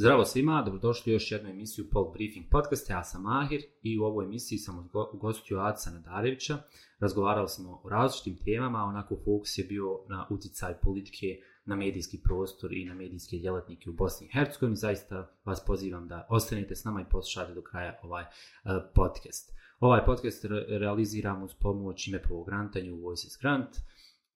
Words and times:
Zdravo 0.00 0.24
svima, 0.24 0.62
dobrodošli 0.62 1.12
u 1.12 1.14
još 1.14 1.32
jednu 1.32 1.50
emisiju 1.50 1.90
Pol 1.90 2.12
Briefing 2.12 2.46
Podcast. 2.50 2.90
Ja 2.90 3.04
sam 3.04 3.22
Mahir 3.22 3.62
i 3.82 3.98
u 3.98 4.02
ovoj 4.04 4.24
emisiji 4.24 4.58
sam 4.58 4.90
ugostio 5.12 5.58
Aca 5.58 5.90
Nadarevića. 5.90 6.58
Razgovarali 6.98 7.48
smo 7.48 7.80
o 7.84 7.88
različitim 7.88 8.44
temama, 8.44 8.84
onako 8.84 9.16
fokus 9.24 9.58
je 9.58 9.64
bio 9.64 10.00
na 10.08 10.26
uticaj 10.30 10.74
politike 10.82 11.26
na 11.64 11.76
medijski 11.76 12.20
prostor 12.24 12.72
i 12.72 12.84
na 12.84 12.94
medijske 12.94 13.36
djelatnike 13.36 13.90
u 13.90 13.92
Bosni 13.92 14.26
i 14.26 14.30
Hercegovini. 14.32 14.76
Zaista 14.76 15.36
vas 15.44 15.64
pozivam 15.64 16.08
da 16.08 16.26
ostanete 16.30 16.76
s 16.76 16.84
nama 16.84 17.00
i 17.00 17.10
poslušate 17.10 17.54
do 17.54 17.62
kraja 17.62 18.00
ovaj 18.02 18.22
uh, 18.24 18.70
podcast. 18.94 19.52
Ovaj 19.80 20.04
podcast 20.04 20.44
re 20.44 20.64
realiziramo 20.68 21.44
uz 21.44 21.54
pomoć 21.54 22.08
ime 22.08 22.22
po 22.22 22.44
grantanju 22.44 22.96
Voices 22.96 23.38
Grant, 23.40 23.76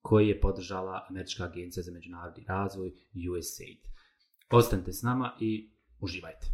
koji 0.00 0.28
je 0.28 0.40
podržala 0.40 1.06
Američka 1.10 1.44
agencija 1.44 1.82
za 1.82 1.92
međunarodni 1.92 2.44
razvoj 2.48 2.92
USAID. 3.30 3.91
Ostanite 4.54 4.92
s 4.92 5.02
nama 5.02 5.36
i 5.40 5.70
uživajte. 6.00 6.46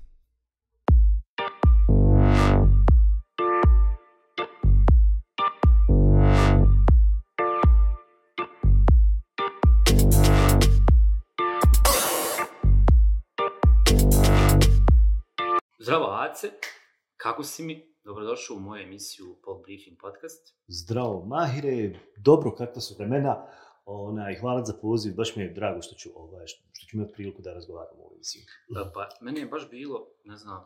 Zdravo, 15.78 16.06
Ace. 16.06 16.50
Kako 17.16 17.42
si 17.42 17.62
mi? 17.62 17.94
Dobrodošao 18.04 18.56
u 18.56 18.60
moju 18.60 18.82
emisiju 18.82 19.36
Pol 19.44 19.62
Briefing 19.62 19.98
Podcast. 20.00 20.54
Zdravo, 20.66 21.24
Mahire. 21.26 22.00
Dobro, 22.16 22.54
kakva 22.54 22.80
su 22.80 22.94
vremena? 22.98 23.46
Onaj, 23.90 24.34
hvala 24.40 24.64
za 24.64 24.74
poziv, 24.82 25.14
baš 25.16 25.36
mi 25.36 25.42
je 25.42 25.52
drago 25.52 25.82
što 25.82 25.94
ću, 25.94 26.10
ovaj, 26.14 26.46
što 26.46 26.86
ću 26.86 26.96
imati 26.96 27.12
priliku 27.12 27.42
da 27.42 27.54
razgovaram 27.54 28.00
o 28.00 28.02
ovoj 28.02 28.14
emisiji. 28.14 28.42
Pa, 28.74 28.90
pa, 28.94 29.08
meni 29.20 29.40
je 29.40 29.46
baš 29.46 29.70
bilo, 29.70 30.08
ne 30.24 30.36
znam, 30.36 30.64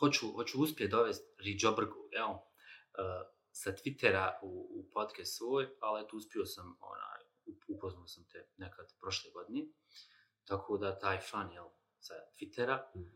hoću, 0.00 0.32
hoću 0.32 0.62
uspjeti 0.62 0.90
dovesti 0.90 1.42
Ridžobrgu, 1.44 2.08
evo, 2.12 2.32
uh, 2.32 3.26
sa 3.52 3.70
Twittera 3.72 4.32
u, 4.42 4.50
u 4.78 4.90
podcast 4.92 5.36
svoj, 5.36 5.68
ali 5.80 6.08
tu 6.08 6.16
uspio 6.16 6.44
sam, 6.44 6.66
onaj, 6.80 7.20
upoznao 7.68 8.06
sam 8.06 8.24
te 8.32 8.48
nekad 8.56 8.86
prošle 9.00 9.30
godine, 9.30 9.66
tako 10.44 10.78
da 10.78 10.98
taj 10.98 11.18
fan, 11.20 11.52
jel, 11.52 11.68
sa 12.00 12.14
Twittera, 12.36 12.76
mm. 12.94 13.00
uh, 13.00 13.08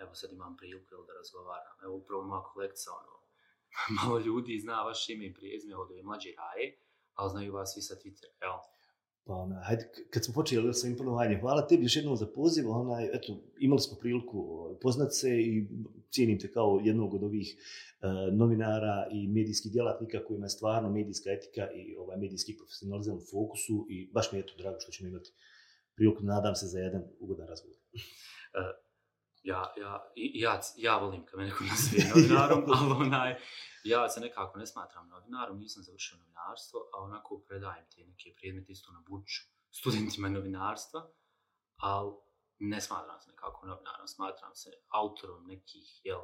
evo 0.00 0.14
sad 0.14 0.32
imam 0.32 0.56
priliku, 0.56 0.94
jel, 0.94 1.06
da 1.06 1.12
razgovaram. 1.12 1.76
Evo, 1.84 1.94
upravo 1.94 2.22
moja 2.22 2.42
kolekcija, 2.42 2.92
ono, 2.92 3.12
malo 3.98 4.18
ljudi 4.18 4.58
zna 4.58 4.82
vaše 4.82 5.12
ime 5.12 5.26
i 5.26 5.34
prijezme, 5.34 5.76
od 5.76 5.90
ove 5.90 6.02
mlađe 6.02 6.30
raje, 6.36 6.78
ali 7.14 7.30
znaju 7.30 7.52
vas 7.52 7.72
svi 7.74 7.82
sa 7.82 7.94
Twittera, 7.94 8.32
jel? 8.42 8.58
Pa 9.24 9.34
ona, 9.34 9.60
hajde, 9.64 9.88
kad 10.10 10.24
smo 10.24 10.34
počeli 10.34 10.74
sa 10.74 10.86
imponovanjem, 10.86 11.40
hvala 11.40 11.66
tebi 11.66 11.84
još 11.84 11.96
jednom 11.96 12.16
za 12.16 12.26
poziv, 12.26 12.70
onaj, 12.70 13.04
eto, 13.12 13.36
imali 13.58 13.80
smo 13.80 13.98
priliku 14.00 14.38
poznat 14.80 15.14
se 15.14 15.30
i 15.40 15.66
cijenim 16.10 16.38
te 16.38 16.52
kao 16.52 16.80
jednog 16.84 17.14
od 17.14 17.22
ovih 17.22 17.56
uh, 17.56 18.38
novinara 18.38 19.06
i 19.12 19.28
medijskih 19.28 19.72
djelatnika 19.72 20.24
kojima 20.24 20.46
je 20.46 20.50
stvarno 20.50 20.90
medijska 20.90 21.30
etika 21.30 21.70
i 21.70 21.96
ovaj 21.96 22.16
medijski 22.16 22.56
profesionalizam 22.56 23.16
u 23.16 23.26
fokusu 23.30 23.86
i 23.90 24.10
baš 24.12 24.32
mi 24.32 24.38
je 24.38 24.46
to 24.46 24.54
drago 24.58 24.80
što 24.80 24.92
ćemo 24.92 25.08
imati 25.08 25.30
priliku, 25.96 26.22
nadam 26.22 26.54
se, 26.54 26.66
za 26.66 26.78
jedan 26.78 27.02
ugodan 27.20 27.48
razgovor. 27.48 27.76
Ja, 29.42 29.72
ja, 29.76 30.12
ja, 30.14 30.60
ja 30.76 30.98
volim 30.98 31.24
kad 31.26 31.40
me 31.40 31.46
neko 31.46 31.64
nazvije 31.64 32.04
novinarom, 32.14 32.64
ali 32.66 33.06
onaj, 33.06 33.36
ja 33.84 34.08
se 34.08 34.20
nekako 34.20 34.58
ne 34.58 34.66
smatram 34.66 35.08
novinarom, 35.08 35.58
nisam 35.58 35.82
završio 35.82 36.18
novinarstvo, 36.18 36.80
a 36.94 37.02
onako 37.02 37.42
predajem 37.48 37.86
te 37.94 38.04
neke 38.04 38.34
predmete 38.40 38.72
isto 38.72 38.92
na 38.92 39.02
buču 39.08 39.42
studentima 39.70 40.28
novinarstva, 40.28 41.10
ali 41.76 42.12
ne 42.58 42.80
smatram 42.80 43.20
se 43.20 43.30
nekako 43.30 43.66
novinarom, 43.66 44.08
smatram 44.08 44.54
se 44.54 44.70
autorom 44.88 45.46
nekih 45.46 46.00
jel, 46.04 46.20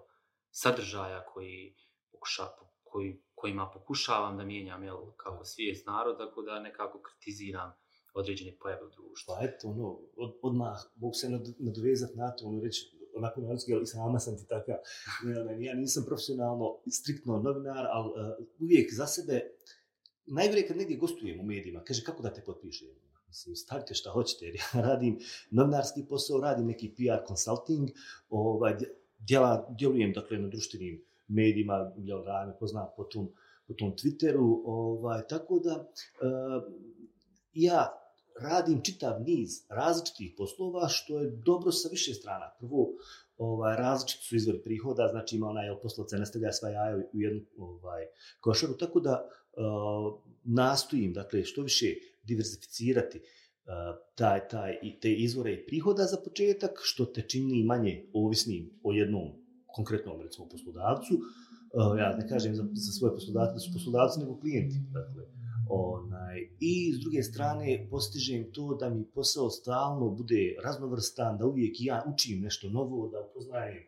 sadržaja 0.50 1.24
koji 1.24 1.76
pokuša, 2.12 2.46
koji, 2.82 3.22
kojima 3.34 3.70
pokušavam 3.74 4.36
da 4.36 4.44
mijenjam 4.44 4.82
jel, 4.82 5.12
kako 5.16 5.44
svijest 5.44 5.86
narod, 5.86 6.18
tako 6.18 6.42
da 6.42 6.60
nekako 6.60 7.02
kritiziram 7.02 7.72
određene 8.14 8.56
pojave 8.60 8.84
u 8.84 8.90
društvu. 8.90 9.34
Pa 9.34 9.44
eto, 9.46 9.68
ono, 9.68 9.88
od, 10.16 10.38
odmah 10.42 10.78
mogu 10.96 11.14
se 11.14 11.28
nadovezati 11.58 12.16
na 12.16 12.36
to, 12.36 12.46
ono 12.46 12.62
reći, 12.62 12.97
onako 13.18 13.40
novinski, 13.40 13.74
ali 13.74 13.86
sama 13.86 14.18
sam 14.18 14.36
ti 14.38 14.46
taka. 14.48 14.72
Ja 15.60 15.74
nisam 15.74 16.04
profesionalno, 16.06 16.78
striktno 16.90 17.38
novinar, 17.42 17.86
ali 17.90 18.08
uh, 18.10 18.16
e, 18.16 18.44
uvijek 18.60 18.94
za 18.94 19.06
sebe, 19.06 19.40
najgore 20.26 20.66
kad 20.66 20.76
negdje 20.76 20.96
gostujem 20.96 21.40
u 21.40 21.42
medijima, 21.42 21.84
kaže 21.84 22.04
kako 22.04 22.22
da 22.22 22.32
te 22.32 22.42
potpišem. 22.46 22.88
Mislim, 23.28 23.56
stavite 23.56 23.94
šta 23.94 24.10
hoćete, 24.10 24.44
jer 24.44 24.54
ja 24.54 24.80
radim 24.80 25.18
novinarski 25.50 26.04
posao, 26.08 26.40
radim 26.40 26.66
neki 26.66 26.94
PR 26.96 27.26
consulting, 27.28 27.88
ovaj, 28.30 28.76
djela, 29.18 29.74
djelujem 29.78 30.12
dakle, 30.12 30.38
na 30.38 30.48
društvenim 30.48 31.04
medijima, 31.28 31.92
jel, 31.96 32.24
radim, 32.24 32.54
poznam 32.60 32.86
po 32.96 33.04
tom, 33.04 33.28
po 33.66 33.74
tom 33.74 33.92
Twitteru, 33.92 34.62
ovaj, 34.64 35.26
tako 35.28 35.58
da 35.58 35.74
uh, 35.76 36.72
ja 37.52 38.07
radim 38.40 38.82
čitav 38.82 39.22
niz 39.22 39.50
različitih 39.68 40.34
poslova, 40.36 40.88
što 40.88 41.18
je 41.20 41.30
dobro 41.30 41.72
sa 41.72 41.88
više 41.88 42.14
strana. 42.14 42.50
Prvo, 42.58 42.86
ovaj, 43.36 43.76
različiti 43.76 44.24
su 44.24 44.36
izvori 44.36 44.62
prihoda, 44.62 45.08
znači 45.10 45.36
ima 45.36 45.48
onaj 45.48 45.80
poslovce, 45.82 46.16
ne 46.16 46.26
stavlja 46.26 46.52
sva 46.52 46.68
jaja 46.68 46.96
u 46.96 47.20
jednu 47.20 47.40
ovaj, 47.58 48.06
košaru, 48.40 48.76
tako 48.76 49.00
da 49.00 49.24
uh, 49.24 50.20
nastojim, 50.44 51.12
dakle, 51.12 51.44
što 51.44 51.62
više 51.62 51.86
diversificirati 52.22 53.18
uh, 53.18 53.24
taj, 54.14 54.48
taj, 54.48 54.78
i 54.82 55.00
te 55.00 55.14
izvore 55.14 55.52
i 55.52 55.66
prihoda 55.66 56.04
za 56.04 56.16
početak, 56.24 56.70
što 56.82 57.06
te 57.06 57.22
čini 57.28 57.64
manje 57.64 58.10
ovisnim 58.14 58.80
o 58.82 58.92
jednom 58.92 59.32
konkretnom, 59.66 60.20
recimo, 60.22 60.48
poslodavcu. 60.48 61.14
Uh, 61.14 61.98
ja 61.98 62.16
ne 62.16 62.28
kažem 62.28 62.54
za, 62.54 62.62
za 62.72 62.92
svoje 62.92 63.14
poslodavce 63.14 63.52
da 63.52 63.58
su 63.58 63.70
poslodavci, 63.72 64.20
nego 64.20 64.40
klijenti. 64.40 64.76
Dakle, 64.92 65.22
Onaj, 65.68 66.48
I 66.60 66.92
s 66.92 67.00
druge 67.00 67.22
strane 67.22 67.86
postižem 67.90 68.52
to 68.52 68.76
da 68.80 68.90
mi 68.90 69.04
posao 69.14 69.50
stalno 69.50 70.10
bude 70.10 70.56
raznovrstan, 70.64 71.38
da 71.38 71.46
uvijek 71.46 71.76
ja 71.78 72.04
učim 72.14 72.40
nešto 72.40 72.68
novo, 72.68 73.08
da 73.08 73.20
upoznajem 73.20 73.84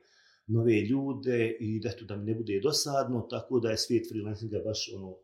nove 0.46 0.80
ljude 0.80 1.56
i 1.60 1.80
da 1.80 1.90
to 1.90 2.04
da 2.04 2.16
mi 2.16 2.24
ne 2.24 2.34
bude 2.34 2.60
dosadno, 2.62 3.20
tako 3.30 3.60
da 3.60 3.70
je 3.70 3.76
svijet 3.76 4.08
freelancinga 4.10 4.58
baš 4.64 4.92
ono, 4.96 5.16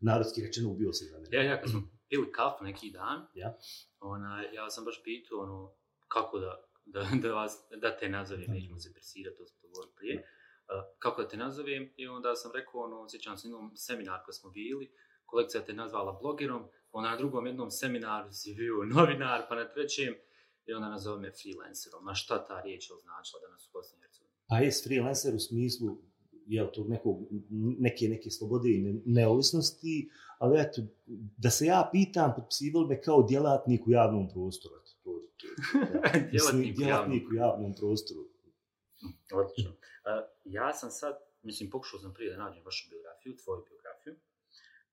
narodski 0.00 0.42
rečeno 0.42 0.70
ubio 0.70 0.92
se 0.92 1.04
za 1.04 1.18
mene. 1.18 1.36
Ja, 1.36 1.42
ja 1.42 1.60
kad 1.60 1.70
smo 1.70 1.82
pili 2.08 2.32
kafu 2.32 2.64
neki 2.64 2.90
dan, 2.90 3.26
ja, 3.34 3.58
ona, 4.00 4.42
ja 4.42 4.70
sam 4.70 4.84
baš 4.84 5.00
pitao 5.04 5.38
ono, 5.38 5.72
kako 6.08 6.38
da, 6.38 6.64
da, 6.84 7.08
da, 7.22 7.34
vas, 7.34 7.52
da 7.82 7.96
te 7.96 8.08
nazovem, 8.08 8.44
nećemo 8.48 8.78
se 8.78 8.92
presirati, 8.92 9.36
to 9.36 9.46
smo 9.46 9.68
govorili 9.68 9.94
prije, 9.96 10.16
uh, 10.18 10.98
kako 10.98 11.22
da 11.22 11.28
te 11.28 11.36
nazovem 11.36 11.92
i 11.96 12.06
onda 12.06 12.34
sam 12.34 12.52
rekao, 12.54 12.80
ono, 12.80 13.08
sjećam 13.08 13.36
se 13.36 13.48
jednom 13.48 13.76
seminar 13.76 14.20
koji 14.24 14.34
smo 14.34 14.50
bili, 14.50 14.90
kolekcija 15.34 15.64
te 15.64 15.72
nazvala 15.72 16.18
blogerom, 16.22 16.62
ona 16.92 17.10
na 17.10 17.16
drugom 17.16 17.46
jednom 17.46 17.70
seminaru 17.70 18.32
si 18.32 18.54
bio 18.54 18.84
novinar, 18.96 19.46
pa 19.48 19.54
na 19.54 19.66
trećem 19.74 20.14
i 20.66 20.72
ona 20.72 20.88
nazove 20.88 21.20
me 21.22 21.30
freelancerom. 21.38 22.08
A 22.08 22.14
šta 22.14 22.46
ta 22.48 22.60
riječ 22.60 22.90
je 22.90 22.96
označila 22.96 23.40
danas 23.46 23.68
u 23.68 23.70
Bosni 23.72 23.98
i 23.98 24.02
Hercegovini? 24.02 24.36
Pa 24.48 24.56
je 24.58 24.70
freelancer 24.84 25.34
u 25.34 25.38
smislu 25.48 25.88
jel, 26.46 26.66
tog 26.74 26.88
nekog, 26.88 27.16
neke, 27.86 28.08
neke 28.08 28.30
slobode 28.30 28.68
i 28.70 29.02
neovisnosti, 29.06 30.10
ali 30.38 30.60
eto, 30.60 30.82
da 31.44 31.50
se 31.50 31.66
ja 31.66 31.88
pitam, 31.92 32.32
potpisivali 32.36 32.86
me 32.88 33.02
kao 33.02 33.22
djelatnik 33.28 33.86
u 33.86 33.90
javnom 33.90 34.28
prostoru. 34.32 34.74
Eto, 34.80 34.92
to, 35.02 35.10
to, 35.38 35.46
to, 35.46 36.30
djelatnik, 36.30 36.76
djelatnik 36.78 37.24
u 37.30 37.34
javnom 37.34 37.74
prostoru. 37.80 38.22
Odlično. 39.40 39.70
Uh, 39.70 39.76
ja 40.44 40.72
sam 40.72 40.90
sad, 40.90 41.14
mislim, 41.42 41.70
pokušao 41.70 42.00
sam 42.00 42.14
prije 42.14 42.32
da 42.32 42.44
nađem 42.44 42.64
vašu 42.64 42.84
biografiju, 42.90 43.36
tvoju 43.42 43.60
biografiju, 43.68 43.83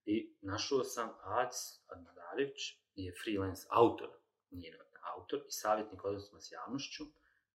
I 0.06 0.36
našao 0.42 0.84
sam 0.84 1.10
Ac 1.24 1.56
Adnadarević, 1.88 2.82
je 2.96 3.14
freelance 3.24 3.68
autor, 3.70 4.10
nije 4.50 4.80
autor 5.16 5.40
i 5.40 5.52
savjetnik 5.52 6.06
odnosno 6.06 6.42
s 6.42 6.52
javnošću, 6.52 7.04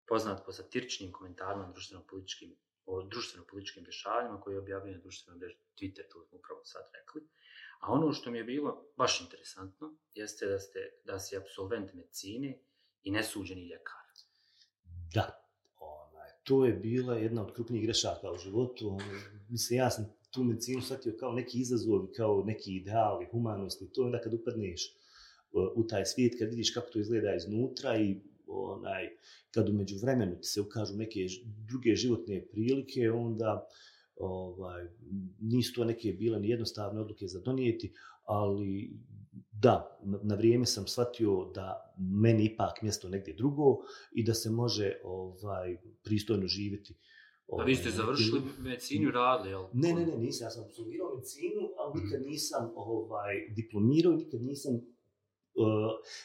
poznat 0.08 0.44
po 0.46 0.52
satiričnim 0.52 1.12
komentarima 1.12 1.72
društveno-političkim, 1.72 2.56
o 2.86 3.02
društveno-političkim 3.02 3.84
dešavanjima 3.84 4.40
koje 4.40 4.54
je 4.54 4.58
objavio 4.58 4.94
na 4.94 5.00
društvenom 5.00 5.38
mrežu 5.40 5.58
Twitter, 5.76 6.04
to 6.12 6.24
smo 6.24 6.38
upravo 6.38 6.64
sad 6.64 6.82
rekli. 6.92 7.28
A 7.80 7.92
ono 7.92 8.12
što 8.12 8.30
mi 8.30 8.38
je 8.38 8.44
bilo 8.44 8.92
baš 8.96 9.20
interesantno, 9.20 9.96
jeste 10.14 10.46
da, 10.46 10.58
ste, 10.58 10.78
da 11.04 11.18
si 11.18 11.36
absolvent 11.36 11.94
medicine 11.94 12.58
i 13.02 13.10
nesuđeni 13.10 13.68
ljekar. 13.68 14.04
Da, 15.14 15.48
onaj, 15.78 16.30
to 16.44 16.64
je 16.64 16.72
bila 16.72 17.14
jedna 17.14 17.42
od 17.42 17.54
krupnijih 17.54 17.84
grešaka 17.84 18.30
u 18.30 18.38
životu. 18.38 18.98
Mislim, 19.48 19.78
ja 19.78 19.90
sam 19.90 20.14
tu 20.34 20.44
medicinu 20.44 20.82
shvatio 20.82 21.16
kao 21.20 21.32
neki 21.32 21.58
izazov, 21.58 22.06
kao 22.16 22.42
neki 22.46 22.76
ideal 22.76 23.22
i 23.22 23.26
humanost 23.30 23.82
i 23.82 23.92
to 23.92 24.02
onda 24.02 24.20
kad 24.20 24.34
upadneš 24.34 24.96
uh, 25.52 25.68
u 25.74 25.86
taj 25.86 26.04
svijet, 26.04 26.38
kad 26.38 26.48
vidiš 26.48 26.74
kako 26.74 26.90
to 26.90 26.98
izgleda 26.98 27.34
iznutra 27.34 27.96
i 27.96 28.20
onaj, 28.46 29.08
kad 29.50 29.68
umeđu 29.68 29.98
vremenu 29.98 30.40
ti 30.40 30.48
se 30.48 30.60
ukažu 30.60 30.96
neke 30.96 31.26
druge 31.68 31.96
životne 31.96 32.46
prilike, 32.46 33.10
onda 33.10 33.66
ovaj, 34.16 34.86
nisu 35.40 35.74
to 35.74 35.84
neke 35.84 36.12
bile 36.12 36.40
ni 36.40 36.48
jednostavne 36.48 37.00
odluke 37.00 37.26
za 37.26 37.40
donijeti, 37.40 37.92
ali 38.24 38.90
da, 39.52 39.98
na, 40.02 40.18
na 40.22 40.34
vrijeme 40.34 40.66
sam 40.66 40.86
shvatio 40.86 41.50
da 41.54 41.94
meni 41.98 42.44
ipak 42.44 42.82
mjesto 42.82 43.08
negdje 43.08 43.34
drugo 43.34 43.78
i 44.12 44.24
da 44.24 44.34
se 44.34 44.50
može 44.50 44.92
ovaj 45.04 45.76
pristojno 46.02 46.46
živjeti. 46.46 46.94
Pa 47.48 47.64
vi 47.64 47.76
ste 47.76 47.90
završili 47.90 48.40
medicinu 48.58 49.08
i 49.08 49.12
radili, 49.12 49.50
jel? 49.50 49.64
Ne, 49.72 49.92
ne, 49.92 50.06
ne, 50.06 50.18
nisam. 50.18 50.46
Ja 50.46 50.50
sam 50.50 50.64
absolvirao 50.64 51.14
medicinu, 51.14 51.60
ali 51.78 52.02
nikad 52.02 52.22
nisam 52.26 52.72
ovaj, 52.74 53.34
diplomirao, 53.56 54.12
nikad 54.12 54.42
nisam 54.42 54.80
Uh, 55.56 55.66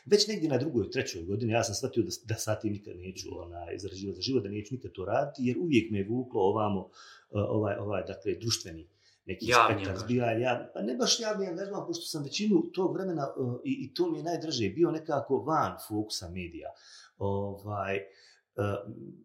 već 0.05 0.27
negdje 0.27 0.49
na 0.49 0.57
drugoj, 0.57 0.91
trećoj 0.91 1.23
godini 1.23 1.51
ja 1.51 1.63
sam 1.63 1.75
shvatio 1.75 2.03
da, 2.03 2.09
da 2.25 2.35
sa 2.35 2.55
tim 2.59 2.73
nikad 2.73 2.97
neću 2.97 3.27
onaj, 3.41 3.75
izraživati 3.75 4.15
za 4.15 4.21
život, 4.21 4.43
da 4.43 4.49
neću 4.49 4.75
nikad 4.75 4.91
to 4.91 5.05
raditi, 5.05 5.41
jer 5.45 5.57
uvijek 5.57 5.91
me 5.91 5.97
je 5.97 6.07
vuklo 6.09 6.41
ovamo, 6.41 6.79
uh, 6.79 6.91
ovaj, 7.31 7.75
ovaj, 7.75 8.03
dakle, 8.07 8.35
društveni 8.35 8.87
neki 9.25 9.45
Javni 9.45 9.75
spektar 9.75 9.97
zbija, 9.97 10.31
ja, 10.31 10.71
pa 10.73 10.81
ne 10.81 10.95
baš 10.95 11.19
javni 11.19 11.47
angažman, 11.47 11.87
pošto 11.87 12.05
sam 12.05 12.23
većinu 12.23 12.63
tog 12.73 12.93
vremena, 12.93 13.27
uh, 13.37 13.59
i, 13.63 13.71
i 13.85 13.93
to 13.93 14.11
mi 14.11 14.17
je 14.17 14.23
najdraže, 14.23 14.69
bio 14.69 14.91
nekako 14.91 15.37
van 15.37 15.77
fokusa 15.87 16.29
medija. 16.29 16.69
Ovaj, 17.17 17.95
uh, 17.95 18.28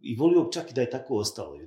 I 0.02 0.16
volio 0.16 0.44
bi 0.44 0.52
čak 0.52 0.70
i 0.70 0.74
da 0.74 0.80
je 0.80 0.90
tako 0.90 1.14
ostalo. 1.14 1.58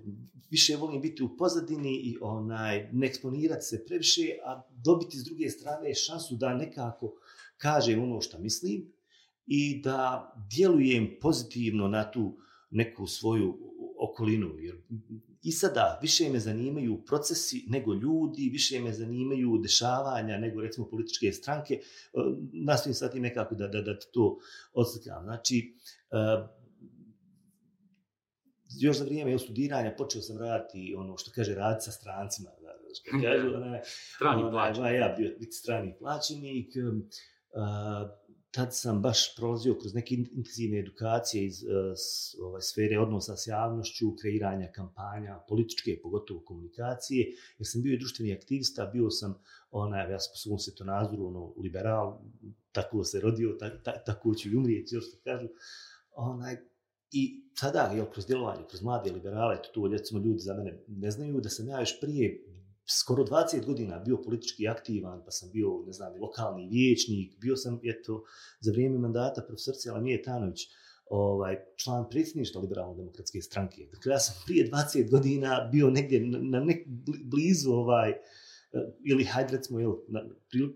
Više 0.50 0.76
volim 0.76 1.02
biti 1.02 1.24
u 1.24 1.38
pozadini 1.38 1.94
i 1.94 2.18
onaj, 2.22 2.90
ne 2.92 3.08
eksponirati 3.08 3.66
se 3.66 3.86
previše, 3.86 4.22
a 4.46 4.62
dobiti 4.84 5.18
s 5.18 5.24
druge 5.24 5.50
strane 5.50 5.96
šansu 5.96 6.36
da 6.36 6.54
nekako 6.54 7.14
kažem 7.58 8.04
ono 8.04 8.22
što 8.22 8.40
mislim 8.40 8.92
i 9.46 9.82
da 9.82 10.32
djelujem 10.56 11.18
pozitivno 11.22 11.88
na 11.88 12.12
tu 12.12 12.38
neku 12.70 13.08
svoju 13.08 13.58
okolinu. 14.00 14.58
Jer 14.60 14.76
I 15.44 15.52
sada 15.52 16.00
više 16.02 16.30
me 16.30 16.40
zanimaju 16.40 17.04
procesi 17.06 17.66
nego 17.68 17.94
ljudi, 17.94 18.50
više 18.52 18.80
me 18.80 18.94
zanimaju 18.94 19.58
dešavanja 19.58 20.38
nego 20.38 20.62
recimo 20.62 20.90
političke 20.90 21.32
stranke. 21.32 21.80
Nastavim 22.14 22.66
Nastojim 22.66 22.94
sad 22.94 23.16
i 23.16 23.20
nekako 23.20 23.56
da, 23.56 23.68
da, 23.68 23.82
da 23.82 24.00
to 24.14 24.40
odslikam. 24.74 25.24
Znači, 25.24 25.74
e, 26.12 26.18
još 28.80 28.98
za 28.98 29.06
vrijeme 29.06 29.32
jel, 29.32 29.40
studiranja 29.40 29.96
počeo 29.98 30.22
sam 30.22 30.38
raditi 30.38 30.96
ono 30.98 31.18
što 31.18 31.32
kaže 31.36 31.56
raditi 31.56 31.86
sa 31.86 31.92
strancima. 31.92 32.50
Da, 32.50 32.74
što 32.94 33.12
kažu, 33.22 33.56
onaj, 33.56 33.82
Strani 34.16 34.42
onaj, 34.42 34.52
plaćan. 34.52 34.84
ba, 34.84 34.90
Ja 34.90 35.16
bio 35.18 35.36
biti 35.40 35.52
strani 35.52 35.96
plaćenik. 36.00 36.74
Uh, 36.76 38.10
tad 38.52 38.76
sam 38.76 39.02
baš 39.02 39.36
prolazio 39.36 39.76
kroz 39.80 39.94
neke 39.94 40.16
intenzivne 40.16 40.80
edukacije 40.80 41.46
iz 41.46 41.64
uh, 41.64 41.70
s, 41.96 42.36
ovaj, 42.42 42.62
sfere 42.62 43.00
odnosa 43.00 43.38
s 43.38 43.48
javnošću, 43.48 44.16
kreiranja 44.22 44.72
kampanja, 44.76 45.40
političke, 45.48 46.00
pogotovo 46.04 46.40
komunikacije, 46.40 47.26
jer 47.58 47.68
sam 47.68 47.82
bio 47.82 47.94
i 47.94 48.00
društveni 48.00 48.34
aktivista, 48.34 48.86
bio 48.86 49.10
sam, 49.10 49.40
onaj, 49.72 50.12
ja 50.12 50.20
sam 50.20 50.32
po 50.34 50.38
svom 50.38 50.60
svetonazoru, 50.60 51.28
ono, 51.28 51.54
liberal, 51.64 52.20
tako 52.72 53.04
se 53.04 53.20
rodio, 53.20 53.58
ta, 53.60 53.84
ta, 53.84 54.04
tako 54.04 54.36
ću 54.36 54.50
i 54.50 54.56
umrijeti, 54.56 54.96
još 54.96 55.08
što 55.08 55.18
kažu. 55.24 55.48
Onaj, 56.12 56.58
I 57.12 57.52
sada, 57.60 57.92
jel, 57.96 58.06
kroz 58.06 58.28
djelovanje, 58.28 58.64
kroz 58.70 58.82
mlade 58.82 59.12
liberale, 59.12 59.62
to, 59.74 59.88
recimo 59.88 60.20
ljudi 60.20 60.40
za 60.40 60.54
mene 60.54 60.84
ne 60.88 61.12
znaju, 61.12 61.42
da 61.42 61.50
sam 61.50 61.68
ja 61.68 61.80
još 61.80 62.00
prije 62.02 62.44
skoro 62.90 63.24
20 63.24 63.66
godina 63.66 64.00
bio 64.00 64.22
politički 64.22 64.68
aktivan, 64.68 65.22
pa 65.26 65.32
sam 65.32 65.50
bio, 65.52 65.84
ne 65.86 65.94
znam, 65.94 66.14
lokalni 66.22 66.68
vijećnik, 66.68 67.40
bio 67.40 67.56
sam, 67.56 67.80
eto, 67.84 68.24
za 68.60 68.72
vrijeme 68.72 68.98
mandata 68.98 69.42
profesorce 69.42 69.90
Alamije 69.90 70.22
Tanović, 70.22 70.60
ovaj, 71.10 71.56
član 71.76 72.10
predsjedništva 72.10 72.62
liberalno-demokratske 72.62 73.42
stranke. 73.42 73.88
Dakle, 73.92 74.12
ja 74.12 74.20
sam 74.20 74.36
prije 74.46 74.72
20 74.72 75.10
godina 75.12 75.70
bio 75.72 75.90
negdje 75.90 76.28
na, 76.28 76.40
na 76.40 76.60
nek, 76.60 76.88
blizu, 77.24 77.72
ovaj, 77.72 78.10
eh, 78.10 78.18
ili 79.06 79.24
hajde 79.24 79.58
recimo, 79.58 79.80
jel, 79.80 79.96
na, 80.08 80.24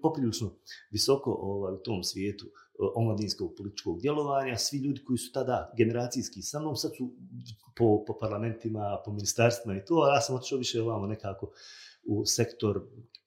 poprilično 0.02 0.56
visoko 0.92 1.32
ovaj, 1.32 1.74
u 1.74 1.78
tom 1.78 2.04
svijetu 2.04 2.46
omladinskog 2.96 3.54
političkog 3.58 4.02
djelovanja. 4.02 4.58
Svi 4.58 4.78
ljudi 4.78 5.04
koji 5.04 5.18
su 5.18 5.32
tada 5.32 5.74
generacijski 5.78 6.42
sa 6.42 6.60
mnom, 6.60 6.76
sad 6.76 6.92
su 6.98 7.14
po, 7.76 8.04
po 8.08 8.18
parlamentima, 8.20 9.02
po 9.06 9.12
ministarstvima 9.12 9.78
i 9.78 9.86
to, 9.86 9.96
a 9.96 10.16
ja 10.16 10.22
sam 10.22 10.36
otišao 10.36 10.58
više 10.58 10.82
ovamo 10.82 11.08
nekako 11.08 11.52
u 12.04 12.26
sektor 12.26 12.82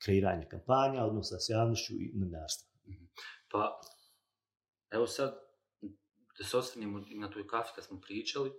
kreiranja 0.05 0.49
kampanja, 0.49 1.05
odnosa 1.05 1.39
s 1.39 1.49
javnošću 1.49 1.95
i 1.95 2.12
novinarstva. 2.15 2.75
Pa, 3.51 3.81
evo 4.91 5.06
sad, 5.06 5.35
da 6.39 6.45
se 6.45 6.56
osvrnemo 6.56 7.05
i 7.11 7.19
na 7.19 7.31
toj 7.31 7.47
kafi 7.47 7.71
kad 7.75 7.85
smo 7.85 8.01
pričali, 8.01 8.53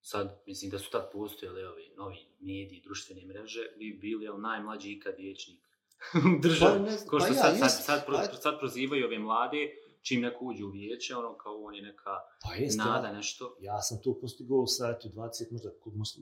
sad, 0.00 0.42
mislim 0.46 0.70
da 0.70 0.78
su 0.78 0.90
tad 0.90 1.10
postojali 1.12 1.64
ovi 1.64 1.92
novi 1.96 2.16
mediji, 2.40 2.82
društvene 2.84 3.26
mreže, 3.26 3.60
vi 3.78 3.92
bi 3.92 3.98
bili 3.98 4.24
jel, 4.24 4.40
najmlađi 4.40 4.92
ikad 4.92 5.14
vječnik 5.18 5.60
u 6.36 6.40
državi. 6.42 6.84
Pa 6.84 7.10
Ko 7.10 7.20
što 7.20 7.28
pa 7.28 7.34
ja, 7.34 7.42
sad, 7.42 7.58
sad, 7.58 7.84
sad, 7.84 8.06
pro, 8.06 8.16
ajde. 8.16 8.36
sad 8.42 8.58
prozivaju 8.58 9.06
ove 9.06 9.18
mlade, 9.18 9.70
čim 10.02 10.20
neko 10.20 10.44
uđe 10.44 10.64
u 10.64 10.70
vijeće, 10.70 11.16
ono 11.16 11.36
kao 11.36 11.62
on 11.62 11.74
je 11.74 11.82
neka 11.82 12.10
Pa 12.42 12.54
jeste, 12.54 12.78
nada, 12.78 13.12
nešto. 13.12 13.56
ja 13.60 13.82
sam 13.82 13.98
to 14.02 14.18
postigao 14.20 14.66
sa 14.66 14.94
eto, 14.96 15.08
20, 15.08 15.44
možda 15.50 15.70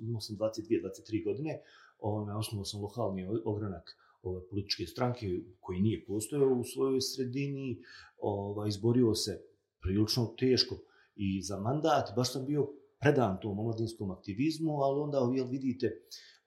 imao 0.03 0.21
sam 0.21 0.37
22-23 0.37 1.25
godine, 1.25 1.63
ona, 1.99 2.39
osnovao 2.39 2.65
sam 2.65 2.83
lokalni 2.83 3.29
ogranak 3.45 3.97
ove 4.23 4.49
političke 4.49 4.87
stranke 4.87 5.27
koji 5.61 5.81
nije 5.81 6.05
postojao 6.05 6.55
u 6.55 6.65
svojoj 6.65 7.01
sredini, 7.01 7.83
ova, 8.19 8.69
izborio 8.69 9.15
se 9.15 9.43
prilično 9.81 10.35
teško 10.39 10.77
i 11.17 11.43
za 11.43 11.61
mandat, 11.61 12.13
baš 12.17 12.33
sam 12.33 12.47
bio 12.47 12.69
predan 13.01 13.41
tom 13.41 13.59
omladinskom 13.59 14.11
aktivizmu, 14.11 14.81
ali 14.81 15.01
onda 15.01 15.19
jel, 15.35 15.49
vidite 15.49 16.01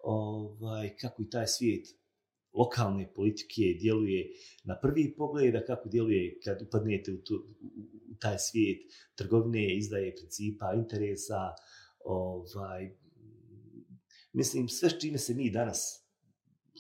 ovaj, 0.03 0.95
kako 1.01 1.21
i 1.21 1.29
taj 1.29 1.47
svijet 1.47 1.87
lokalne 2.53 3.13
politike 3.13 3.61
djeluje 3.79 4.31
na 4.63 4.79
prvi 4.81 5.13
pogled, 5.17 5.55
a 5.55 5.65
kako 5.65 5.89
djeluje 5.89 6.39
kad 6.45 6.61
upadnete 6.61 7.11
u, 7.11 7.17
tu, 7.17 7.35
u, 7.61 7.67
u 8.11 8.15
taj 8.19 8.39
svijet 8.39 8.77
trgovine, 9.15 9.77
izdaje 9.77 10.15
principa, 10.15 10.73
interesa, 10.75 11.53
ovaj, 12.05 12.97
mislim, 14.33 14.67
sve 14.67 14.89
s 14.89 14.99
čime 14.99 15.17
se 15.17 15.33
mi 15.33 15.49
danas 15.49 16.05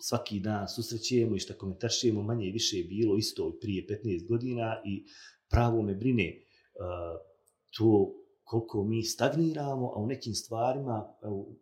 svaki 0.01 0.39
dan 0.39 0.67
susrećujemo 0.67 1.35
i 1.35 1.39
što 1.39 1.53
komentaršujemo, 1.53 2.23
manje 2.23 2.47
i 2.47 2.51
više 2.51 2.77
je 2.77 2.83
bilo 2.83 3.17
isto 3.17 3.57
prije 3.61 3.85
15 4.03 4.27
godina 4.27 4.81
i 4.85 5.03
pravo 5.49 5.81
me 5.81 5.95
brine 5.95 6.35
uh, 6.35 7.29
to 7.77 8.15
koliko 8.43 8.83
mi 8.83 9.03
stagniramo, 9.03 9.93
a 9.95 9.99
u 9.99 10.07
nekim 10.07 10.33
stvarima 10.33 11.13
evo, 11.23 11.55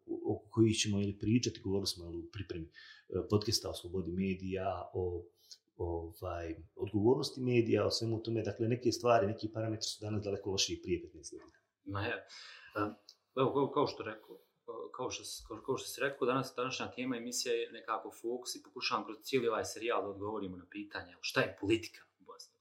koji 0.57 0.74
ćemo 0.74 1.01
ili 1.01 1.18
pričati, 1.18 1.62
govorili 1.63 1.88
smo 1.88 2.06
u 2.09 2.30
pripremi 2.33 2.65
e, 2.65 2.71
podcasta 3.30 3.69
o 3.69 3.74
slobodi 3.74 4.12
medija, 4.12 4.89
o 4.94 5.24
ovaj, 5.77 6.56
odgovornosti 6.75 7.42
medija, 7.42 7.86
o 7.86 7.92
svemu 7.92 8.24
tome, 8.24 8.42
dakle 8.42 8.68
neke 8.68 8.92
stvari, 8.92 9.27
neki 9.27 9.51
parametri 9.54 9.88
su 9.89 9.98
danas 10.01 10.24
daleko 10.24 10.51
lošiji 10.51 10.81
prije 10.81 11.01
15 11.13 11.31
godina. 11.31 11.59
Ma 11.86 12.01
je. 12.01 12.13
E, 12.13 12.81
evo, 13.36 13.54
kao, 13.54 13.71
kao 13.74 13.88
što 13.88 14.04
rekao, 14.04 14.36
e, 14.36 14.92
kao 14.95 15.12
što, 15.12 15.24
kao, 15.48 15.62
kao 15.65 15.78
što 15.78 15.87
si 15.87 16.02
rekao, 16.02 16.28
danas 16.28 16.54
današnja 16.56 16.92
tema 16.92 17.18
emisija 17.18 17.54
je 17.54 17.71
nekako 17.71 18.11
fokus 18.21 18.56
i 18.56 18.64
pokušavam 18.64 19.06
kroz 19.06 19.18
cijeli 19.21 19.47
ovaj 19.47 19.66
serijal 19.66 20.02
da 20.02 20.09
odgovorimo 20.09 20.57
na 20.57 20.66
pitanje 20.69 21.16
šta 21.21 21.42
je 21.42 21.57
politika 21.61 22.02
u 22.19 22.23
Bosni. 22.23 22.56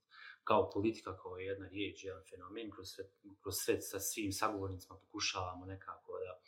Kao 0.45 0.71
politika, 0.71 1.17
kao 1.23 1.39
jedna 1.39 1.69
riječ, 1.69 2.05
jedan 2.05 2.23
fenomen, 2.31 2.71
kroz 2.71 2.89
sve, 2.89 3.05
kroz 3.43 3.55
sve 3.65 3.81
sa 3.81 4.01
svim 4.01 4.33
sagovornicima 4.33 4.97
pokušavamo 5.05 5.67
nekako 5.67 6.13
da, 6.13 6.41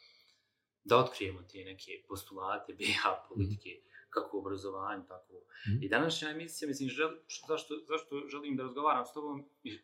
da 0.89 0.97
otkrijemo 0.97 1.43
te 1.43 1.59
neke 1.65 1.93
postulate 2.09 2.73
BH 2.79 3.03
politike, 3.29 3.71
kako 4.11 4.37
u 4.37 4.41
obrazovanju, 4.41 5.05
tako. 5.09 5.35
Mhm. 5.69 5.83
I 5.83 5.89
današnja 5.89 6.31
emisija, 6.31 6.69
mislim, 6.69 6.89
žel, 6.89 7.11
zašto, 7.49 7.75
zašto 7.89 8.23
želim 8.29 8.57
da 8.57 8.63
razgovaram 8.63 9.07
s 9.07 9.13
tobom 9.13 9.51
i, 9.63 9.79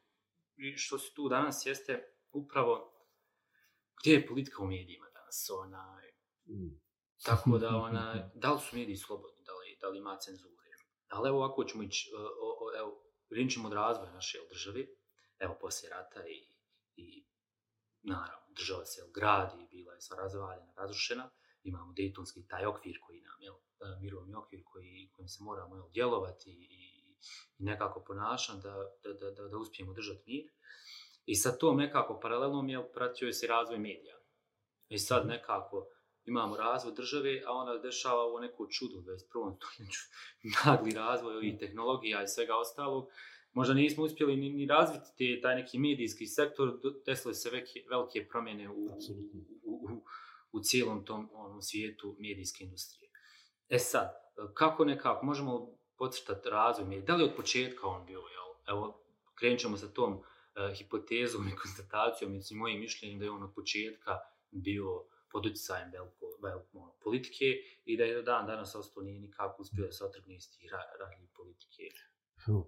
i 0.57 0.77
što 0.77 0.99
si 0.99 1.15
tu 1.15 1.29
danas 1.29 1.67
jeste 1.67 2.15
upravo 2.33 2.91
gdje 4.01 4.13
je 4.13 4.27
politika 4.27 4.63
u 4.63 4.67
medijima 4.67 5.07
danas, 5.15 5.51
onaj, 5.51 6.15
Mm. 6.47 6.81
tako 7.25 7.59
da, 7.59 7.69
ona, 7.89 8.31
da 8.35 8.53
li 8.53 8.61
su 8.61 8.77
mediji 8.77 8.97
slobodni, 8.97 9.45
da 9.45 9.53
li, 9.53 9.79
da 9.81 9.89
li 9.89 9.99
ima 9.99 10.17
cenzure. 10.17 10.55
Ali 11.09 11.29
evo 11.29 11.39
ovako 11.39 11.65
ćemo 11.65 11.83
ići, 11.83 12.13
o, 12.17 12.21
o, 12.61 12.79
evo, 12.79 13.05
krenut 13.29 13.53
ćemo 13.53 13.69
od 13.69 13.75
razvoja 13.75 14.13
naše 14.13 14.39
države, 14.49 14.87
evo 15.39 15.57
poslije 15.61 15.91
rata 15.91 16.27
i, 16.29 16.49
i 16.97 17.27
naravno, 18.03 18.44
država 18.57 18.85
se 18.85 19.01
jel, 19.01 19.11
gradi, 19.15 19.67
bila 19.71 19.95
je 19.95 20.01
sva 20.01 20.17
razvaljena, 20.17 20.73
razrušena, 20.77 21.31
imamo 21.63 21.93
Dejtonski 21.93 22.47
taj 22.47 22.67
okvir 22.67 22.99
koji 23.07 23.21
nam, 23.21 23.43
jel, 23.43 23.55
e, 23.55 24.01
mirovni 24.01 24.35
okvir 24.35 24.63
koji, 24.65 25.11
kojim 25.13 25.29
se 25.29 25.43
moramo 25.43 25.77
jel, 25.77 25.91
djelovati 25.91 26.51
i, 26.51 26.69
i 27.59 27.65
nekako 27.65 28.05
ponašati 28.07 28.61
da, 28.63 28.75
da, 29.03 29.13
da, 29.13 29.31
da, 29.31 29.49
da 29.49 29.59
uspijemo 29.59 29.93
držati 29.93 30.23
mir. 30.27 30.51
I 31.27 31.35
sa 31.35 31.59
tom 31.59 31.77
nekako 31.77 32.21
paralelnom 32.21 32.69
je 32.69 32.93
pratio 32.93 33.27
je 33.27 33.33
se 33.33 33.47
razvoj 33.47 33.79
medija. 33.79 34.19
I 34.89 34.99
sad 34.99 35.27
nekako 35.27 35.87
imamo 36.25 36.57
razvoj 36.57 36.95
države, 36.95 37.43
a 37.47 37.53
onda 37.53 37.79
dešava 37.79 38.23
ovo 38.23 38.41
neko 38.41 38.67
čudo 38.67 38.99
u 38.99 39.03
21. 39.03 39.57
stoljeću, 39.57 40.01
nagli 40.65 40.95
razvoj 40.95 41.37
ovih 41.37 41.59
tehnologija 41.59 42.23
i 42.23 42.29
svega 42.29 42.57
ostalog. 42.57 43.09
Možda 43.55 43.75
nismo 43.75 44.05
uspjeli 44.05 44.37
ni, 44.37 44.51
ni 44.51 44.67
razviti 44.67 45.07
te, 45.19 45.41
taj 45.41 45.57
neki 45.57 45.79
medijski 45.79 46.27
sektor, 46.27 46.81
desile 47.07 47.35
se 47.35 47.51
veke, 47.51 47.85
velike 47.91 48.29
promjene 48.29 48.71
u, 48.71 48.85
u, 49.65 49.73
u, 49.73 50.05
u 50.53 50.61
cijelom 50.61 51.05
tom 51.05 51.31
onom 51.33 51.63
svijetu 51.63 52.17
medijske 52.19 52.65
industrije. 52.65 53.11
E 53.69 53.79
sad, 53.79 54.13
kako 54.55 54.85
nekako, 54.85 55.27
možemo 55.27 55.75
podcrtati 55.99 56.51
razvoj 56.51 56.89
medija? 56.89 57.05
Da 57.07 57.17
li 57.17 57.25
od 57.25 57.37
početka 57.37 57.87
on 57.87 58.07
bio, 58.07 58.19
jel? 58.19 58.77
Evo, 58.77 59.05
krenut 59.35 59.61
ćemo 59.61 59.77
sa 59.77 59.89
tom 59.89 60.13
uh, 60.13 60.23
hipotezom 60.79 61.49
i 61.49 61.57
konstatacijom 61.57 62.35
i 62.35 62.55
mojim 62.55 62.81
mišljenjem 62.81 63.19
da 63.19 63.25
je 63.25 63.31
on 63.31 63.43
od 63.43 63.55
početka 63.55 64.19
bio 64.51 65.05
pod 65.33 65.47
utjecajem 65.47 65.91
veliko, 65.93 66.27
veliko 66.43 66.97
politike 67.03 67.45
i 67.85 67.97
da 67.97 68.05
je 68.05 68.15
do 68.15 68.23
dan 68.23 68.47
danas 68.47 68.75
ostao 68.75 69.03
nije 69.03 69.21
nikako 69.21 69.63
uspio 69.63 69.87
da 69.87 69.93
se 69.93 70.05
otrgne 70.05 70.35
iz 70.37 70.51
tih 70.51 70.71
radnjih 71.01 71.31
politike. 71.37 71.83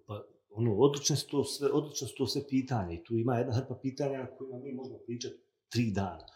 Pa, 0.07 0.25
ono, 0.57 0.77
odlično 0.77 1.17
su 1.17 1.27
to 1.29 1.45
sve, 1.45 1.71
odlično 1.73 2.09
su 2.09 2.15
to 2.15 2.27
sve 2.27 2.49
pitanje 2.49 2.95
i 2.95 3.05
tu 3.05 3.17
ima 3.17 3.39
jedna 3.39 3.55
hrpa 3.55 3.79
pitanja 3.83 4.19
na 4.19 4.37
kojima 4.37 4.59
mi 4.59 4.73
možemo 4.73 4.99
pričati 5.07 5.37
tri 5.69 5.91
dana. 5.91 6.27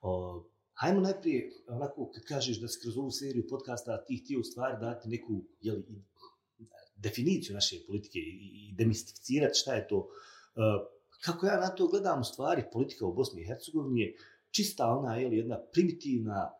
O, 0.00 0.44
hajmo 0.74 1.00
najprije, 1.00 1.50
onako, 1.68 2.10
kad 2.10 2.24
kažeš 2.24 2.60
da 2.60 2.68
si 2.68 2.80
kroz 2.82 2.98
ovu 2.98 3.10
seriju 3.10 3.46
podcasta 3.50 4.04
ti 4.04 4.22
htio 4.24 4.40
u 4.40 4.44
stvari 4.44 4.76
dati 4.80 5.08
neku, 5.08 5.44
jeli, 5.60 5.84
definiciju 6.96 7.54
naše 7.54 7.76
politike 7.86 8.18
i, 8.18 8.68
i 8.68 8.74
demistificirati 8.78 9.58
šta 9.58 9.74
je 9.74 9.88
to. 9.88 9.98
Uh, 9.98 10.08
kako 11.24 11.46
ja 11.46 11.60
na 11.60 11.68
to 11.68 11.88
gledam 11.88 12.20
u 12.20 12.24
stvari, 12.24 12.64
politika 12.72 13.06
u 13.06 13.14
Bosni 13.14 13.42
i 13.42 13.46
Hercegovini 13.46 14.00
je 14.00 14.14
čista 14.50 14.86
ona, 14.86 15.16
jeli, 15.16 15.36
jedna 15.36 15.58
primitivna 15.72 16.50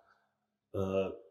uh, 0.73 0.81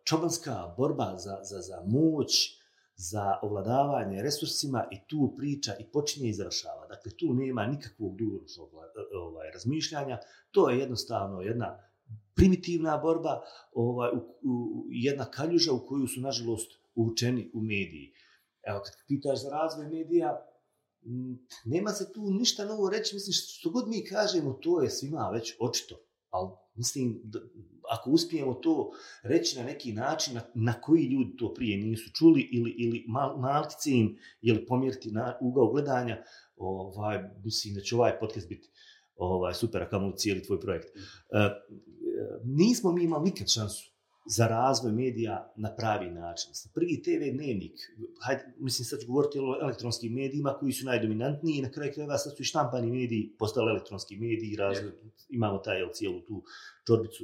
čobanska 0.04 0.74
borba 0.78 1.16
za, 1.18 1.40
za, 1.44 1.62
za 1.62 1.84
moć, 1.86 2.58
za 2.98 3.40
ovladavanje 3.42 4.22
resursima 4.22 4.88
i 4.92 4.98
tu 5.08 5.34
priča 5.38 5.74
i 5.80 5.84
počinje 5.94 6.30
i 6.30 6.34
završava. 6.34 6.88
Dakle, 6.88 7.12
tu 7.12 7.34
nema 7.34 7.66
nikakvog 7.66 8.18
dugoročnog 8.18 8.70
e, 8.74 9.18
ovaj, 9.18 9.52
razmišljanja. 9.52 10.18
To 10.52 10.70
je 10.70 10.80
jednostavno 10.80 11.42
jedna 11.42 11.80
primitivna 12.36 12.98
borba, 12.98 13.42
ovaj, 13.74 14.10
u, 14.14 14.18
u, 14.44 14.86
jedna 14.90 15.26
kaljuža 15.26 15.74
u 15.74 15.86
koju 15.88 16.08
su, 16.08 16.22
nažalost, 16.22 16.72
uvučeni 16.96 17.52
u 17.54 17.62
mediji. 17.62 18.14
Evo, 18.64 18.82
kad 18.86 18.94
pitaš 19.08 19.44
za 19.44 19.50
razvoj 19.50 19.88
medija, 19.88 20.46
nema 21.66 21.92
se 21.92 22.14
tu 22.14 22.32
ništa 22.32 22.66
novo 22.66 22.90
reći, 22.90 23.16
mislim, 23.16 23.34
što 23.34 23.70
god 23.70 23.88
mi 23.88 24.06
kažemo, 24.06 24.54
to 24.54 24.82
je 24.82 24.90
svima 24.90 25.30
već 25.34 25.56
očito. 25.60 25.96
Ali, 26.30 26.50
mislim, 26.76 27.22
da, 27.24 27.40
ako 27.90 28.10
uspijemo 28.10 28.54
to 28.54 28.92
reći 29.24 29.58
na 29.60 29.64
neki 29.64 29.94
način 29.94 30.34
na, 30.34 30.42
na 30.56 30.82
koji 30.82 31.04
ljudi 31.04 31.38
to 31.38 31.54
prije 31.54 31.78
nisu 31.78 32.12
čuli 32.14 32.50
ili, 32.52 32.76
ili 32.78 33.06
mal, 33.08 33.38
malkice 33.38 33.92
im 33.92 34.18
ili 34.42 34.66
pomjeriti 34.66 35.12
na 35.12 35.38
ugao 35.42 35.72
gledanja, 35.72 36.24
ovaj, 36.56 37.20
mislim 37.44 37.74
da 37.74 37.82
će 37.82 37.96
ovaj 37.96 38.20
podcast 38.20 38.50
biti 38.50 38.70
ovaj, 39.16 39.54
super, 39.54 39.82
a 39.82 39.90
kamo 39.90 40.12
cijeli 40.12 40.44
tvoj 40.44 40.60
projekt. 40.60 40.88
E, 40.88 40.92
nismo 42.44 42.92
mi 42.92 43.04
imali 43.04 43.24
nikad 43.24 43.48
šansu 43.48 43.97
za 44.30 44.48
razvoj 44.48 44.92
medija 44.92 45.54
na 45.56 45.76
pravi 45.76 46.12
način. 46.12 46.52
Prvi 46.74 47.02
TV 47.04 47.36
dnevnik, 47.36 47.74
hajde, 48.22 48.44
mislim 48.60 48.86
sad 48.86 49.00
ću 49.00 49.08
govoriti 49.08 49.40
o 49.40 49.58
elektronskim 49.62 50.14
medijima 50.14 50.58
koji 50.60 50.72
su 50.72 50.86
najdominantniji 50.86 51.58
i 51.58 51.62
na 51.62 51.72
kraju 51.72 51.92
krajeva 51.94 52.18
sad 52.18 52.36
su 52.36 52.42
i 52.42 52.46
štampani 52.46 52.92
mediji 52.92 53.36
postali 53.40 53.72
elektronski 53.72 54.16
mediji, 54.16 54.56
razvoj, 54.56 54.92
imamo 55.30 55.58
taj 55.58 55.78
jel, 55.78 55.90
cijelu 55.94 56.22
tu 56.22 56.44
čorbicu 56.88 57.24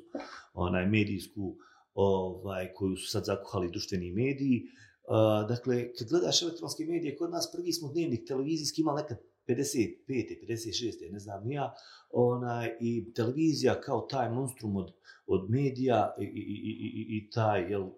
onaj, 0.54 0.86
medijsku 0.86 1.56
ovaj, 1.94 2.74
koju 2.74 2.96
su 2.96 3.10
sad 3.10 3.26
zakuhali 3.26 3.72
društveni 3.72 4.12
mediji. 4.12 4.64
Uh, 5.08 5.50
dakle, 5.50 5.94
kad 5.94 6.10
gledaš 6.10 6.42
elektronske 6.42 6.86
medije, 6.86 7.18
kod 7.18 7.32
nas 7.32 7.52
prvi 7.52 7.74
smo 7.74 7.92
dnevnik 7.92 8.28
televizijski 8.28 8.82
imali 8.82 9.02
nekad 9.02 9.18
55. 9.48 10.38
56. 10.48 11.12
ne 11.12 11.20
znam 11.20 11.52
ja, 11.52 11.74
onaj, 12.10 12.78
i 12.82 13.14
televizija 13.14 13.82
kao 13.82 14.02
taj 14.02 14.30
monstrum 14.30 14.76
od 14.76 14.94
od 15.26 15.50
medija 15.50 16.16
i, 16.20 16.24
i, 16.24 16.28
i, 16.28 16.72
i, 17.00 17.18
i 17.18 17.30
taj 17.30 17.72
jel, 17.72 17.90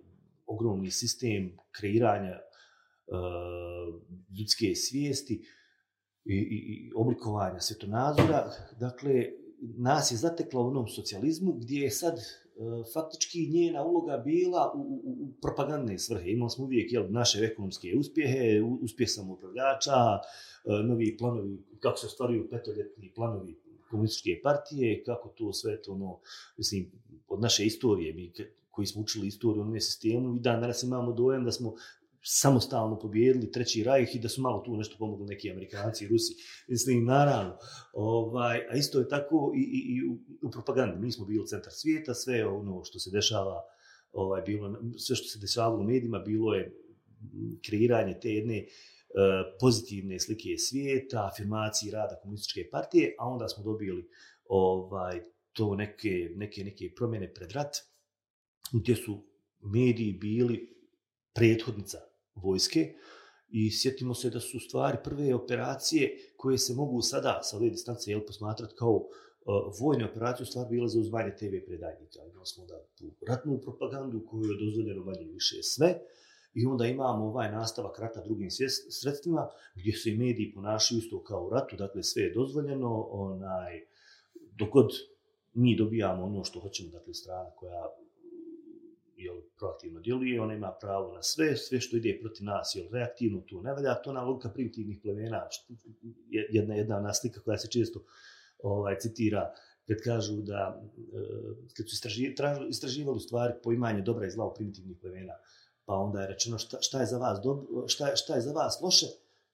ogromni 0.46 0.92
sistem 0.92 1.58
kreiranja 1.72 2.40
uh, 3.08 4.02
ljudske 4.40 4.76
svijesti 4.76 5.34
i, 6.26 6.34
i, 6.34 6.88
i 6.88 6.92
oblikovanja 6.96 7.60
svetonazora, 7.60 8.52
dakle, 8.80 9.26
nas 9.78 10.12
je 10.12 10.18
zatekla 10.18 10.62
u 10.62 10.68
onom 10.68 10.88
socijalizmu 10.88 11.54
gdje 11.54 11.80
je 11.82 11.92
sad 11.92 12.20
Eh, 12.58 12.84
faktički 12.94 13.48
njena 13.48 13.84
uloga 13.84 14.18
bila 14.18 14.72
u, 14.76 14.80
u, 14.80 15.12
u 15.24 15.28
propagandne 15.42 16.00
svrhe. 16.00 16.32
Imali 16.32 16.50
smo 16.50 16.64
uvijek 16.64 16.94
jel, 16.94 17.06
naše 17.10 17.40
ekonomske 17.40 17.94
uspjehe, 17.98 18.62
uspjeh 18.82 19.10
samoupravljača, 19.10 19.92
eh, 19.92 20.84
novi 20.84 21.18
planovi, 21.18 21.58
kako 21.80 21.98
se 21.98 22.08
ostvaruju 22.08 22.50
petoljetni 22.50 23.12
planovi 23.16 23.56
komunističke 23.90 24.42
partije, 24.44 25.04
kako 25.04 25.30
to 25.30 25.54
sve 25.54 25.82
to, 25.82 25.92
ono, 25.92 26.20
mislim, 26.58 26.92
od 27.28 27.42
naše 27.42 27.66
istorije, 27.66 28.14
mi 28.14 28.32
koji 28.72 28.88
smo 28.88 29.02
učili 29.02 29.28
istoriju 29.28 29.64
u 29.64 29.80
sistemu, 29.80 30.36
i 30.36 30.40
dan 30.40 30.62
danas 30.62 30.84
imamo 30.84 31.14
dojem 31.14 31.46
da 31.46 31.52
smo 31.52 31.74
samostalno 32.28 33.00
pobjedili 33.00 33.52
treći 33.52 33.84
rajh 33.84 34.16
i 34.16 34.20
da 34.20 34.30
su 34.30 34.42
malo 34.42 34.64
tu 34.66 34.78
nešto 34.78 34.96
pomogli 35.00 35.26
neki 35.26 35.52
amerikanci 35.52 36.06
i 36.06 36.08
rusi. 36.08 36.34
Mislim, 36.68 37.06
naravno. 37.06 37.58
Ovaj, 37.94 38.58
a 38.70 38.76
isto 38.76 39.00
je 39.00 39.10
tako 39.10 39.54
i, 39.56 39.60
i, 39.60 39.96
i 39.96 40.08
u, 40.08 40.20
u 40.48 40.52
propagandi. 40.52 41.06
Mi 41.06 41.12
smo 41.12 41.26
bili 41.26 41.48
centar 41.48 41.74
svijeta, 41.74 42.14
sve 42.14 42.46
ono 42.48 42.84
što 42.84 43.00
se 43.00 43.10
dešava, 43.12 43.64
ovaj, 44.12 44.42
bilo, 44.42 44.76
sve 44.98 45.16
što 45.16 45.28
se 45.28 45.40
dešavalo 45.40 45.80
u 45.80 45.84
medijima, 45.84 46.20
bilo 46.20 46.54
je 46.54 46.82
kreiranje 47.66 48.20
te 48.22 48.30
jedne 48.30 48.66
uh, 48.66 49.58
pozitivne 49.60 50.20
slike 50.20 50.58
svijeta, 50.58 51.30
afirmacije 51.34 51.92
rada 51.92 52.20
komunističke 52.22 52.70
partije, 52.72 53.16
a 53.20 53.28
onda 53.28 53.48
smo 53.48 53.64
dobili 53.64 54.10
ovaj, 54.46 55.22
to 55.54 55.76
neke, 55.76 56.30
neke, 56.36 56.64
neke 56.64 56.94
promjene 56.96 57.34
pred 57.34 57.52
rat, 57.52 57.76
gdje 58.74 58.96
su 58.96 59.24
mediji 59.60 60.14
bili 60.14 60.76
prethodnica 61.34 62.15
vojske 62.36 62.94
i 63.50 63.72
sjetimo 63.72 64.14
se 64.14 64.30
da 64.30 64.40
su 64.40 64.60
stvari 64.60 64.98
prve 65.04 65.36
operacije 65.36 66.18
koje 66.38 66.58
se 66.58 66.74
mogu 66.74 67.02
sada 67.02 67.40
sa 67.44 67.58
ove 67.58 67.70
distance 67.70 68.12
jel, 68.12 68.22
posmatrati 68.28 68.76
kao 68.76 68.96
uh, 68.96 69.08
vojne 69.80 70.10
operacije 70.10 70.46
stvar 70.46 70.68
bila 70.70 70.88
za 70.88 71.00
uzvanje 71.00 71.36
TV 71.36 71.66
predajnika. 71.66 72.20
Imali 72.32 72.46
smo 72.46 72.66
da 72.66 72.84
tu 72.98 73.12
ratnu 73.28 73.62
propagandu 73.62 74.26
koju 74.30 74.44
je 74.44 74.66
dozvoljeno 74.66 75.06
manje 75.06 75.26
više 75.26 75.64
sve 75.64 76.00
i 76.54 76.66
onda 76.66 76.86
imamo 76.86 77.26
ovaj 77.26 77.52
nastavak 77.52 78.00
rata 78.00 78.24
drugim 78.24 78.50
sredstvima 78.90 79.50
gdje 79.76 79.94
se 79.94 80.10
i 80.10 80.18
mediji 80.18 80.54
ponašaju 80.54 81.00
isto 81.00 81.24
kao 81.24 81.46
u 81.46 81.50
ratu, 81.50 81.76
dakle 81.76 82.04
sve 82.04 82.24
je 82.24 82.34
dozvoljeno, 82.34 83.08
onaj, 83.12 83.86
dokod 84.34 84.92
mi 85.54 85.78
dobijamo 85.78 86.24
ono 86.24 86.44
što 86.44 86.60
hoćemo, 86.60 86.90
dakle 86.90 87.14
strana 87.14 87.52
koja 87.56 87.90
jel, 89.16 89.42
proaktivno 89.58 90.00
djeluje, 90.00 90.42
ona 90.42 90.54
ima 90.54 90.72
pravo 90.82 91.14
na 91.14 91.24
sve, 91.24 91.56
sve 91.56 91.82
što 91.82 91.98
ide 91.98 92.18
protiv 92.22 92.46
nas, 92.46 92.72
jel, 92.76 92.86
reaktivno 92.92 93.42
to 93.42 93.62
ne 93.62 93.74
valja, 93.74 94.02
to 94.02 94.14
na 94.14 94.24
logika 94.24 94.50
primitivnih 94.50 95.00
plemena, 95.02 95.48
jedna, 96.30 96.76
jedna 96.76 97.00
naslika 97.00 97.42
koja 97.42 97.58
se 97.58 97.68
često 97.72 98.00
ovaj, 98.64 99.00
citira, 99.00 99.54
kad 99.88 99.98
kažu 100.04 100.42
da, 100.42 100.82
e, 100.98 101.20
kad 101.78 101.90
su 101.90 101.94
istraživali, 101.94 102.70
istraživali 102.70 103.20
stvari 103.20 103.54
poimanje 103.64 104.02
dobra 104.02 104.28
i 104.28 104.32
zla 104.32 104.46
u 104.46 104.54
primitivnih 104.54 104.98
plemena, 105.02 105.34
pa 105.86 105.94
onda 105.94 106.22
je 106.22 106.28
rečeno 106.28 106.58
šta, 106.58 106.78
šta 106.82 107.00
je 107.00 107.06
za 107.06 107.18
vas 107.18 107.40
dobro, 107.44 107.88
šta, 107.88 108.16
šta 108.16 108.36
je 108.36 108.42
za 108.42 108.52
vas 108.52 108.82
loše 108.82 109.06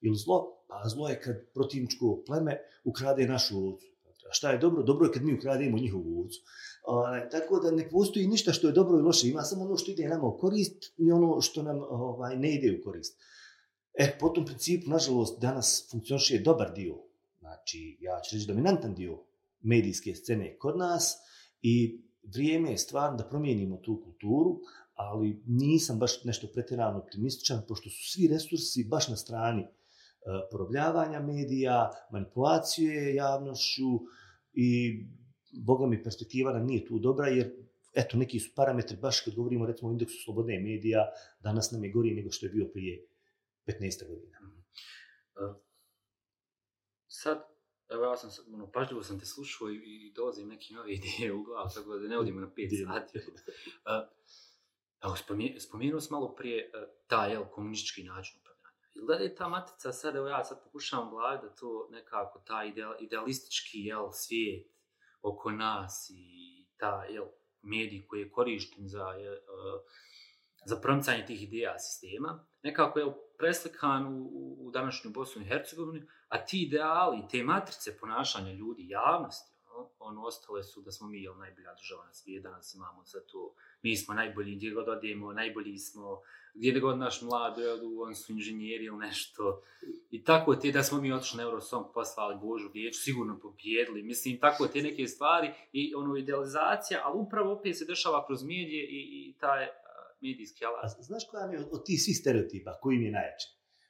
ili 0.01 0.15
zlo, 0.15 0.63
pa 0.67 0.83
zlo 0.89 1.09
je 1.09 1.21
kad 1.21 1.35
protivničko 1.53 2.23
pleme 2.25 2.57
ukrade 2.83 3.27
našu 3.27 3.67
ovcu. 3.67 3.87
A 4.29 4.33
šta 4.33 4.51
je 4.51 4.57
dobro? 4.57 4.83
Dobro 4.83 5.05
je 5.05 5.11
kad 5.11 5.23
mi 5.23 5.33
ukrademo 5.33 5.77
njihovu 5.77 6.21
ovcu. 6.21 6.39
Ovaj, 6.83 7.29
tako 7.29 7.59
da 7.59 7.71
ne 7.71 7.89
postoji 7.89 8.27
ništa 8.27 8.53
što 8.53 8.67
je 8.67 8.73
dobro 8.73 8.99
i 8.99 9.01
loše, 9.01 9.27
ima 9.27 9.41
samo 9.41 9.65
ono 9.65 9.77
što 9.77 9.91
ide 9.91 10.07
nama 10.09 10.27
u 10.27 10.37
korist 10.37 10.93
i 10.97 11.11
ono 11.11 11.41
što 11.41 11.63
nam 11.63 11.79
ovaj, 11.89 12.37
ne 12.37 12.55
ide 12.55 12.77
u 12.79 12.83
korist. 12.83 13.19
E, 13.93 14.17
po 14.19 14.29
tom 14.29 14.45
principu, 14.45 14.89
nažalost, 14.89 15.41
danas 15.41 15.87
funkcioniše 15.91 16.39
dobar 16.39 16.73
dio, 16.73 16.95
znači, 17.39 17.97
ja 17.99 18.21
ću 18.21 18.35
reći 18.35 18.47
dominantan 18.47 18.95
dio 18.95 19.23
medijske 19.59 20.15
scene 20.15 20.57
kod 20.57 20.77
nas 20.77 21.17
i 21.61 22.01
vrijeme 22.33 22.71
je 22.71 22.77
stvarno 22.77 23.17
da 23.17 23.29
promijenimo 23.29 23.77
tu 23.77 24.01
kulturu, 24.03 24.59
ali 24.93 25.43
nisam 25.47 25.99
baš 25.99 26.23
nešto 26.23 26.47
pretjerano 26.53 26.99
optimističan, 26.99 27.61
pošto 27.67 27.89
su 27.89 28.11
svi 28.11 28.27
resursi 28.27 28.87
baš 28.89 29.07
na 29.07 29.15
strani 29.15 29.61
uh, 29.61 29.69
porobljavanja 30.51 31.19
medija, 31.19 31.91
manipulacije 32.11 33.15
javnošću 33.15 33.89
i 34.53 34.99
boga 35.51 35.87
mi 35.87 36.03
perspektiva 36.03 36.53
nam 36.53 36.65
nije 36.65 36.85
tu 36.85 36.99
dobra, 36.99 37.27
jer 37.27 37.51
eto, 37.93 38.17
neki 38.17 38.39
su 38.39 38.51
parametri, 38.55 38.97
baš 38.97 39.21
kad 39.21 39.35
govorimo 39.35 39.65
recimo 39.65 39.89
o 39.89 39.91
indeksu 39.91 40.17
slobodne 40.23 40.59
medija, 40.59 41.11
danas 41.39 41.71
nam 41.71 41.83
je 41.83 41.91
gori 41.91 42.13
nego 42.13 42.31
što 42.31 42.45
je 42.45 42.49
bio 42.49 42.65
prije 42.73 43.07
15. 43.65 44.07
godina. 44.07 44.37
Uh, 45.35 45.55
sad, 47.07 47.43
evo 47.89 48.03
ja 48.03 48.17
sam, 48.17 48.53
ono, 48.53 48.71
pažljivo 48.71 49.03
sam 49.03 49.19
te 49.19 49.25
slušao 49.25 49.69
i, 49.69 49.75
i 49.75 50.13
dolazim 50.13 50.47
neke 50.47 50.73
nove 50.73 50.93
ideje 50.93 51.33
u 51.33 51.43
glavu, 51.43 51.69
tako 51.75 51.97
da 51.97 52.07
ne 52.07 52.17
odimo 52.17 52.39
na 52.39 52.47
5 52.47 52.85
sati. 52.85 53.17
Uh, 53.17 53.23
evo, 55.03 55.15
spomenuo 55.59 55.99
sam 55.99 56.15
malo 56.15 56.35
prije 56.35 56.71
uh, 56.75 56.89
taj, 57.07 57.31
jel, 57.31 57.45
komunistički 57.45 58.03
način 58.03 58.41
Ili 58.95 59.07
da 59.07 59.13
je 59.13 59.35
ta 59.35 59.47
matica 59.47 59.91
sad, 59.91 60.15
evo 60.15 60.27
ja 60.27 60.43
sad 60.43 60.63
pokušavam 60.63 61.09
glavi 61.09 61.39
da 61.41 61.55
to 61.55 61.87
nekako 61.91 62.43
ta 62.47 62.63
ideal, 62.63 62.95
idealistički 62.99 63.79
jel, 63.79 64.09
svijet 64.11 64.71
oko 65.21 65.51
nas 65.51 66.09
i 66.09 66.65
ta 66.77 67.03
jel, 67.03 67.25
medij 67.61 68.07
koji 68.07 68.21
je 68.21 68.31
korišten 68.31 68.87
za 68.87 69.05
jel, 69.05 69.33
e, 69.33 69.39
za 70.65 70.75
promicanje 70.81 71.25
tih 71.25 71.43
ideja 71.43 71.79
sistema, 71.79 72.45
nekako 72.63 72.99
je 72.99 73.13
preslikan 73.37 74.05
u, 74.13 74.57
u 74.59 74.71
današnju 74.71 75.11
Bosnu 75.11 75.41
i 75.41 75.45
Hercegovini, 75.45 76.07
a 76.27 76.45
ti 76.45 76.61
ideali, 76.61 77.27
te 77.31 77.43
matrice 77.43 77.97
ponašanja 77.97 78.51
ljudi, 78.51 78.89
javnosti, 78.89 79.51
ono, 79.65 79.89
ono 79.99 80.25
ostale 80.25 80.63
su 80.63 80.81
da 80.81 80.91
smo 80.91 81.07
mi 81.07 81.23
jel, 81.23 81.37
najbolja 81.37 81.73
država 81.73 82.05
na 82.05 82.13
svijetu, 82.13 82.43
danas 82.43 82.73
imamo 82.73 83.03
za 83.03 83.19
to, 83.31 83.55
mi 83.83 83.97
smo 83.97 84.13
najbolji, 84.13 84.55
gdje 84.55 84.71
god 84.71 84.89
odemo, 84.89 85.33
najbolji 85.33 85.77
smo, 85.77 86.21
gdje 86.53 86.79
god 86.79 86.97
naš 86.97 87.21
mlad, 87.21 87.57
jel, 87.57 87.79
on 88.01 88.15
su 88.15 88.31
inženjeri 88.31 88.85
ili 88.85 88.97
nešto. 88.97 89.61
I 90.11 90.23
tako 90.23 90.55
te, 90.55 90.71
da 90.71 90.83
smo 90.83 91.01
mi 91.01 91.13
otišli 91.13 91.37
na 91.37 91.43
Eurosong, 91.43 91.85
poslali 91.93 92.39
Božu 92.41 92.69
riječ, 92.73 92.95
sigurno 92.97 93.39
pobjedili. 93.39 94.03
Mislim, 94.03 94.39
tako 94.39 94.67
te 94.67 94.81
neke 94.81 95.07
stvari 95.07 95.51
i 95.73 95.95
ono 95.95 96.17
idealizacija, 96.17 97.01
ali 97.03 97.19
upravo 97.19 97.53
opet 97.53 97.77
se 97.77 97.85
dešava 97.85 98.25
kroz 98.25 98.43
medije 98.43 98.83
i, 98.83 98.99
i 99.29 99.35
taj 99.39 99.67
medijski 100.21 100.65
alat. 100.65 100.83
A 100.99 101.01
znaš 101.01 101.23
koja 101.31 101.47
mi 101.47 101.55
je 101.55 101.65
od 101.71 101.85
tih 101.85 102.01
svih 102.01 102.17
stereotipa, 102.17 102.79
koji 102.81 102.97
mi 102.97 103.05
je 103.05 103.11
najjače? 103.11 103.47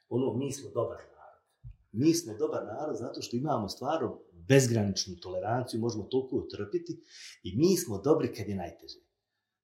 Ono, 0.08 0.36
mi 0.36 0.52
smo 0.52 0.70
dobar 0.70 0.96
narod. 0.96 1.42
Mi 1.92 2.14
smo 2.14 2.36
dobar 2.38 2.62
narod 2.64 2.96
zato 2.96 3.22
što 3.22 3.36
imamo 3.36 3.68
stvarno 3.68 4.20
bezgraničnu 4.48 5.14
toleranciju, 5.22 5.80
možemo 5.80 6.04
toliko 6.04 6.46
trpiti 6.56 6.92
i 7.42 7.56
mi 7.56 7.76
smo 7.76 7.98
dobri 7.98 8.34
kad 8.34 8.48
je 8.48 8.56
najteže. 8.56 8.98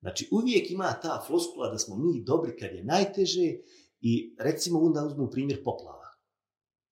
Znači, 0.01 0.29
uvijek 0.33 0.71
ima 0.71 1.01
ta 1.03 1.25
floskula 1.27 1.71
da 1.71 1.79
smo 1.79 1.97
mi 1.97 2.25
dobri 2.25 2.57
kad 2.57 2.73
je 2.73 2.85
najteže 2.85 3.55
i 4.01 4.35
recimo 4.39 4.81
onda 4.81 5.05
uzmu 5.07 5.31
primjer 5.31 5.65
poplava. 5.65 6.09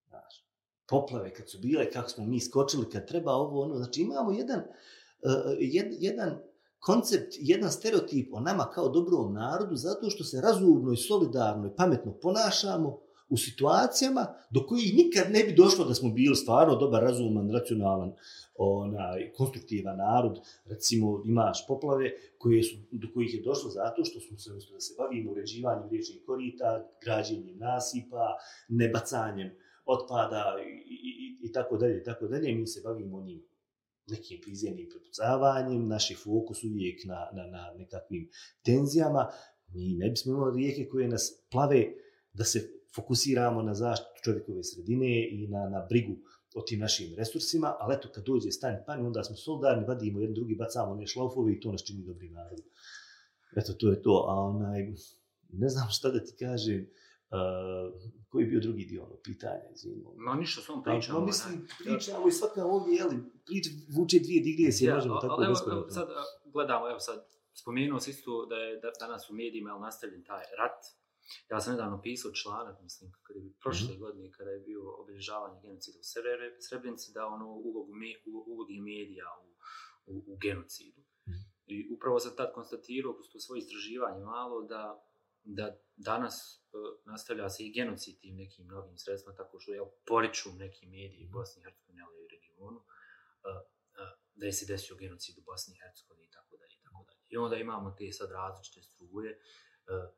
Znači, 0.09 0.45
poplave 0.89 1.35
kad 1.35 1.51
su 1.51 1.59
bile, 1.59 1.91
kako 1.91 2.09
smo 2.09 2.27
mi 2.27 2.41
skočili, 2.41 2.91
kad 2.91 3.09
treba 3.09 3.33
ovo, 3.33 3.63
ono, 3.63 3.77
znači 3.77 4.01
imamo 4.03 4.33
jedan, 4.33 4.59
uh, 4.59 5.57
jed, 5.59 5.87
jedan 5.91 6.39
koncept, 6.79 7.35
jedan 7.39 7.71
stereotip 7.71 8.35
o 8.35 8.41
nama 8.41 8.71
kao 8.75 8.89
dobrom 8.89 9.35
narodu 9.35 9.77
zato 9.77 10.11
što 10.11 10.25
se 10.25 10.41
razumno 10.41 10.93
i 10.93 10.97
solidarno 10.97 11.67
i 11.67 11.77
pametno 11.77 12.13
ponašamo 12.23 13.06
u 13.29 13.37
situacijama 13.37 14.27
do 14.51 14.67
kojih 14.67 14.95
nikad 14.95 15.33
ne 15.33 15.45
bi 15.45 15.55
došlo 15.55 15.85
da 15.85 15.95
smo 15.95 16.11
bili 16.11 16.37
stvarno 16.37 16.77
dobar, 16.77 17.03
razuman, 17.03 17.51
racionalan, 17.51 18.13
onaj, 18.59 19.33
konstruktivan 19.33 19.97
narod. 19.97 20.41
Recimo, 20.65 21.23
imaš 21.27 21.67
poplave 21.67 22.11
koje 22.39 22.63
su, 22.63 22.77
do 22.93 23.09
kojih 23.15 23.35
je 23.35 23.43
došlo 23.43 23.71
zato 23.71 24.05
što 24.05 24.21
smo 24.21 24.39
se 24.39 24.51
da 24.73 24.81
se 24.81 24.95
bavimo 24.99 25.31
uređivanjem 25.31 25.89
riječnih 25.91 26.23
korita, 26.27 26.91
građenjem 27.05 27.59
nasipa, 27.59 28.27
nebacanjem 28.69 29.51
otpada 29.85 30.45
i, 30.67 30.71
i, 30.71 31.11
i, 31.25 31.49
i 31.49 31.53
tako 31.53 31.77
dalje, 31.77 32.05
tako 32.05 32.27
dalje. 32.27 32.55
Mi 32.55 32.67
se 32.67 32.81
bavimo 32.85 33.23
njim 33.23 33.43
nekim 34.07 34.39
prizemnim 34.43 34.89
prepucavanjem, 34.91 35.89
naš 35.89 36.11
je 36.11 36.17
fokus 36.17 36.65
uvijek 36.65 37.05
na, 37.05 37.29
na, 37.33 37.47
na 37.47 37.73
nekakvim 37.79 38.29
tenzijama, 38.65 39.29
mi 39.75 39.95
ne 39.95 40.11
bismo 40.11 40.33
imali 40.33 40.57
rijeke 40.57 40.89
koje 40.89 41.09
nas 41.09 41.45
plave 41.51 41.87
da 42.33 42.45
se 42.45 42.76
fokusiramo 42.97 43.63
na 43.63 43.75
zaštitu 43.75 44.21
čovjekove 44.25 44.65
sredine 44.65 45.29
i 45.31 45.49
na, 45.49 45.69
na 45.69 45.87
brigu 45.89 46.17
o 46.55 46.63
tim 46.63 46.81
našim 46.81 47.15
resursima, 47.17 47.77
ali 47.81 47.95
eto 47.95 48.09
kad 48.15 48.25
dođe 48.25 48.51
stanje 48.51 48.79
pani, 48.87 49.07
onda 49.07 49.25
smo 49.25 49.37
solidarni, 49.37 49.87
vadimo 49.89 50.21
jedan 50.21 50.35
drugi, 50.35 50.55
bacamo 50.55 50.95
ne 50.95 51.07
šlaufove 51.07 51.53
i 51.53 51.61
to 51.61 51.73
nas 51.73 51.85
čini 51.85 52.05
dobri 52.05 52.31
narod. 52.31 52.61
Eto, 53.57 53.73
to 53.73 53.91
je 53.91 54.03
to. 54.03 54.25
A 54.29 54.35
onaj, 54.41 54.93
ne 55.53 55.69
znam 55.69 55.89
šta 55.91 56.11
da 56.11 56.25
ti 56.25 56.37
kažem, 56.39 56.87
Uh, 57.31 58.01
koji 58.29 58.43
je 58.43 58.47
bio 58.47 58.61
drugi 58.61 58.85
dio 58.85 59.05
ono 59.05 59.17
pitanja, 59.25 59.71
izvinimo. 59.75 60.13
Ma 60.17 60.35
ništa, 60.35 60.63
samo 60.63 60.83
pričamo. 60.83 61.21
Ma 61.21 61.27
mislim, 61.27 61.69
pričamo 61.79 62.29
i 62.29 62.33
svaka 62.33 62.65
ovdje, 62.65 62.95
jeli, 62.95 63.17
prič, 63.47 63.67
vuče 63.97 64.19
dvije 64.19 64.73
se 64.73 64.85
ja, 64.85 64.95
možemo 64.95 65.21
tako 65.21 65.45
evo, 65.45 65.55
evo, 65.73 65.89
sad 65.91 66.09
gledamo, 66.45 66.91
evo 66.91 67.01
sad, 67.01 67.27
spomenuo 67.55 68.01
se 68.01 68.11
isto 68.11 68.47
da 68.47 68.57
je 68.57 68.81
da, 68.81 68.91
danas 69.01 69.31
u 69.31 69.35
medijima 69.35 69.71
je 69.71 69.81
nastavljen 69.81 70.25
taj 70.25 70.45
rat. 70.59 70.81
Ja 71.51 71.61
sam 71.61 71.73
nedavno 71.73 72.03
pisao 72.03 72.33
članak, 72.33 72.77
mislim, 72.83 73.13
kada 73.23 73.39
je 73.41 73.53
prošle 73.63 73.89
mm 73.89 73.91
-hmm. 73.91 74.01
godine, 74.01 74.33
kada 74.33 74.51
je 74.51 74.61
bio 74.61 74.83
obilježavanje 75.03 75.61
genocida 75.63 75.99
u 75.99 76.09
Srebrenici, 76.69 77.13
da 77.13 77.27
ono 77.27 77.47
ulogu, 77.47 77.95
me, 77.95 78.11
ulogi 78.47 78.81
medija 78.81 79.27
u, 79.45 79.49
u, 80.13 80.25
u 80.33 80.37
genocidu. 80.37 81.01
Mm 81.01 81.33
-hmm. 81.33 81.45
I 81.67 81.89
upravo 81.95 82.21
sam 82.21 82.37
tad 82.37 82.53
konstatirao, 82.55 83.15
kroz 83.15 83.27
to 83.33 83.41
svoje 83.41 83.59
istraživanje 83.59 84.25
malo, 84.25 84.63
da 84.63 85.07
da 85.47 85.77
danas 85.97 86.37
uh, 86.73 87.11
nastavlja 87.13 87.49
se 87.51 87.63
i 87.65 87.73
genocid 87.73 88.19
tim 88.21 88.37
nekim 88.37 88.67
novim 88.67 88.99
sredstvima, 88.99 89.37
tako 89.37 89.61
što 89.61 89.73
je 89.73 89.81
poriču 90.07 90.49
neki 90.53 90.87
mediji 90.87 91.27
u 91.27 91.31
Bosni 91.31 91.61
i 91.61 91.65
Hercegovini, 91.65 92.03
ali 92.03 92.25
i 92.25 92.29
regionu, 92.37 92.79
uh, 92.79 92.85
uh, 94.01 94.13
da 94.35 94.47
je 94.47 94.53
se 94.53 94.67
desio 94.67 94.97
genocid 94.97 95.39
u 95.39 95.43
Bosni 95.43 95.75
i 95.75 95.81
Hercegovini 95.83 96.27
i 96.27 96.31
tako 96.31 96.57
dalje 96.57 96.75
i 96.75 96.83
tako 96.83 97.05
dalje. 97.09 97.21
I 97.29 97.37
onda 97.37 97.57
imamo 97.57 97.95
te 97.99 98.13
sad 98.13 98.31
različite 98.31 98.83
struje, 98.83 99.33
uh, 99.39 100.11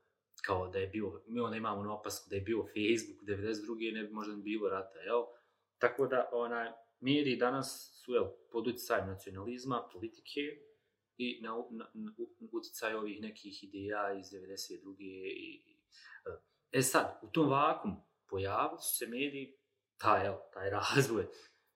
kao 0.48 0.68
da 0.68 0.78
je 0.78 0.86
bio, 0.86 1.22
mi 1.26 1.40
onda 1.40 1.56
imamo 1.56 1.82
na 1.82 1.94
opasku 1.94 2.30
da 2.30 2.36
je 2.36 2.42
bio 2.42 2.58
Facebook 2.58 3.22
92. 3.22 3.94
ne 3.94 4.02
bi 4.04 4.12
možda 4.12 4.36
bilo 4.36 4.68
rata, 4.68 4.98
jel? 4.98 5.22
Tako 5.78 6.06
da, 6.06 6.30
onaj, 6.32 6.68
mediji 7.00 7.36
danas 7.36 8.00
su, 8.04 8.14
jel, 8.14 8.26
pod 8.52 8.66
utjecajem 8.66 9.06
nacionalizma, 9.06 9.88
politike, 9.92 10.40
i 11.16 11.40
na, 11.42 11.50
na, 11.70 11.90
na 11.94 12.12
utjecaj 12.52 12.94
ovih 12.94 13.20
nekih 13.20 13.64
ideja 13.64 14.12
iz 14.18 14.26
92. 14.26 14.96
I, 14.98 15.62
e, 16.26 16.78
e 16.78 16.82
sad, 16.82 17.18
u 17.22 17.26
tom 17.30 17.50
vakum 17.50 17.96
pojavili 18.28 18.80
su 18.80 18.96
se 18.96 19.06
mediji, 19.06 19.56
taj, 19.98 20.24
jel, 20.24 20.36
taj 20.52 20.70
razvoj, 20.78 21.26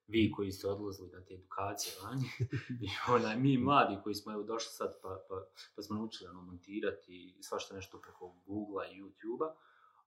vi 0.06 0.32
koji 0.32 0.52
ste 0.52 0.68
odlazili 0.68 1.10
na 1.12 1.24
te 1.24 1.34
edukacije 1.34 1.94
vanje, 2.04 2.28
i 2.86 2.88
onaj, 3.08 3.36
mi 3.36 3.58
mladi 3.58 3.98
koji 4.02 4.14
smo 4.14 4.32
evo 4.32 4.42
došli 4.42 4.70
sad 4.70 4.98
pa, 5.02 5.24
pa, 5.28 5.46
pa 5.76 5.82
smo 5.82 5.96
naučili 5.96 6.30
ono, 6.30 6.42
montirati 6.42 7.34
i 7.38 7.42
svašta 7.42 7.74
nešto 7.74 8.00
preko 8.00 8.34
Google-a 8.46 8.86
i 8.86 9.02
YouTube-a, 9.02 9.54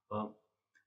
um, 0.09 0.33